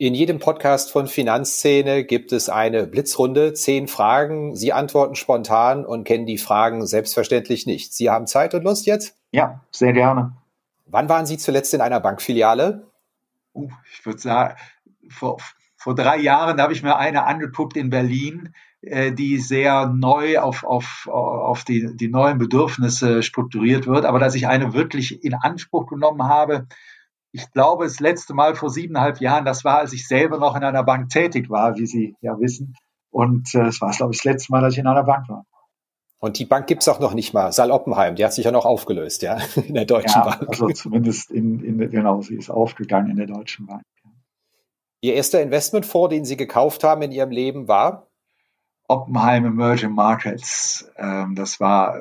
In 0.00 0.14
jedem 0.14 0.38
Podcast 0.38 0.92
von 0.92 1.08
Finanzszene 1.08 2.04
gibt 2.04 2.30
es 2.30 2.48
eine 2.48 2.86
Blitzrunde, 2.86 3.52
zehn 3.52 3.88
Fragen. 3.88 4.54
Sie 4.54 4.72
antworten 4.72 5.16
spontan 5.16 5.84
und 5.84 6.04
kennen 6.04 6.24
die 6.24 6.38
Fragen 6.38 6.86
selbstverständlich 6.86 7.66
nicht. 7.66 7.92
Sie 7.92 8.08
haben 8.08 8.28
Zeit 8.28 8.54
und 8.54 8.62
Lust 8.62 8.86
jetzt? 8.86 9.16
Ja, 9.32 9.64
sehr 9.72 9.92
gerne. 9.92 10.36
Wann 10.86 11.08
waren 11.08 11.26
Sie 11.26 11.36
zuletzt 11.36 11.74
in 11.74 11.80
einer 11.80 11.98
Bankfiliale? 11.98 12.86
Uh, 13.52 13.70
ich 13.92 14.06
würde 14.06 14.20
sagen, 14.20 14.54
vor, 15.08 15.38
vor 15.76 15.96
drei 15.96 16.18
Jahren 16.18 16.62
habe 16.62 16.72
ich 16.72 16.84
mir 16.84 16.96
eine 16.96 17.24
angeguckt 17.24 17.76
in 17.76 17.90
Berlin, 17.90 18.54
äh, 18.82 19.10
die 19.10 19.38
sehr 19.38 19.88
neu 19.88 20.38
auf, 20.38 20.62
auf, 20.62 21.08
auf 21.08 21.64
die, 21.64 21.96
die 21.96 22.08
neuen 22.08 22.38
Bedürfnisse 22.38 23.24
strukturiert 23.24 23.88
wird. 23.88 24.04
Aber 24.04 24.20
dass 24.20 24.36
ich 24.36 24.46
eine 24.46 24.74
wirklich 24.74 25.24
in 25.24 25.34
Anspruch 25.34 25.88
genommen 25.88 26.22
habe, 26.22 26.68
ich 27.32 27.50
glaube, 27.52 27.84
das 27.84 28.00
letzte 28.00 28.34
Mal 28.34 28.54
vor 28.54 28.70
siebeneinhalb 28.70 29.20
Jahren, 29.20 29.44
das 29.44 29.64
war, 29.64 29.78
als 29.78 29.92
ich 29.92 30.08
selber 30.08 30.38
noch 30.38 30.56
in 30.56 30.64
einer 30.64 30.82
Bank 30.82 31.10
tätig 31.10 31.50
war, 31.50 31.76
wie 31.76 31.86
Sie 31.86 32.16
ja 32.20 32.38
wissen. 32.38 32.74
Und 33.10 33.54
äh, 33.54 33.66
es 33.66 33.80
war, 33.80 33.90
glaube 33.92 34.12
ich, 34.12 34.18
das 34.18 34.24
letzte 34.24 34.52
Mal, 34.52 34.62
dass 34.62 34.72
ich 34.72 34.78
in 34.78 34.86
einer 34.86 35.04
Bank 35.04 35.28
war. 35.28 35.44
Und 36.20 36.38
die 36.38 36.46
Bank 36.46 36.66
gibt's 36.66 36.88
auch 36.88 36.98
noch 36.98 37.14
nicht 37.14 37.32
mal. 37.32 37.52
Saal 37.52 37.70
Oppenheim, 37.70 38.16
die 38.16 38.24
hat 38.24 38.32
sich 38.32 38.44
ja 38.44 38.50
noch 38.50 38.66
aufgelöst, 38.66 39.22
ja, 39.22 39.38
in 39.56 39.74
der 39.74 39.84
Deutschen 39.84 40.20
ja, 40.20 40.24
Bank. 40.24 40.48
Also 40.48 40.68
zumindest 40.68 41.30
in, 41.30 41.60
in, 41.60 41.90
genau, 41.90 42.22
sie 42.22 42.36
ist 42.36 42.50
aufgegangen 42.50 43.10
in 43.10 43.16
der 43.16 43.26
Deutschen 43.26 43.66
Bank. 43.66 43.82
Ihr 45.00 45.14
erster 45.14 45.40
Investmentfonds, 45.40 46.12
den 46.12 46.24
Sie 46.24 46.36
gekauft 46.36 46.82
haben 46.82 47.02
in 47.02 47.12
Ihrem 47.12 47.30
Leben, 47.30 47.68
war? 47.68 48.08
Oppenheim 48.88 49.44
Emerging 49.44 49.92
Markets. 49.92 50.90
Ähm, 50.96 51.36
das 51.36 51.60
war 51.60 52.00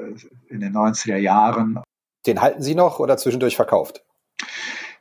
in 0.49 0.61
den 0.61 0.73
90er 0.73 1.17
Jahren 1.17 1.83
Den 2.25 2.41
halten 2.41 2.63
Sie 2.63 2.73
noch 2.73 2.99
oder 2.99 3.17
zwischendurch 3.17 3.55
verkauft? 3.55 4.03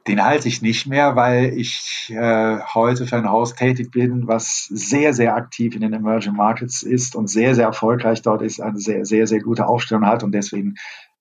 Den 0.07 0.25
halte 0.25 0.49
ich 0.49 0.63
nicht 0.63 0.87
mehr, 0.87 1.17
weil 1.17 1.59
ich 1.59 2.13
äh, 2.15 2.59
heute 2.75 3.07
für 3.07 3.17
ein 3.17 3.29
Haus 3.29 3.55
tätig 3.55 3.91
bin, 3.91 4.29
was 4.29 4.67
sehr, 4.71 5.13
sehr 5.13 5.35
aktiv 5.35 5.75
in 5.75 5.81
den 5.81 5.93
Emerging 5.93 6.35
Markets 6.35 6.83
ist 6.83 7.17
und 7.17 7.29
sehr, 7.29 7.55
sehr 7.55 7.67
erfolgreich 7.67 8.23
dort 8.23 8.43
ist, 8.43 8.61
eine 8.61 8.79
sehr, 8.79 9.05
sehr, 9.05 9.27
sehr 9.27 9.41
gute 9.41 9.67
Aufstellung 9.67 10.07
hat. 10.07 10.23
Und 10.23 10.33
deswegen 10.33 10.75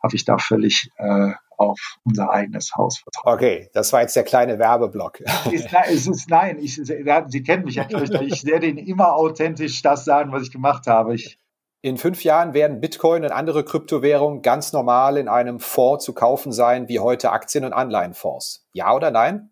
habe 0.03 0.15
ich 0.15 0.23
da 0.23 0.37
völlig 0.37 0.91
äh, 0.97 1.31
auf 1.57 1.79
unser 2.03 2.31
eigenes 2.31 2.75
Haus 2.75 2.99
vertraut. 2.99 3.35
Okay, 3.35 3.69
das 3.73 3.91
war 3.93 4.01
jetzt 4.01 4.15
der 4.15 4.23
kleine 4.23 4.59
Werbeblock. 4.59 5.21
Ist, 5.51 5.69
es 5.87 6.07
ist, 6.07 6.29
nein, 6.29 6.59
ich, 6.59 6.75
Sie 6.75 7.43
kennen 7.43 7.65
mich 7.65 7.75
ja, 7.75 7.87
ich 8.21 8.45
werde 8.45 8.67
Ihnen 8.67 8.77
immer 8.77 9.13
authentisch 9.13 9.81
das 9.81 10.05
sagen, 10.05 10.31
was 10.31 10.43
ich 10.43 10.51
gemacht 10.51 10.87
habe. 10.87 11.15
Ich, 11.15 11.39
in 11.85 11.99
fünf 11.99 12.23
Jahren 12.23 12.55
werden 12.55 12.81
Bitcoin 12.81 13.23
und 13.23 13.31
andere 13.31 13.63
Kryptowährungen 13.63 14.41
ganz 14.41 14.73
normal 14.73 15.17
in 15.17 15.27
einem 15.27 15.59
Fonds 15.59 16.03
zu 16.03 16.15
kaufen 16.15 16.51
sein, 16.51 16.87
wie 16.87 16.99
heute 16.99 17.31
Aktien- 17.31 17.63
und 17.63 17.73
Anleihenfonds. 17.73 18.67
Ja 18.73 18.91
oder 18.95 19.11
nein? 19.11 19.51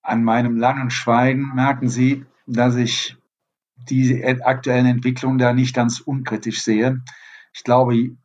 An 0.00 0.24
meinem 0.24 0.56
langen 0.56 0.88
Schweigen 0.88 1.54
merken 1.54 1.90
Sie, 1.90 2.24
dass 2.46 2.76
ich 2.76 3.18
die 3.74 4.24
aktuellen 4.42 4.86
Entwicklungen 4.86 5.36
da 5.36 5.52
nicht 5.52 5.74
ganz 5.74 6.00
unkritisch 6.00 6.62
sehe. 6.62 7.02
Ich 7.52 7.62
glaube, 7.62 8.16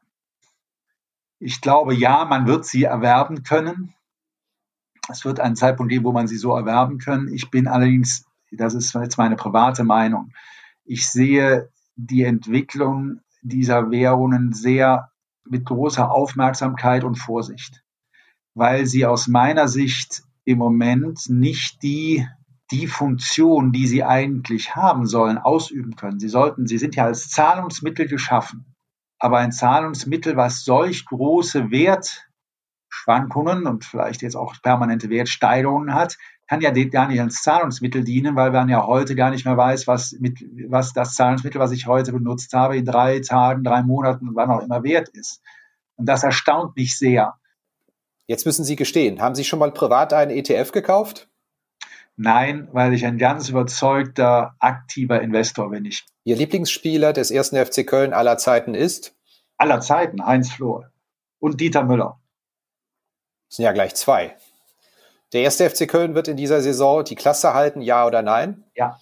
ich 1.40 1.60
glaube, 1.60 1.94
ja, 1.94 2.24
man 2.24 2.48
wird 2.48 2.64
sie 2.64 2.86
erwerben 2.86 3.44
können. 3.44 3.94
Es 5.10 5.26
wird 5.26 5.42
einen 5.42 5.58
Zeitpunkt 5.58 5.92
geben, 5.92 6.06
wo 6.06 6.14
man 6.14 6.28
sie 6.28 6.38
so 6.38 6.56
erwerben 6.56 7.00
kann. 7.00 7.28
Ich 7.34 7.52
bin 7.52 7.68
allerdings, 7.68 8.24
das 8.50 8.76
ist 8.76 8.94
jetzt 8.94 9.18
meine 9.18 9.36
private 9.36 9.84
Meinung, 9.84 10.32
ich 10.84 11.10
sehe 11.10 11.70
die 11.96 12.24
Entwicklung 12.24 13.22
dieser 13.42 13.92
Währungen 13.92 14.54
sehr 14.54 15.12
mit 15.46 15.66
großer 15.66 16.12
Aufmerksamkeit 16.12 17.04
und 17.04 17.16
Vorsicht, 17.16 17.84
weil 18.54 18.86
sie 18.86 19.06
aus 19.06 19.28
meiner 19.28 19.68
Sicht 19.68 20.24
im 20.46 20.58
Moment 20.58 21.30
nicht 21.30 21.82
die 21.84 22.28
die 22.72 22.88
Funktion, 22.88 23.72
die 23.74 23.86
sie 23.86 24.04
eigentlich 24.04 24.76
haben 24.76 25.06
sollen, 25.06 25.38
ausüben 25.38 25.96
können. 25.96 26.20
Sie 26.20 26.30
sollten, 26.30 26.68
sie 26.68 26.78
sind 26.78 26.96
ja 26.96 27.06
als 27.06 27.30
Zahlungsmittel 27.30 28.08
geschaffen. 28.08 28.66
Aber 29.20 29.38
ein 29.40 29.52
Zahlungsmittel, 29.52 30.38
was 30.38 30.64
solch 30.64 31.06
große 31.06 31.70
Wertschwankungen 31.70 33.68
und 33.68 33.84
vielleicht 33.86 34.22
jetzt 34.22 34.36
auch 34.36 34.56
permanente 34.62 35.10
Wertsteigerungen 35.10 35.94
hat, 35.94 36.18
kann 36.52 36.60
ja 36.60 36.72
gar 36.72 37.08
nicht 37.08 37.22
als 37.22 37.44
Zahlungsmittel 37.44 38.04
dienen, 38.04 38.36
weil 38.36 38.52
man 38.52 38.68
ja 38.68 38.86
heute 38.86 39.16
gar 39.16 39.32
nicht 39.32 39.46
mehr 39.46 39.56
weiß, 39.56 39.88
was, 39.88 40.18
mit, 40.20 40.44
was 40.68 40.92
das 40.92 41.16
Zahlungsmittel, 41.16 41.62
was 41.62 41.72
ich 41.72 41.88
heute 41.88 42.12
benutzt 42.12 42.52
habe, 42.52 42.76
in 42.76 42.84
drei 42.84 43.22
Tagen, 43.22 43.64
drei 43.64 43.84
Monaten, 43.84 44.32
wann 44.34 44.52
auch 44.52 44.62
immer 44.62 44.84
wert 44.84 45.08
ist. 45.08 45.42
Und 45.96 46.08
das 46.08 46.26
erstaunt 46.26 46.76
mich 46.76 46.98
sehr. 46.98 47.36
Jetzt 48.28 48.46
müssen 48.46 48.66
Sie 48.66 48.76
gestehen, 48.76 49.22
haben 49.22 49.34
Sie 49.34 49.46
schon 49.46 49.60
mal 49.60 49.72
privat 49.72 50.12
einen 50.12 50.32
ETF 50.32 50.74
gekauft? 50.74 51.30
Nein, 52.18 52.68
weil 52.74 52.94
ich 52.94 53.06
ein 53.06 53.18
ganz 53.18 53.48
überzeugter, 53.48 54.58
aktiver 54.60 55.22
Investor 55.22 55.70
bin. 55.70 55.86
Ich 55.86 56.06
Ihr 56.26 56.36
Lieblingsspieler 56.36 57.14
des 57.14 57.32
ersten 57.32 57.66
FC 57.66 57.88
Köln 57.88 58.12
aller 58.12 58.38
Zeiten 58.38 58.74
ist? 58.74 59.16
Aller 59.58 59.80
Zeiten, 59.80 60.26
Heinz 60.26 60.52
Flohr 60.52 60.92
und 61.40 61.62
Dieter 61.62 61.86
Müller. 61.86 62.20
Das 63.48 63.56
sind 63.56 63.64
ja 63.64 63.72
gleich 63.72 63.96
zwei. 63.96 64.36
Der 65.34 65.42
erste 65.42 65.70
FC 65.70 65.88
Köln 65.88 66.16
wird 66.16 66.28
in 66.28 66.38
dieser 66.38 66.62
Saison 66.62 67.04
die 67.04 67.16
Klasse 67.16 67.54
halten, 67.54 67.82
ja 67.82 68.06
oder 68.06 68.22
nein? 68.22 68.66
Ja. 68.76 69.00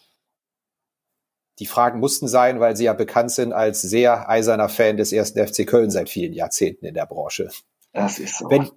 Die 1.60 1.66
Fragen 1.66 2.00
mussten 2.00 2.28
sein, 2.28 2.60
weil 2.60 2.76
Sie 2.78 2.86
ja 2.86 2.94
bekannt 2.94 3.32
sind 3.32 3.52
als 3.52 3.82
sehr 3.82 4.30
eiserner 4.30 4.70
Fan 4.70 4.98
des 4.98 5.12
ersten 5.12 5.46
FC 5.46 5.68
Köln 5.68 5.92
seit 5.92 6.10
vielen 6.10 6.34
Jahrzehnten 6.34 6.86
in 6.86 6.94
der 6.94 7.06
Branche. 7.06 7.50
Das 7.92 8.20
ist 8.20 8.38
so. 8.38 8.50
Wenn, 8.50 8.70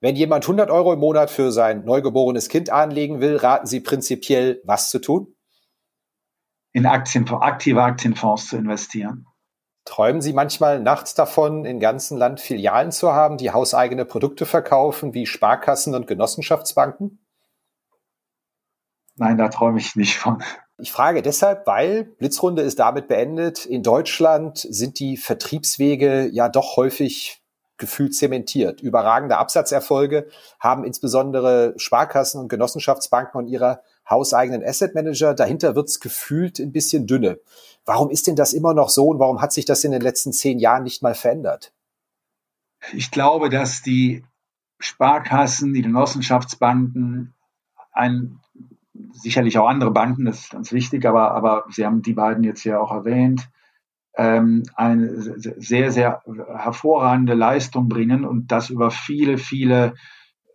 wenn 0.00 0.16
jemand 0.16 0.44
100 0.44 0.70
Euro 0.70 0.92
im 0.92 1.00
Monat 1.00 1.30
für 1.30 1.52
sein 1.52 1.84
neugeborenes 1.84 2.48
Kind 2.48 2.70
anlegen 2.70 3.20
will, 3.20 3.36
raten 3.36 3.66
Sie 3.66 3.80
prinzipiell, 3.80 4.62
was 4.64 4.90
zu 4.90 5.00
tun? 5.00 5.34
in 6.72 6.86
Aktien, 6.86 7.28
aktive 7.28 7.82
Aktienfonds 7.82 8.48
zu 8.48 8.56
investieren. 8.56 9.26
Träumen 9.90 10.22
Sie 10.22 10.32
manchmal 10.32 10.78
nachts 10.78 11.14
davon, 11.14 11.64
in 11.64 11.80
ganzen 11.80 12.16
Land 12.16 12.38
Filialen 12.38 12.92
zu 12.92 13.12
haben, 13.12 13.38
die 13.38 13.50
hauseigene 13.50 14.04
Produkte 14.04 14.46
verkaufen, 14.46 15.14
wie 15.14 15.26
Sparkassen 15.26 15.96
und 15.96 16.06
Genossenschaftsbanken? 16.06 17.18
Nein, 19.16 19.36
da 19.36 19.48
träume 19.48 19.80
ich 19.80 19.96
nicht 19.96 20.16
von. 20.16 20.44
Ich 20.78 20.92
frage 20.92 21.22
deshalb, 21.22 21.66
weil 21.66 22.04
Blitzrunde 22.04 22.62
ist 22.62 22.78
damit 22.78 23.08
beendet. 23.08 23.66
In 23.66 23.82
Deutschland 23.82 24.58
sind 24.58 25.00
die 25.00 25.16
Vertriebswege 25.16 26.28
ja 26.28 26.48
doch 26.48 26.76
häufig 26.76 27.42
gefühlt 27.76 28.14
zementiert. 28.14 28.80
Überragende 28.80 29.38
Absatzerfolge 29.38 30.28
haben 30.60 30.84
insbesondere 30.84 31.74
Sparkassen 31.78 32.40
und 32.40 32.48
Genossenschaftsbanken 32.48 33.40
und 33.40 33.48
ihrer 33.48 33.82
hauseigenen 34.08 34.62
Asset 34.62 34.94
Manager. 34.94 35.34
Dahinter 35.34 35.74
wird 35.74 35.88
es 35.88 35.98
gefühlt 35.98 36.60
ein 36.60 36.70
bisschen 36.70 37.08
dünne. 37.08 37.40
Warum 37.90 38.10
ist 38.10 38.28
denn 38.28 38.36
das 38.36 38.52
immer 38.52 38.72
noch 38.72 38.88
so 38.88 39.08
und 39.08 39.18
warum 39.18 39.42
hat 39.42 39.52
sich 39.52 39.64
das 39.64 39.82
in 39.82 39.90
den 39.90 40.00
letzten 40.00 40.32
zehn 40.32 40.60
Jahren 40.60 40.84
nicht 40.84 41.02
mal 41.02 41.16
verändert? 41.16 41.72
Ich 42.92 43.10
glaube, 43.10 43.50
dass 43.50 43.82
die 43.82 44.24
Sparkassen, 44.78 45.74
die 45.74 45.82
Genossenschaftsbanken, 45.82 47.34
ein, 47.90 48.38
sicherlich 49.10 49.58
auch 49.58 49.66
andere 49.66 49.90
Banken, 49.90 50.26
das 50.26 50.42
ist 50.42 50.50
ganz 50.50 50.70
wichtig, 50.70 51.04
aber, 51.04 51.32
aber 51.32 51.64
Sie 51.70 51.84
haben 51.84 52.00
die 52.00 52.12
beiden 52.12 52.44
jetzt 52.44 52.62
ja 52.62 52.78
auch 52.78 52.92
erwähnt, 52.92 53.50
ähm, 54.14 54.62
eine 54.76 55.10
sehr, 55.58 55.90
sehr 55.90 56.22
hervorragende 56.46 57.34
Leistung 57.34 57.88
bringen 57.88 58.24
und 58.24 58.52
das 58.52 58.70
über 58.70 58.92
viele, 58.92 59.36
viele 59.36 59.94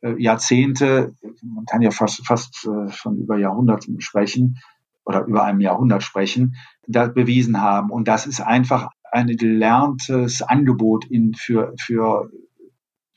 äh, 0.02 0.15
Jahrzehnte, 0.17 1.13
man 1.43 1.65
kann 1.65 1.82
ja 1.82 1.91
fast, 1.91 2.26
fast 2.26 2.65
äh, 2.65 2.89
schon 2.93 3.17
über 3.17 3.38
Jahrhunderten 3.38 4.00
sprechen 4.00 4.58
oder 5.06 5.26
über 5.26 5.44
einem 5.44 5.62
Jahrhundert 5.62 6.04
sprechen, 6.04 6.56
da 6.88 7.08
bewiesen 7.08 7.62
haben. 7.62 7.91
Und 7.91 8.08
das 8.08 8.26
ist 8.26 8.41
einfach 8.41 8.89
ein 9.12 9.28
gelerntes 9.28 10.41
Angebot 10.41 11.06
in, 11.06 11.34
für, 11.36 11.74
für 11.80 12.30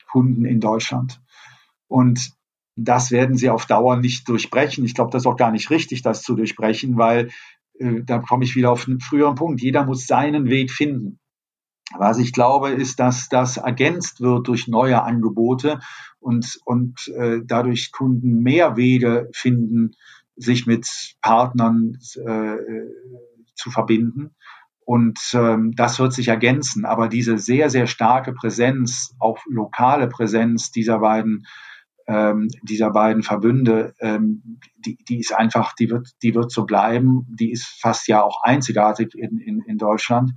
Kunden 0.09 0.45
in 0.45 0.59
Deutschland. 0.59 1.21
Und 1.87 2.31
das 2.75 3.11
werden 3.11 3.35
sie 3.35 3.49
auf 3.49 3.65
Dauer 3.65 3.97
nicht 3.97 4.27
durchbrechen. 4.29 4.85
Ich 4.85 4.93
glaube, 4.93 5.11
das 5.11 5.23
ist 5.23 5.27
auch 5.27 5.35
gar 5.35 5.51
nicht 5.51 5.69
richtig, 5.69 6.01
das 6.01 6.21
zu 6.21 6.35
durchbrechen, 6.35 6.97
weil 6.97 7.29
äh, 7.79 8.03
da 8.03 8.19
komme 8.19 8.45
ich 8.45 8.55
wieder 8.55 8.71
auf 8.71 8.87
einen 8.87 9.01
früheren 9.01 9.35
Punkt. 9.35 9.61
Jeder 9.61 9.85
muss 9.85 10.07
seinen 10.07 10.45
Weg 10.45 10.71
finden. 10.71 11.19
Was 11.97 12.19
ich 12.19 12.33
glaube, 12.33 12.69
ist, 12.69 12.99
dass 12.99 13.29
das 13.29 13.57
ergänzt 13.57 14.21
wird 14.21 14.47
durch 14.47 14.67
neue 14.67 15.01
Angebote 15.03 15.79
und, 16.19 16.59
und 16.65 17.07
äh, 17.07 17.39
dadurch 17.43 17.91
Kunden 17.91 18.41
mehr 18.43 18.77
Wege 18.77 19.29
finden, 19.33 19.95
sich 20.39 20.65
mit 20.65 20.87
Partnern 21.21 21.97
äh, 22.15 22.55
zu 23.55 23.71
verbinden. 23.71 24.35
Und 24.85 25.19
ähm, 25.33 25.73
das 25.75 25.99
wird 25.99 26.13
sich 26.13 26.29
ergänzen. 26.29 26.85
Aber 26.85 27.07
diese 27.07 27.37
sehr, 27.37 27.69
sehr 27.69 27.85
starke 27.85 28.33
Präsenz, 28.33 29.13
auch 29.19 29.37
lokale 29.47 30.07
Präsenz 30.07 30.71
dieser 30.71 30.99
beiden, 30.99 31.45
ähm, 32.07 32.47
dieser 32.63 32.89
beiden 32.89 33.21
Verbünde, 33.21 33.93
ähm, 33.99 34.59
die, 34.77 34.97
die 35.07 35.19
ist 35.19 35.31
einfach, 35.31 35.75
die 35.75 35.91
wird, 35.91 36.09
die 36.23 36.33
wird 36.33 36.51
so 36.51 36.65
bleiben. 36.65 37.27
Die 37.29 37.51
ist 37.51 37.67
fast 37.79 38.07
ja 38.07 38.23
auch 38.23 38.41
einzigartig 38.41 39.13
in, 39.13 39.37
in, 39.37 39.61
in 39.61 39.77
Deutschland. 39.77 40.31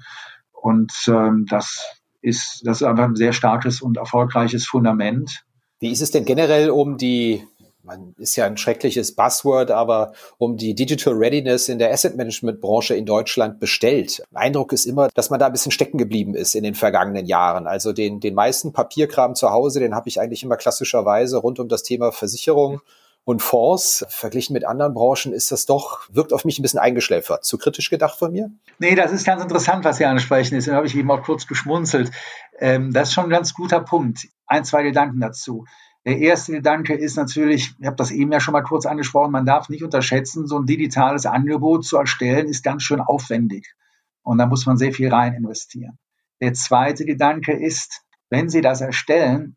Und 0.52 0.92
ähm, 1.08 1.46
das 1.48 2.02
ist, 2.20 2.62
das 2.64 2.82
ist 2.82 2.86
einfach 2.86 3.04
ein 3.04 3.16
sehr 3.16 3.32
starkes 3.32 3.80
und 3.80 3.96
erfolgreiches 3.96 4.66
Fundament. 4.66 5.44
Wie 5.80 5.90
ist 5.90 6.02
es 6.02 6.10
denn 6.10 6.24
generell 6.24 6.70
um 6.70 6.98
die, 6.98 7.42
man 7.84 8.14
ist 8.18 8.36
ja 8.36 8.46
ein 8.46 8.56
schreckliches 8.56 9.14
Buzzword, 9.14 9.70
aber 9.70 10.12
um 10.38 10.56
die 10.56 10.74
Digital 10.74 11.14
Readiness 11.14 11.68
in 11.68 11.78
der 11.78 11.92
Asset 11.92 12.16
Management 12.16 12.60
Branche 12.60 12.94
in 12.94 13.06
Deutschland 13.06 13.60
bestellt? 13.60 14.22
Mein 14.30 14.44
Eindruck 14.44 14.72
ist 14.72 14.86
immer, 14.86 15.08
dass 15.14 15.30
man 15.30 15.40
da 15.40 15.46
ein 15.46 15.52
bisschen 15.52 15.72
stecken 15.72 15.98
geblieben 15.98 16.34
ist 16.34 16.54
in 16.54 16.64
den 16.64 16.74
vergangenen 16.74 17.26
Jahren. 17.26 17.66
Also 17.66 17.92
den, 17.92 18.20
den 18.20 18.34
meisten 18.34 18.72
Papierkram 18.72 19.34
zu 19.34 19.50
Hause, 19.50 19.80
den 19.80 19.94
habe 19.94 20.08
ich 20.08 20.20
eigentlich 20.20 20.42
immer 20.42 20.56
klassischerweise 20.56 21.38
rund 21.38 21.58
um 21.58 21.68
das 21.68 21.82
Thema 21.82 22.12
Versicherung 22.12 22.80
und 23.24 23.40
Fonds, 23.40 24.04
verglichen 24.08 24.52
mit 24.52 24.64
anderen 24.64 24.94
Branchen, 24.94 25.32
ist 25.32 25.52
das 25.52 25.64
doch, 25.66 26.00
wirkt 26.10 26.32
auf 26.32 26.44
mich 26.44 26.58
ein 26.58 26.62
bisschen 26.62 26.80
eingeschläfert. 26.80 27.44
Zu 27.44 27.56
kritisch 27.56 27.88
gedacht 27.88 28.18
von 28.18 28.32
mir? 28.32 28.50
Nee, 28.78 28.96
das 28.96 29.12
ist 29.12 29.24
ganz 29.24 29.42
interessant, 29.42 29.84
was 29.84 29.98
Sie 29.98 30.04
ansprechen. 30.04 30.56
Deswegen 30.56 30.76
habe 30.76 30.86
ich 30.86 30.96
eben 30.96 31.10
auch 31.10 31.22
kurz 31.22 31.46
geschmunzelt. 31.46 32.10
Ähm, 32.58 32.92
das 32.92 33.08
ist 33.08 33.14
schon 33.14 33.24
ein 33.24 33.30
ganz 33.30 33.54
guter 33.54 33.80
Punkt. 33.80 34.26
Ein, 34.46 34.64
zwei 34.64 34.82
Gedanken 34.82 35.20
dazu. 35.20 35.64
Der 36.04 36.18
erste 36.18 36.52
Gedanke 36.52 36.94
ist 36.94 37.16
natürlich, 37.16 37.74
ich 37.78 37.86
habe 37.86 37.96
das 37.96 38.10
eben 38.10 38.32
ja 38.32 38.40
schon 38.40 38.52
mal 38.52 38.62
kurz 38.62 38.86
angesprochen, 38.86 39.30
man 39.30 39.46
darf 39.46 39.68
nicht 39.68 39.84
unterschätzen, 39.84 40.48
so 40.48 40.58
ein 40.58 40.66
digitales 40.66 41.26
Angebot 41.26 41.84
zu 41.84 41.96
erstellen, 41.96 42.48
ist 42.48 42.64
ganz 42.64 42.82
schön 42.82 43.00
aufwendig. 43.00 43.74
Und 44.22 44.38
da 44.38 44.46
muss 44.46 44.66
man 44.66 44.76
sehr 44.76 44.92
viel 44.92 45.12
rein 45.12 45.34
investieren. 45.34 45.98
Der 46.40 46.54
zweite 46.54 47.04
Gedanke 47.04 47.52
ist, 47.52 48.02
wenn 48.30 48.48
Sie 48.48 48.62
das 48.62 48.80
erstellen, 48.80 49.56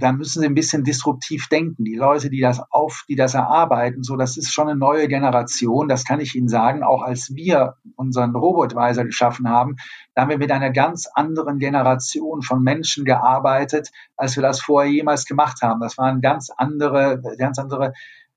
da 0.00 0.12
müssen 0.12 0.40
sie 0.40 0.46
ein 0.46 0.54
bisschen 0.54 0.84
disruptiv 0.84 1.48
denken. 1.48 1.84
Die 1.84 1.94
Leute, 1.94 2.30
die 2.30 2.40
das 2.40 2.60
auf, 2.70 3.04
die 3.08 3.16
das 3.16 3.34
erarbeiten, 3.34 4.02
so, 4.02 4.16
das 4.16 4.36
ist 4.36 4.52
schon 4.52 4.68
eine 4.68 4.78
neue 4.78 5.08
Generation. 5.08 5.88
Das 5.88 6.04
kann 6.04 6.20
ich 6.20 6.34
Ihnen 6.34 6.48
sagen. 6.48 6.82
Auch 6.82 7.02
als 7.02 7.34
wir 7.34 7.74
unseren 7.96 8.34
Robotweiser 8.34 9.04
geschaffen 9.04 9.48
haben, 9.48 9.76
da 10.14 10.22
haben 10.22 10.30
wir 10.30 10.38
mit 10.38 10.50
einer 10.50 10.70
ganz 10.70 11.08
anderen 11.14 11.58
Generation 11.58 12.42
von 12.42 12.62
Menschen 12.62 13.04
gearbeitet, 13.04 13.90
als 14.16 14.36
wir 14.36 14.42
das 14.42 14.60
vorher 14.60 14.90
jemals 14.90 15.26
gemacht 15.26 15.62
haben. 15.62 15.80
Das 15.80 15.98
waren 15.98 16.20
ganz 16.20 16.50
andere, 16.56 17.22
ganz 17.38 17.58
andere 17.58 17.92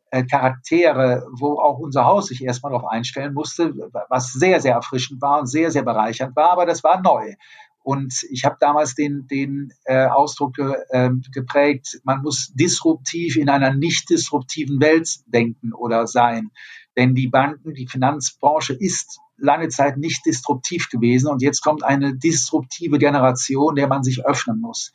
äh, 0.10 0.24
Charaktere, 0.24 1.26
wo 1.38 1.60
auch 1.60 1.80
unser 1.80 2.06
Haus 2.06 2.28
sich 2.28 2.42
erstmal 2.44 2.72
darauf 2.72 2.90
einstellen 2.90 3.34
musste, 3.34 3.74
was 4.08 4.32
sehr, 4.32 4.62
sehr 4.62 4.76
erfrischend 4.76 5.22
war 5.22 5.40
und 5.40 5.48
sehr, 5.48 5.70
sehr 5.70 5.84
bereichernd 5.84 6.36
war, 6.36 6.52
aber 6.52 6.66
das 6.66 6.84
war 6.84 7.02
neu. 7.02 7.34
Und 7.88 8.26
ich 8.32 8.44
habe 8.44 8.58
damals 8.60 8.96
den, 8.96 9.28
den 9.28 9.72
äh, 9.86 10.08
Ausdruck 10.08 10.56
ge, 10.56 10.76
äh, 10.90 11.10
geprägt, 11.32 12.02
man 12.04 12.22
muss 12.22 12.52
disruptiv 12.54 13.38
in 13.38 13.48
einer 13.48 13.74
nicht 13.74 14.10
disruptiven 14.10 14.82
Welt 14.82 15.08
denken 15.26 15.72
oder 15.72 16.06
sein. 16.06 16.52
Denn 16.98 17.16
die 17.16 17.30
Banken, 17.30 17.74
die 17.74 17.88
Finanzbranche 17.88 18.74
ist 18.74 19.22
lange 19.38 19.70
Zeit 19.70 19.96
nicht 19.96 20.26
disruptiv 20.26 20.90
gewesen 20.90 21.30
und 21.30 21.42
jetzt 21.42 21.62
kommt 21.62 21.86
eine 21.86 22.14
disruptive 22.14 22.98
Generation, 22.98 23.76
der 23.76 23.88
man 23.88 24.04
sich 24.04 24.26
öffnen 24.26 24.60
muss. 24.60 24.92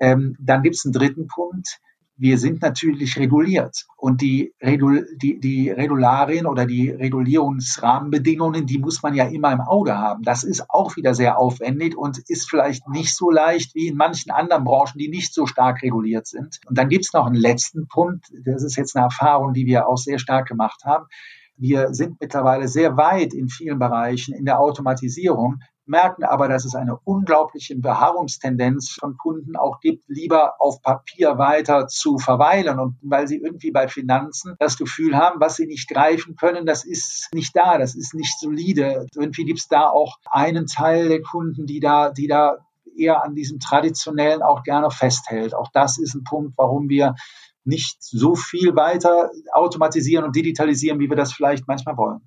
Ähm, 0.00 0.36
dann 0.40 0.64
gibt 0.64 0.74
es 0.74 0.84
einen 0.84 0.94
dritten 0.94 1.28
Punkt 1.28 1.78
wir 2.18 2.38
sind 2.38 2.62
natürlich 2.62 3.18
reguliert 3.18 3.86
und 3.96 4.20
die, 4.22 4.54
Regul 4.62 5.06
die, 5.20 5.38
die 5.38 5.70
Regularien 5.70 6.46
oder 6.46 6.64
die 6.64 6.90
Regulierungsrahmenbedingungen, 6.90 8.66
die 8.66 8.78
muss 8.78 9.02
man 9.02 9.14
ja 9.14 9.26
immer 9.26 9.52
im 9.52 9.60
Auge 9.60 9.98
haben. 9.98 10.22
Das 10.22 10.42
ist 10.42 10.70
auch 10.70 10.96
wieder 10.96 11.14
sehr 11.14 11.38
aufwendig 11.38 11.96
und 11.96 12.18
ist 12.28 12.48
vielleicht 12.48 12.88
nicht 12.88 13.14
so 13.14 13.30
leicht 13.30 13.74
wie 13.74 13.88
in 13.88 13.96
manchen 13.96 14.30
anderen 14.30 14.64
Branchen, 14.64 14.98
die 14.98 15.08
nicht 15.08 15.34
so 15.34 15.46
stark 15.46 15.82
reguliert 15.82 16.26
sind. 16.26 16.60
Und 16.66 16.78
dann 16.78 16.88
gibt 16.88 17.04
es 17.04 17.12
noch 17.12 17.26
einen 17.26 17.36
letzten 17.36 17.86
Punkt, 17.86 18.26
das 18.44 18.62
ist 18.62 18.76
jetzt 18.76 18.96
eine 18.96 19.04
Erfahrung, 19.04 19.52
die 19.52 19.66
wir 19.66 19.86
auch 19.86 19.98
sehr 19.98 20.18
stark 20.18 20.48
gemacht 20.48 20.84
haben. 20.84 21.06
Wir 21.58 21.94
sind 21.94 22.20
mittlerweile 22.20 22.68
sehr 22.68 22.96
weit 22.96 23.32
in 23.32 23.48
vielen 23.48 23.78
Bereichen 23.78 24.34
in 24.34 24.44
der 24.44 24.60
Automatisierung, 24.60 25.60
merken 25.86 26.24
aber, 26.24 26.48
dass 26.48 26.64
es 26.64 26.74
eine 26.74 26.96
unglaubliche 27.04 27.76
Beharrungstendenz 27.76 28.96
von 28.98 29.16
Kunden 29.16 29.56
auch 29.56 29.80
gibt, 29.80 30.04
lieber 30.08 30.60
auf 30.60 30.82
Papier 30.82 31.38
weiter 31.38 31.86
zu 31.86 32.18
verweilen 32.18 32.78
und 32.78 32.96
weil 33.02 33.28
sie 33.28 33.36
irgendwie 33.36 33.70
bei 33.70 33.88
Finanzen 33.88 34.56
das 34.58 34.76
Gefühl 34.76 35.16
haben, 35.16 35.40
was 35.40 35.56
sie 35.56 35.66
nicht 35.66 35.88
greifen 35.88 36.36
können, 36.36 36.66
das 36.66 36.84
ist 36.84 37.28
nicht 37.32 37.54
da, 37.56 37.78
das 37.78 37.94
ist 37.94 38.14
nicht 38.14 38.38
solide. 38.38 39.06
Irgendwie 39.14 39.44
gibt 39.44 39.60
es 39.60 39.68
da 39.68 39.88
auch 39.88 40.16
einen 40.30 40.66
Teil 40.66 41.08
der 41.08 41.22
Kunden, 41.22 41.66
die 41.66 41.80
da, 41.80 42.10
die 42.10 42.26
da 42.26 42.58
eher 42.96 43.22
an 43.22 43.34
diesem 43.34 43.58
traditionellen 43.60 44.42
auch 44.42 44.62
gerne 44.62 44.90
festhält. 44.90 45.54
Auch 45.54 45.70
das 45.72 45.98
ist 45.98 46.14
ein 46.14 46.24
Punkt, 46.24 46.54
warum 46.56 46.88
wir 46.88 47.14
nicht 47.64 48.02
so 48.02 48.34
viel 48.34 48.76
weiter 48.76 49.30
automatisieren 49.52 50.24
und 50.24 50.36
digitalisieren, 50.36 51.00
wie 51.00 51.08
wir 51.08 51.16
das 51.16 51.32
vielleicht 51.32 51.66
manchmal 51.66 51.96
wollen. 51.96 52.20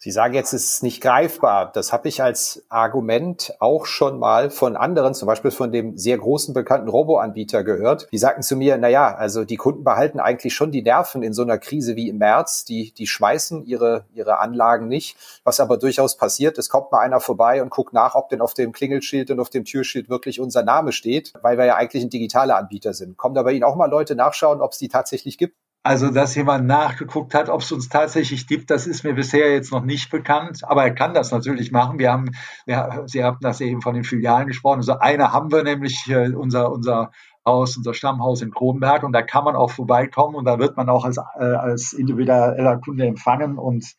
Sie 0.00 0.12
sagen 0.12 0.32
jetzt, 0.34 0.52
es 0.52 0.74
ist 0.74 0.82
nicht 0.84 1.00
greifbar. 1.00 1.72
Das 1.72 1.92
habe 1.92 2.06
ich 2.06 2.22
als 2.22 2.64
Argument 2.68 3.52
auch 3.58 3.84
schon 3.84 4.20
mal 4.20 4.48
von 4.48 4.76
anderen, 4.76 5.12
zum 5.12 5.26
Beispiel 5.26 5.50
von 5.50 5.72
dem 5.72 5.98
sehr 5.98 6.16
großen 6.16 6.54
bekannten 6.54 6.88
Robo-Anbieter 6.88 7.64
gehört. 7.64 8.06
Die 8.12 8.18
sagten 8.18 8.42
zu 8.42 8.54
mir, 8.54 8.78
na 8.78 8.86
ja, 8.86 9.12
also 9.12 9.44
die 9.44 9.56
Kunden 9.56 9.82
behalten 9.82 10.20
eigentlich 10.20 10.54
schon 10.54 10.70
die 10.70 10.82
Nerven 10.82 11.24
in 11.24 11.32
so 11.32 11.42
einer 11.42 11.58
Krise 11.58 11.96
wie 11.96 12.08
im 12.08 12.18
März. 12.18 12.64
Die, 12.64 12.92
die 12.92 13.08
schmeißen 13.08 13.64
ihre, 13.64 14.04
ihre 14.14 14.38
Anlagen 14.38 14.86
nicht. 14.86 15.16
Was 15.42 15.58
aber 15.58 15.78
durchaus 15.78 16.16
passiert, 16.16 16.58
es 16.58 16.68
kommt 16.68 16.92
mal 16.92 17.00
einer 17.00 17.18
vorbei 17.18 17.60
und 17.60 17.70
guckt 17.70 17.92
nach, 17.92 18.14
ob 18.14 18.28
denn 18.28 18.40
auf 18.40 18.54
dem 18.54 18.70
Klingelschild 18.70 19.32
und 19.32 19.40
auf 19.40 19.50
dem 19.50 19.64
Türschild 19.64 20.08
wirklich 20.08 20.38
unser 20.38 20.62
Name 20.62 20.92
steht, 20.92 21.32
weil 21.42 21.58
wir 21.58 21.64
ja 21.64 21.74
eigentlich 21.74 22.04
ein 22.04 22.10
digitaler 22.10 22.56
Anbieter 22.56 22.94
sind. 22.94 23.16
Kommen 23.16 23.34
da 23.34 23.42
bei 23.42 23.50
Ihnen 23.50 23.64
auch 23.64 23.74
mal 23.74 23.90
Leute 23.90 24.14
nachschauen, 24.14 24.60
ob 24.60 24.70
es 24.70 24.78
die 24.78 24.88
tatsächlich 24.88 25.38
gibt? 25.38 25.56
Also, 25.84 26.10
dass 26.10 26.34
jemand 26.34 26.66
nachgeguckt 26.66 27.34
hat, 27.34 27.48
ob 27.48 27.62
es 27.62 27.72
uns 27.72 27.88
tatsächlich 27.88 28.46
gibt, 28.46 28.70
das 28.70 28.86
ist 28.86 29.04
mir 29.04 29.14
bisher 29.14 29.52
jetzt 29.52 29.72
noch 29.72 29.84
nicht 29.84 30.10
bekannt. 30.10 30.60
Aber 30.64 30.82
er 30.82 30.94
kann 30.94 31.14
das 31.14 31.30
natürlich 31.30 31.70
machen. 31.70 31.98
Wir 31.98 32.12
haben, 32.12 32.32
wir, 32.66 33.04
Sie 33.06 33.22
haben 33.22 33.38
das 33.40 33.60
eben 33.60 33.80
von 33.80 33.94
den 33.94 34.04
Filialen 34.04 34.48
gesprochen. 34.48 34.78
Also 34.78 34.98
eine 34.98 35.32
haben 35.32 35.52
wir 35.52 35.62
nämlich 35.62 36.04
äh, 36.08 36.34
unser, 36.34 36.72
unser 36.72 37.10
Haus, 37.46 37.76
unser 37.76 37.94
Stammhaus 37.94 38.42
in 38.42 38.50
Kronberg. 38.50 39.04
Und 39.04 39.12
da 39.12 39.22
kann 39.22 39.44
man 39.44 39.56
auch 39.56 39.70
vorbeikommen 39.70 40.34
und 40.34 40.44
da 40.44 40.58
wird 40.58 40.76
man 40.76 40.88
auch 40.88 41.04
als, 41.04 41.16
äh, 41.16 41.44
als 41.44 41.92
individueller 41.92 42.78
Kunde 42.78 43.06
empfangen 43.06 43.56
und 43.56 43.94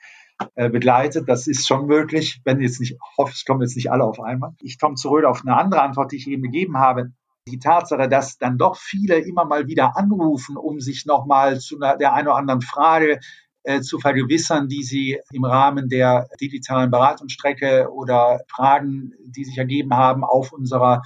äh, 0.56 0.70
begleitet. 0.70 1.28
Das 1.28 1.48
ist 1.48 1.68
schon 1.68 1.88
möglich, 1.88 2.42
wenn 2.44 2.62
jetzt 2.62 2.80
nicht, 2.82 2.98
hoffe 3.18 3.34
ich, 3.36 3.46
kommen 3.46 3.62
jetzt 3.62 3.78
nicht 3.78 3.92
alle 3.92 4.04
auf 4.04 4.20
einmal. 4.20 4.52
Ich 4.62 4.80
komme 4.80 4.96
zurück 4.96 5.24
auf 5.24 5.42
eine 5.46 5.58
andere 5.58 5.82
Antwort, 5.82 6.12
die 6.12 6.18
ich 6.18 6.28
eben 6.28 6.44
gegeben 6.44 6.78
habe 6.78 7.14
die 7.48 7.60
Tatsache, 7.60 8.10
dass 8.10 8.38
dann 8.38 8.58
doch 8.58 8.78
viele 8.78 9.18
immer 9.20 9.46
mal 9.46 9.68
wieder 9.68 9.98
anrufen, 9.98 10.58
um 10.58 10.80
sich 10.80 11.06
nochmal 11.06 11.60
zu 11.60 11.80
der 11.80 12.14
einen 12.14 12.28
oder 12.28 12.38
anderen 12.38 12.62
Frage 12.62 13.20
äh, 13.64 13.82
zu 13.82 14.00
vergewissern, 14.00 14.68
die 14.68 14.84
sie 14.84 15.20
im 15.32 15.44
Rahmen 15.44 15.90
der 15.90 16.28
digitalen 16.40 16.92
Beratungsstrecke 16.92 17.90
oder 17.92 18.42
Fragen, 18.48 19.14
die 19.26 19.46
sich 19.46 19.58
ergeben 19.58 19.96
haben, 19.96 20.24
auf 20.24 20.54
unserer 20.54 21.02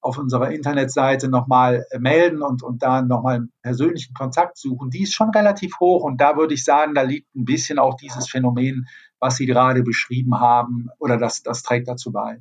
auf 0.00 0.16
unserer 0.16 0.52
Internetseite 0.52 1.28
nochmal 1.28 1.84
melden 1.98 2.40
und, 2.42 2.62
und 2.62 2.82
da 2.82 3.02
nochmal 3.02 3.34
einen 3.34 3.52
persönlichen 3.62 4.14
Kontakt 4.14 4.56
suchen, 4.56 4.90
die 4.90 5.02
ist 5.02 5.14
schon 5.14 5.30
relativ 5.30 5.80
hoch. 5.80 6.04
Und 6.04 6.20
da 6.20 6.36
würde 6.36 6.54
ich 6.54 6.64
sagen, 6.64 6.94
da 6.94 7.02
liegt 7.02 7.34
ein 7.34 7.44
bisschen 7.44 7.78
auch 7.78 7.94
dieses 7.94 8.28
Phänomen, 8.28 8.86
was 9.18 9.36
Sie 9.36 9.46
gerade 9.46 9.82
beschrieben 9.82 10.38
haben, 10.38 10.88
oder 10.98 11.16
das, 11.16 11.42
das 11.42 11.62
trägt 11.62 11.88
dazu 11.88 12.12
bei. 12.12 12.40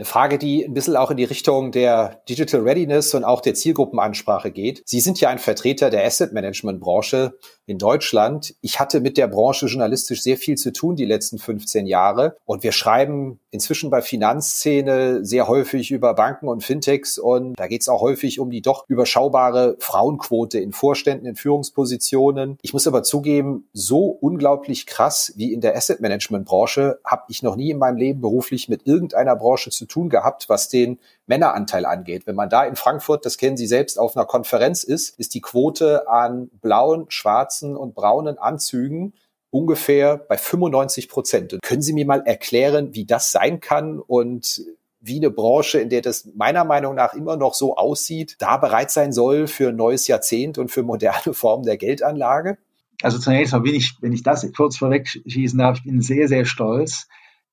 Eine 0.00 0.06
Frage, 0.06 0.38
die 0.38 0.64
ein 0.64 0.72
bisschen 0.72 0.96
auch 0.96 1.10
in 1.10 1.18
die 1.18 1.24
Richtung 1.24 1.72
der 1.72 2.22
Digital 2.26 2.62
Readiness 2.62 3.12
und 3.12 3.22
auch 3.22 3.42
der 3.42 3.52
Zielgruppenansprache 3.52 4.50
geht. 4.50 4.82
Sie 4.86 4.98
sind 4.98 5.20
ja 5.20 5.28
ein 5.28 5.38
Vertreter 5.38 5.90
der 5.90 6.06
Asset 6.06 6.32
Management 6.32 6.80
Branche 6.80 7.34
in 7.66 7.76
Deutschland. 7.76 8.54
Ich 8.62 8.80
hatte 8.80 9.00
mit 9.00 9.18
der 9.18 9.28
Branche 9.28 9.66
journalistisch 9.66 10.22
sehr 10.22 10.38
viel 10.38 10.56
zu 10.56 10.72
tun 10.72 10.96
die 10.96 11.04
letzten 11.04 11.38
15 11.38 11.86
Jahre 11.86 12.38
und 12.46 12.62
wir 12.62 12.72
schreiben 12.72 13.40
inzwischen 13.50 13.90
bei 13.90 14.00
Finanzszene 14.00 15.22
sehr 15.22 15.48
häufig 15.48 15.90
über 15.90 16.14
Banken 16.14 16.48
und 16.48 16.64
Fintechs 16.64 17.18
und 17.18 17.60
da 17.60 17.66
geht 17.66 17.82
es 17.82 17.88
auch 17.90 18.00
häufig 18.00 18.40
um 18.40 18.50
die 18.50 18.62
doch 18.62 18.86
überschaubare 18.88 19.76
Frauenquote 19.80 20.58
in 20.58 20.72
Vorständen, 20.72 21.26
in 21.26 21.36
Führungspositionen. 21.36 22.58
Ich 22.62 22.72
muss 22.72 22.86
aber 22.86 23.02
zugeben, 23.02 23.68
so 23.74 24.06
unglaublich 24.06 24.86
krass 24.86 25.34
wie 25.36 25.52
in 25.52 25.60
der 25.60 25.76
Asset 25.76 26.00
Management 26.00 26.46
Branche 26.46 27.00
habe 27.04 27.24
ich 27.28 27.42
noch 27.42 27.56
nie 27.56 27.70
in 27.70 27.78
meinem 27.78 27.98
Leben 27.98 28.22
beruflich 28.22 28.70
mit 28.70 28.86
irgendeiner 28.86 29.36
Branche 29.36 29.68
zu 29.68 29.89
tun 29.90 30.08
gehabt, 30.08 30.48
was 30.48 30.68
den 30.68 30.98
Männeranteil 31.26 31.84
angeht. 31.84 32.26
Wenn 32.26 32.36
man 32.36 32.48
da 32.48 32.64
in 32.64 32.76
Frankfurt, 32.76 33.26
das 33.26 33.36
kennen 33.36 33.56
Sie 33.56 33.66
selbst, 33.66 33.98
auf 33.98 34.16
einer 34.16 34.26
Konferenz 34.26 34.84
ist, 34.84 35.18
ist 35.18 35.34
die 35.34 35.40
Quote 35.40 36.08
an 36.08 36.50
blauen, 36.60 37.06
schwarzen 37.08 37.76
und 37.76 37.94
braunen 37.94 38.38
Anzügen 38.38 39.12
ungefähr 39.50 40.16
bei 40.16 40.38
95 40.38 41.08
Prozent. 41.08 41.52
Und 41.52 41.62
können 41.62 41.82
Sie 41.82 41.92
mir 41.92 42.06
mal 42.06 42.22
erklären, 42.24 42.94
wie 42.94 43.04
das 43.04 43.32
sein 43.32 43.60
kann 43.60 43.98
und 43.98 44.62
wie 45.00 45.16
eine 45.16 45.30
Branche, 45.30 45.80
in 45.80 45.88
der 45.88 46.02
das 46.02 46.28
meiner 46.34 46.64
Meinung 46.64 46.94
nach 46.94 47.14
immer 47.14 47.36
noch 47.36 47.54
so 47.54 47.76
aussieht, 47.76 48.36
da 48.38 48.58
bereit 48.58 48.90
sein 48.90 49.12
soll 49.12 49.46
für 49.46 49.70
ein 49.70 49.76
neues 49.76 50.06
Jahrzehnt 50.06 50.58
und 50.58 50.70
für 50.70 50.82
moderne 50.82 51.34
Formen 51.34 51.64
der 51.64 51.78
Geldanlage? 51.78 52.58
Also 53.02 53.18
zunächst 53.18 53.54
mal, 53.54 53.64
wenn 53.64 53.74
ich, 53.74 53.96
wenn 54.00 54.12
ich 54.12 54.22
das 54.22 54.46
kurz 54.52 54.76
vorweg 54.76 55.08
schießen 55.08 55.58
darf, 55.58 55.78
ich 55.78 55.84
bin 55.84 56.02
sehr, 56.02 56.28
sehr 56.28 56.44
stolz, 56.44 57.08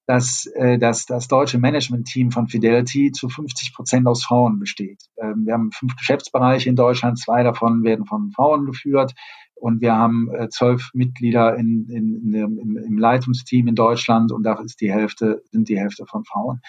dass, 0.07 0.45
äh, 0.55 0.79
dass 0.79 1.05
das 1.05 1.27
deutsche 1.27 1.59
Management-Team 1.59 2.31
von 2.31 2.47
Fidelity 2.47 3.11
zu 3.11 3.27
50 3.27 3.73
Prozent 3.73 4.07
aus 4.07 4.23
Frauen 4.23 4.57
besteht. 4.57 5.03
Ähm, 5.21 5.45
wir 5.45 5.53
haben 5.53 5.71
fünf 5.73 5.97
Geschäftsbereiche 5.97 6.69
in 6.69 6.77
Deutschland, 6.77 7.19
zwei 7.19 7.43
davon 7.43 7.83
werden 7.83 8.05
von 8.05 8.31
Frauen 8.31 8.65
geführt. 8.65 9.13
Und 9.53 9.81
wir 9.81 9.95
haben 9.95 10.29
äh, 10.33 10.47
zwölf 10.49 10.91
Mitglieder 10.93 11.57
in, 11.57 11.89
in, 11.89 12.33
in 12.33 12.33
im, 12.33 12.77
im 12.77 12.97
Leitungsteam 12.97 13.67
in 13.67 13.75
Deutschland 13.75 14.31
und 14.31 14.43
da 14.43 14.53
ist 14.61 14.79
die 14.79 14.91
Hälfte, 14.91 15.43
sind 15.51 15.67
die 15.67 15.77
Hälfte 15.77 16.05
von 16.05 16.23
Frauen. 16.23 16.61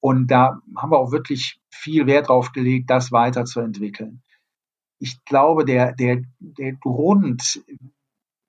Und 0.00 0.30
da 0.30 0.60
haben 0.76 0.90
wir 0.90 0.98
auch 0.98 1.12
wirklich 1.12 1.60
viel 1.68 2.06
Wert 2.06 2.28
drauf 2.28 2.52
gelegt, 2.52 2.88
das 2.88 3.12
weiterzuentwickeln. 3.12 4.22
Ich 4.98 5.22
glaube, 5.24 5.66
der, 5.66 5.92
der, 5.92 6.22
der 6.38 6.72
Grund, 6.74 7.60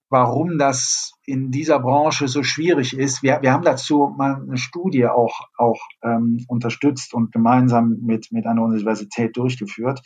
warum 0.09 0.57
das 0.57 1.13
in 1.25 1.51
dieser 1.51 1.79
Branche 1.79 2.27
so 2.27 2.43
schwierig 2.43 2.97
ist. 2.97 3.23
Wir, 3.23 3.39
wir 3.41 3.51
haben 3.51 3.63
dazu 3.63 4.13
mal 4.17 4.41
eine 4.41 4.57
Studie 4.57 5.07
auch, 5.07 5.41
auch 5.57 5.79
ähm, 6.01 6.45
unterstützt 6.47 7.13
und 7.13 7.31
gemeinsam 7.31 7.97
mit, 8.01 8.31
mit 8.31 8.45
einer 8.45 8.63
Universität 8.63 9.35
durchgeführt. 9.35 10.01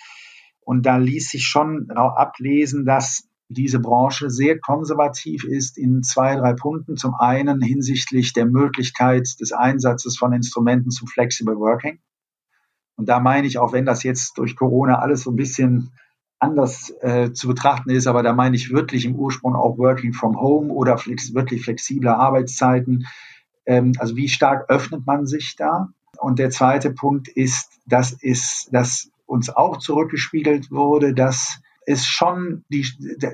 Und 0.62 0.86
da 0.86 0.98
ließ 0.98 1.30
sich 1.30 1.46
schon 1.46 1.90
ablesen, 1.92 2.86
dass 2.86 3.28
diese 3.50 3.80
Branche 3.80 4.30
sehr 4.30 4.60
konservativ 4.60 5.44
ist 5.44 5.78
in 5.78 6.04
zwei, 6.04 6.36
drei 6.36 6.54
Punkten. 6.54 6.96
Zum 6.96 7.16
einen 7.16 7.62
hinsichtlich 7.62 8.34
der 8.34 8.46
Möglichkeit 8.46 9.28
des 9.40 9.52
Einsatzes 9.52 10.18
von 10.18 10.34
Instrumenten 10.34 10.90
zum 10.90 11.08
Flexible 11.08 11.58
Working. 11.58 12.00
Und 12.96 13.10
da 13.10 13.20
meine 13.20 13.48
ich, 13.48 13.58
auch 13.58 13.74
wenn 13.74 13.86
das 13.86 14.04
jetzt 14.04 14.38
durch 14.38 14.56
Corona 14.56 15.00
alles 15.00 15.24
so 15.24 15.32
ein 15.32 15.36
bisschen 15.36 15.92
anders 16.42 16.92
äh, 17.02 17.32
zu 17.32 17.48
betrachten 17.48 17.92
ist, 17.92 18.08
aber 18.08 18.24
da 18.24 18.34
meine 18.34 18.56
ich 18.56 18.72
wirklich 18.72 19.06
im 19.06 19.16
Ursprung 19.16 19.56
auch 19.56 19.78
Working 19.78 20.14
from 20.14 20.40
Home 20.42 20.74
oder 20.74 20.98
flex 20.98 21.34
wirklich 21.34 21.64
flexible 21.64 22.10
Arbeitszeiten. 22.10 23.06
Ähm, 23.66 23.94
also 24.00 24.16
wie 24.16 24.28
stark 24.28 24.70
öffnet 24.70 25.06
man 25.06 25.28
sich 25.28 25.56
da? 25.56 25.90
Und 26.18 26.40
der 26.40 26.50
zweite 26.50 26.92
Punkt 26.92 27.28
ist, 27.28 27.80
das 27.86 28.12
ist, 28.12 28.70
dass 28.72 29.12
uns 29.26 29.50
auch 29.50 29.78
zurückgespiegelt 29.78 30.72
wurde, 30.72 31.14
dass 31.14 31.62
ist 31.86 32.06
schon 32.06 32.64
die, 32.70 32.86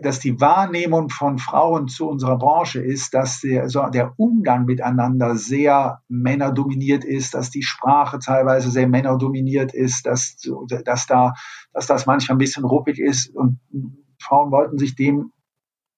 dass 0.02 0.20
die 0.20 0.40
Wahrnehmung 0.40 1.10
von 1.10 1.38
Frauen 1.38 1.88
zu 1.88 2.08
unserer 2.08 2.38
Branche 2.38 2.80
ist, 2.80 3.14
dass 3.14 3.42
der, 3.42 3.70
so 3.70 3.86
der 3.90 4.14
Umgang 4.18 4.66
miteinander 4.66 5.36
sehr 5.36 6.02
männerdominiert 6.08 7.04
ist, 7.04 7.34
dass 7.34 7.50
die 7.50 7.64
Sprache 7.64 8.20
teilweise 8.20 8.72
sehr 8.72 8.88
männerdominiert 8.88 9.74
ist, 9.74 10.06
dass, 10.06 10.38
dass 10.86 11.08
da, 11.08 11.34
dass 11.74 11.88
das 11.88 12.06
manchmal 12.06 12.36
ein 12.36 12.40
bisschen 12.40 12.64
ruppig 12.64 13.00
ist 13.00 13.36
und 13.36 13.60
Frauen 14.20 14.52
wollten 14.52 14.78
sich 14.78 14.96
dem 14.96 15.32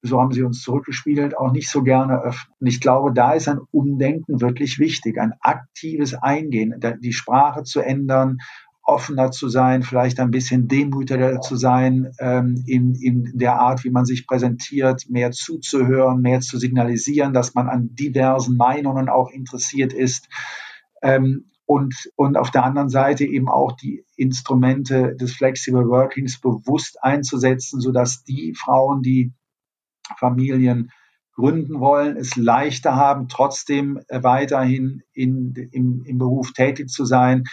so 0.01 0.19
haben 0.19 0.31
sie 0.31 0.43
uns 0.43 0.61
zurückgespiegelt, 0.61 1.37
auch 1.37 1.51
nicht 1.51 1.69
so 1.69 1.83
gerne 1.83 2.21
öffnen. 2.21 2.55
Und 2.59 2.67
ich 2.67 2.79
glaube, 2.79 3.11
da 3.13 3.33
ist 3.33 3.49
ein 3.49 3.59
Umdenken 3.71 4.39
wirklich 4.39 4.79
wichtig, 4.79 5.19
ein 5.19 5.33
aktives 5.41 6.13
Eingehen, 6.13 6.79
die 7.01 7.13
Sprache 7.13 7.63
zu 7.63 7.81
ändern, 7.81 8.37
offener 8.89 9.31
zu 9.31 9.49
sein, 9.49 9.83
vielleicht 9.83 10.19
ein 10.19 10.31
bisschen 10.31 10.67
demütiger 10.67 11.41
zu 11.41 11.55
sein 11.55 12.11
ähm, 12.19 12.63
in, 12.65 12.95
in 12.95 13.31
der 13.35 13.59
Art, 13.59 13.83
wie 13.83 13.91
man 13.91 14.05
sich 14.05 14.25
präsentiert, 14.25 15.05
mehr 15.09 15.31
zuzuhören, 15.31 16.21
mehr 16.21 16.39
zu 16.39 16.57
signalisieren, 16.57 17.31
dass 17.31 17.53
man 17.53 17.69
an 17.69 17.95
diversen 17.95 18.57
Meinungen 18.57 19.07
auch 19.07 19.29
interessiert 19.29 19.93
ist. 19.93 20.27
Ähm, 21.01 21.51
und, 21.65 22.09
und 22.15 22.35
auf 22.35 22.49
der 22.49 22.63
anderen 22.63 22.89
Seite 22.89 23.25
eben 23.25 23.47
auch 23.47 23.73
die 23.73 24.03
Instrumente 24.15 25.15
des 25.15 25.33
Flexible 25.33 25.87
Workings 25.87 26.41
bewusst 26.41 26.97
einzusetzen, 27.03 27.79
sodass 27.79 28.23
die 28.23 28.55
Frauen, 28.55 29.03
die 29.03 29.31
Familien 30.17 30.89
gründen 31.35 31.79
wollen, 31.79 32.17
es 32.17 32.35
leichter 32.35 32.95
haben, 32.95 33.27
trotzdem 33.27 33.99
weiterhin 34.09 35.03
in, 35.13 35.53
im, 35.71 36.03
im 36.05 36.17
Beruf 36.17 36.53
tätig 36.53 36.89
zu 36.89 37.05
sein, 37.05 37.43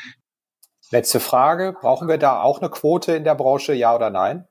Letzte 0.90 1.20
Frage. 1.20 1.74
Brauchen 1.80 2.08
wir 2.08 2.18
da 2.18 2.40
auch 2.40 2.60
eine 2.60 2.70
Quote 2.70 3.12
in 3.12 3.24
der 3.24 3.34
Branche, 3.34 3.74
ja 3.74 3.94
oder 3.94 4.10
nein? 4.10 4.44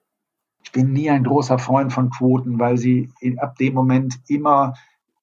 Ich 0.63 0.71
bin 0.71 0.91
nie 0.91 1.09
ein 1.09 1.23
großer 1.23 1.59
Freund 1.59 1.93
von 1.93 2.09
Quoten, 2.09 2.59
weil 2.59 2.77
sie 2.77 3.09
ab 3.37 3.55
dem 3.57 3.73
Moment 3.73 4.19
immer 4.27 4.73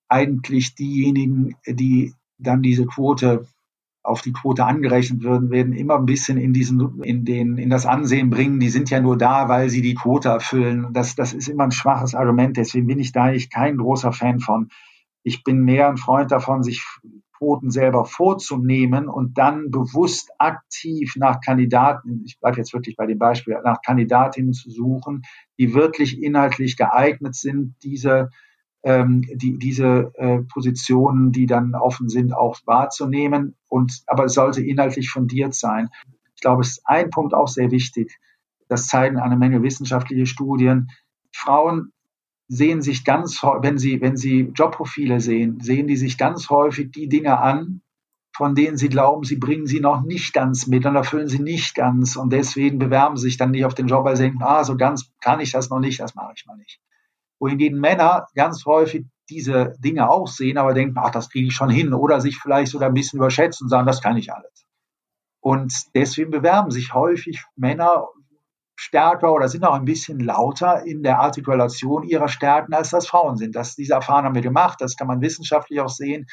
eigentlich 0.08 0.74
diejenigen, 0.74 1.56
die 1.66 2.14
dann 2.38 2.62
diese 2.62 2.86
Quote 2.86 3.46
auf 4.04 4.22
die 4.22 4.32
Quote 4.32 4.64
angerechnet 4.64 5.22
würden, 5.22 5.50
werden 5.50 5.72
immer 5.74 5.96
ein 5.96 6.06
bisschen 6.06 6.38
in 6.38 6.52
diesen, 6.52 7.02
in 7.02 7.24
den, 7.24 7.56
in 7.58 7.70
das 7.70 7.86
Ansehen 7.86 8.30
bringen. 8.30 8.58
Die 8.58 8.68
sind 8.68 8.90
ja 8.90 9.00
nur 9.00 9.16
da, 9.16 9.48
weil 9.48 9.68
sie 9.70 9.82
die 9.82 9.94
Quote 9.94 10.28
erfüllen. 10.28 10.92
Das, 10.92 11.14
das 11.14 11.32
ist 11.32 11.48
immer 11.48 11.64
ein 11.64 11.72
schwaches 11.72 12.14
Argument. 12.14 12.56
Deswegen 12.56 12.86
bin 12.86 12.98
ich 12.98 13.12
da 13.12 13.24
eigentlich 13.24 13.50
kein 13.50 13.76
großer 13.76 14.12
Fan 14.12 14.40
von. 14.40 14.70
Ich 15.22 15.44
bin 15.44 15.60
mehr 15.64 15.88
ein 15.88 15.98
Freund 15.98 16.32
davon, 16.32 16.64
sich 16.64 16.84
Quoten 17.42 17.72
selber 17.72 18.04
vorzunehmen 18.04 19.08
und 19.08 19.36
dann 19.36 19.72
bewusst 19.72 20.30
aktiv 20.38 21.14
nach 21.16 21.40
Kandidaten, 21.40 22.22
ich 22.24 22.38
bleibe 22.38 22.58
jetzt 22.58 22.72
wirklich 22.72 22.94
bei 22.94 23.04
dem 23.06 23.18
Beispiel, 23.18 23.58
nach 23.64 23.82
Kandidatinnen 23.84 24.52
zu 24.52 24.70
suchen, 24.70 25.22
die 25.58 25.74
wirklich 25.74 26.22
inhaltlich 26.22 26.76
geeignet 26.76 27.34
sind, 27.34 27.74
diese 27.82 28.30
ähm, 28.84 29.22
die, 29.34 29.58
diese 29.58 30.12
äh, 30.14 30.38
Positionen, 30.52 31.32
die 31.32 31.46
dann 31.46 31.74
offen 31.74 32.08
sind, 32.08 32.32
auch 32.32 32.60
wahrzunehmen. 32.64 33.56
Und 33.68 34.02
aber 34.06 34.24
es 34.24 34.34
sollte 34.34 34.62
inhaltlich 34.62 35.10
fundiert 35.10 35.54
sein. 35.54 35.88
Ich 36.36 36.42
glaube, 36.42 36.62
es 36.62 36.70
ist 36.70 36.82
ein 36.84 37.10
Punkt 37.10 37.34
auch 37.34 37.48
sehr 37.48 37.72
wichtig. 37.72 38.18
Das 38.68 38.86
zeigen 38.86 39.18
eine 39.18 39.36
Menge 39.36 39.62
wissenschaftliche 39.62 40.26
Studien. 40.26 40.90
Frauen 41.32 41.92
sehen 42.54 42.82
sich 42.82 43.02
ganz, 43.06 43.42
wenn 43.42 43.78
sie, 43.78 44.02
wenn 44.02 44.18
sie 44.18 44.52
Jobprofile 44.54 45.20
sehen, 45.20 45.58
sehen 45.60 45.86
die 45.86 45.96
sich 45.96 46.18
ganz 46.18 46.50
häufig 46.50 46.90
die 46.90 47.08
Dinge 47.08 47.38
an, 47.38 47.80
von 48.36 48.54
denen 48.54 48.76
sie 48.76 48.90
glauben, 48.90 49.24
sie 49.24 49.36
bringen 49.36 49.66
sie 49.66 49.80
noch 49.80 50.02
nicht 50.02 50.34
ganz 50.34 50.66
mit 50.66 50.84
und 50.84 50.94
erfüllen 50.94 51.28
sie 51.28 51.38
nicht 51.38 51.74
ganz 51.74 52.14
und 52.14 52.30
deswegen 52.30 52.78
bewerben 52.78 53.16
sie 53.16 53.28
sich 53.28 53.38
dann 53.38 53.52
nicht 53.52 53.64
auf 53.64 53.74
den 53.74 53.86
Job, 53.86 54.04
weil 54.04 54.16
sie 54.16 54.24
denken, 54.24 54.42
ah, 54.42 54.64
so 54.64 54.76
ganz 54.76 55.10
kann 55.22 55.40
ich 55.40 55.52
das 55.52 55.70
noch 55.70 55.78
nicht, 55.78 56.00
das 56.00 56.14
mache 56.14 56.34
ich 56.36 56.44
mal 56.44 56.58
nicht. 56.58 56.78
Wohingegen 57.40 57.80
Männer 57.80 58.26
ganz 58.34 58.66
häufig 58.66 59.06
diese 59.30 59.74
Dinge 59.78 60.10
auch 60.10 60.28
sehen, 60.28 60.58
aber 60.58 60.74
denken, 60.74 60.98
ach, 60.98 61.10
das 61.10 61.30
kriege 61.30 61.46
ich 61.46 61.54
schon 61.54 61.70
hin 61.70 61.94
oder 61.94 62.20
sich 62.20 62.36
vielleicht 62.36 62.70
sogar 62.70 62.90
ein 62.90 62.94
bisschen 62.94 63.18
überschätzen 63.18 63.64
und 63.64 63.70
sagen, 63.70 63.86
das 63.86 64.02
kann 64.02 64.18
ich 64.18 64.30
alles. 64.30 64.66
Und 65.40 65.72
deswegen 65.94 66.30
bewerben 66.30 66.70
sich 66.70 66.92
häufig 66.92 67.42
Männer 67.56 68.08
stärker 68.76 69.32
oder 69.32 69.48
sind 69.48 69.64
auch 69.64 69.74
ein 69.74 69.84
bisschen 69.84 70.18
lauter 70.20 70.84
in 70.84 71.02
der 71.02 71.20
Artikulation 71.20 72.02
ihrer 72.02 72.28
Stärken, 72.28 72.74
als 72.74 72.90
das 72.90 73.06
Frauen 73.06 73.36
sind. 73.36 73.54
Das, 73.54 73.74
diese 73.74 73.94
Erfahrung 73.94 74.24
haben 74.24 74.34
wir 74.34 74.42
gemacht, 74.42 74.80
das 74.80 74.96
kann 74.96 75.06
man 75.06 75.20
wissenschaftlich 75.20 75.80
auch 75.80 75.88
sehen. 75.88 76.26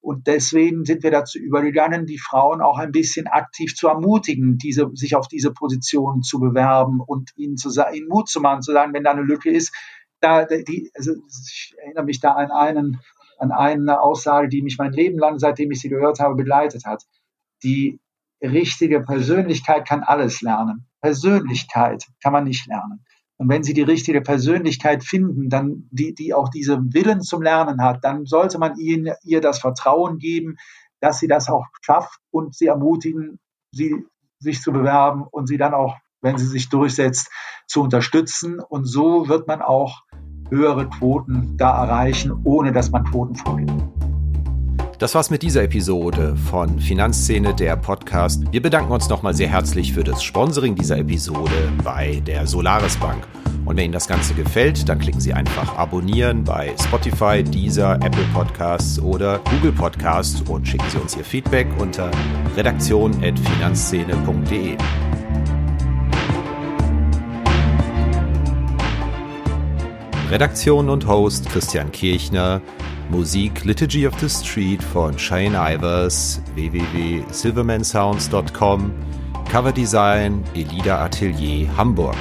Und 0.00 0.28
deswegen 0.28 0.84
sind 0.84 1.02
wir 1.02 1.10
dazu 1.10 1.38
übergegangen, 1.38 2.06
die 2.06 2.18
Frauen 2.18 2.60
auch 2.60 2.78
ein 2.78 2.92
bisschen 2.92 3.26
aktiv 3.26 3.74
zu 3.74 3.88
ermutigen, 3.88 4.56
diese, 4.56 4.88
sich 4.94 5.16
auf 5.16 5.26
diese 5.26 5.52
Position 5.52 6.22
zu 6.22 6.38
bewerben 6.38 7.00
und 7.04 7.32
ihnen, 7.36 7.56
zu, 7.56 7.70
ihnen 7.92 8.06
Mut 8.06 8.28
zu 8.28 8.40
machen, 8.40 8.62
zu 8.62 8.72
sagen, 8.72 8.94
wenn 8.94 9.02
da 9.02 9.10
eine 9.10 9.22
Lücke 9.22 9.50
ist, 9.50 9.74
da, 10.20 10.44
die, 10.44 10.90
also 10.94 11.12
ich 11.28 11.74
erinnere 11.82 12.04
mich 12.04 12.20
da 12.20 12.32
an 12.32 12.52
einen, 12.52 13.00
an 13.38 13.50
eine 13.50 14.00
Aussage, 14.00 14.48
die 14.48 14.62
mich 14.62 14.78
mein 14.78 14.92
Leben 14.92 15.18
lang, 15.18 15.38
seitdem 15.38 15.70
ich 15.72 15.80
sie 15.80 15.88
gehört 15.88 16.20
habe, 16.20 16.36
begleitet 16.36 16.84
hat. 16.86 17.02
Die 17.64 17.98
richtige 18.40 19.00
Persönlichkeit 19.00 19.88
kann 19.88 20.02
alles 20.02 20.40
lernen. 20.40 20.86
Persönlichkeit 21.06 22.04
kann 22.20 22.32
man 22.32 22.42
nicht 22.42 22.66
lernen. 22.66 23.04
Und 23.36 23.48
wenn 23.48 23.62
Sie 23.62 23.74
die 23.74 23.82
richtige 23.82 24.22
Persönlichkeit 24.22 25.04
finden, 25.04 25.48
dann 25.48 25.86
die, 25.92 26.14
die 26.14 26.34
auch 26.34 26.48
diesen 26.48 26.92
Willen 26.94 27.20
zum 27.20 27.42
Lernen 27.42 27.80
hat, 27.80 28.02
dann 28.02 28.26
sollte 28.26 28.58
man 28.58 28.76
ihnen, 28.76 29.14
ihr 29.22 29.40
das 29.40 29.60
Vertrauen 29.60 30.18
geben, 30.18 30.56
dass 31.00 31.20
sie 31.20 31.28
das 31.28 31.48
auch 31.48 31.66
schafft 31.80 32.18
und 32.32 32.56
sie 32.56 32.66
ermutigen, 32.66 33.38
sie 33.70 34.04
sich 34.40 34.60
zu 34.62 34.72
bewerben 34.72 35.22
und 35.30 35.46
sie 35.46 35.58
dann 35.58 35.74
auch, 35.74 35.94
wenn 36.22 36.38
sie 36.38 36.46
sich 36.46 36.70
durchsetzt, 36.70 37.30
zu 37.68 37.82
unterstützen. 37.82 38.58
Und 38.58 38.86
so 38.86 39.28
wird 39.28 39.46
man 39.46 39.62
auch 39.62 40.02
höhere 40.50 40.88
Quoten 40.88 41.56
da 41.56 41.84
erreichen, 41.84 42.32
ohne 42.42 42.72
dass 42.72 42.90
man 42.90 43.04
Quoten 43.04 43.36
vorgibt. 43.36 44.15
Das 44.98 45.14
war's 45.14 45.28
mit 45.28 45.42
dieser 45.42 45.62
Episode 45.62 46.34
von 46.50 46.80
Finanzszene, 46.80 47.54
der 47.54 47.76
Podcast. 47.76 48.42
Wir 48.50 48.62
bedanken 48.62 48.90
uns 48.90 49.10
nochmal 49.10 49.34
sehr 49.34 49.50
herzlich 49.50 49.92
für 49.92 50.02
das 50.02 50.22
Sponsoring 50.22 50.74
dieser 50.74 50.96
Episode 50.96 51.70
bei 51.84 52.22
der 52.26 52.46
Solaris 52.46 52.96
Bank. 52.96 53.28
Und 53.66 53.76
wenn 53.76 53.84
Ihnen 53.84 53.92
das 53.92 54.08
Ganze 54.08 54.32
gefällt, 54.32 54.88
dann 54.88 54.98
klicken 54.98 55.20
Sie 55.20 55.34
einfach 55.34 55.76
abonnieren 55.76 56.44
bei 56.44 56.74
Spotify, 56.82 57.44
Deezer, 57.44 57.96
Apple 57.96 58.24
Podcasts 58.32 58.98
oder 58.98 59.38
Google 59.50 59.72
Podcasts 59.72 60.40
und 60.48 60.66
schicken 60.66 60.88
Sie 60.88 60.96
uns 60.96 61.14
Ihr 61.14 61.24
Feedback 61.24 61.66
unter 61.78 62.10
redaktion.finanzszene.de. 62.56 64.78
Redaktion 70.30 70.88
und 70.88 71.06
Host 71.06 71.50
Christian 71.50 71.92
Kirchner. 71.92 72.62
Musik 73.08 73.64
Liturgy 73.64 74.04
of 74.04 74.20
the 74.20 74.28
Street 74.28 74.82
von 74.82 75.16
Shane 75.16 75.52
Ivers, 75.52 76.40
www.silvermansounds.com, 76.56 78.92
Coverdesign 79.44 80.42
Elida 80.54 81.04
Atelier 81.04 81.68
Hamburg. 81.76 82.16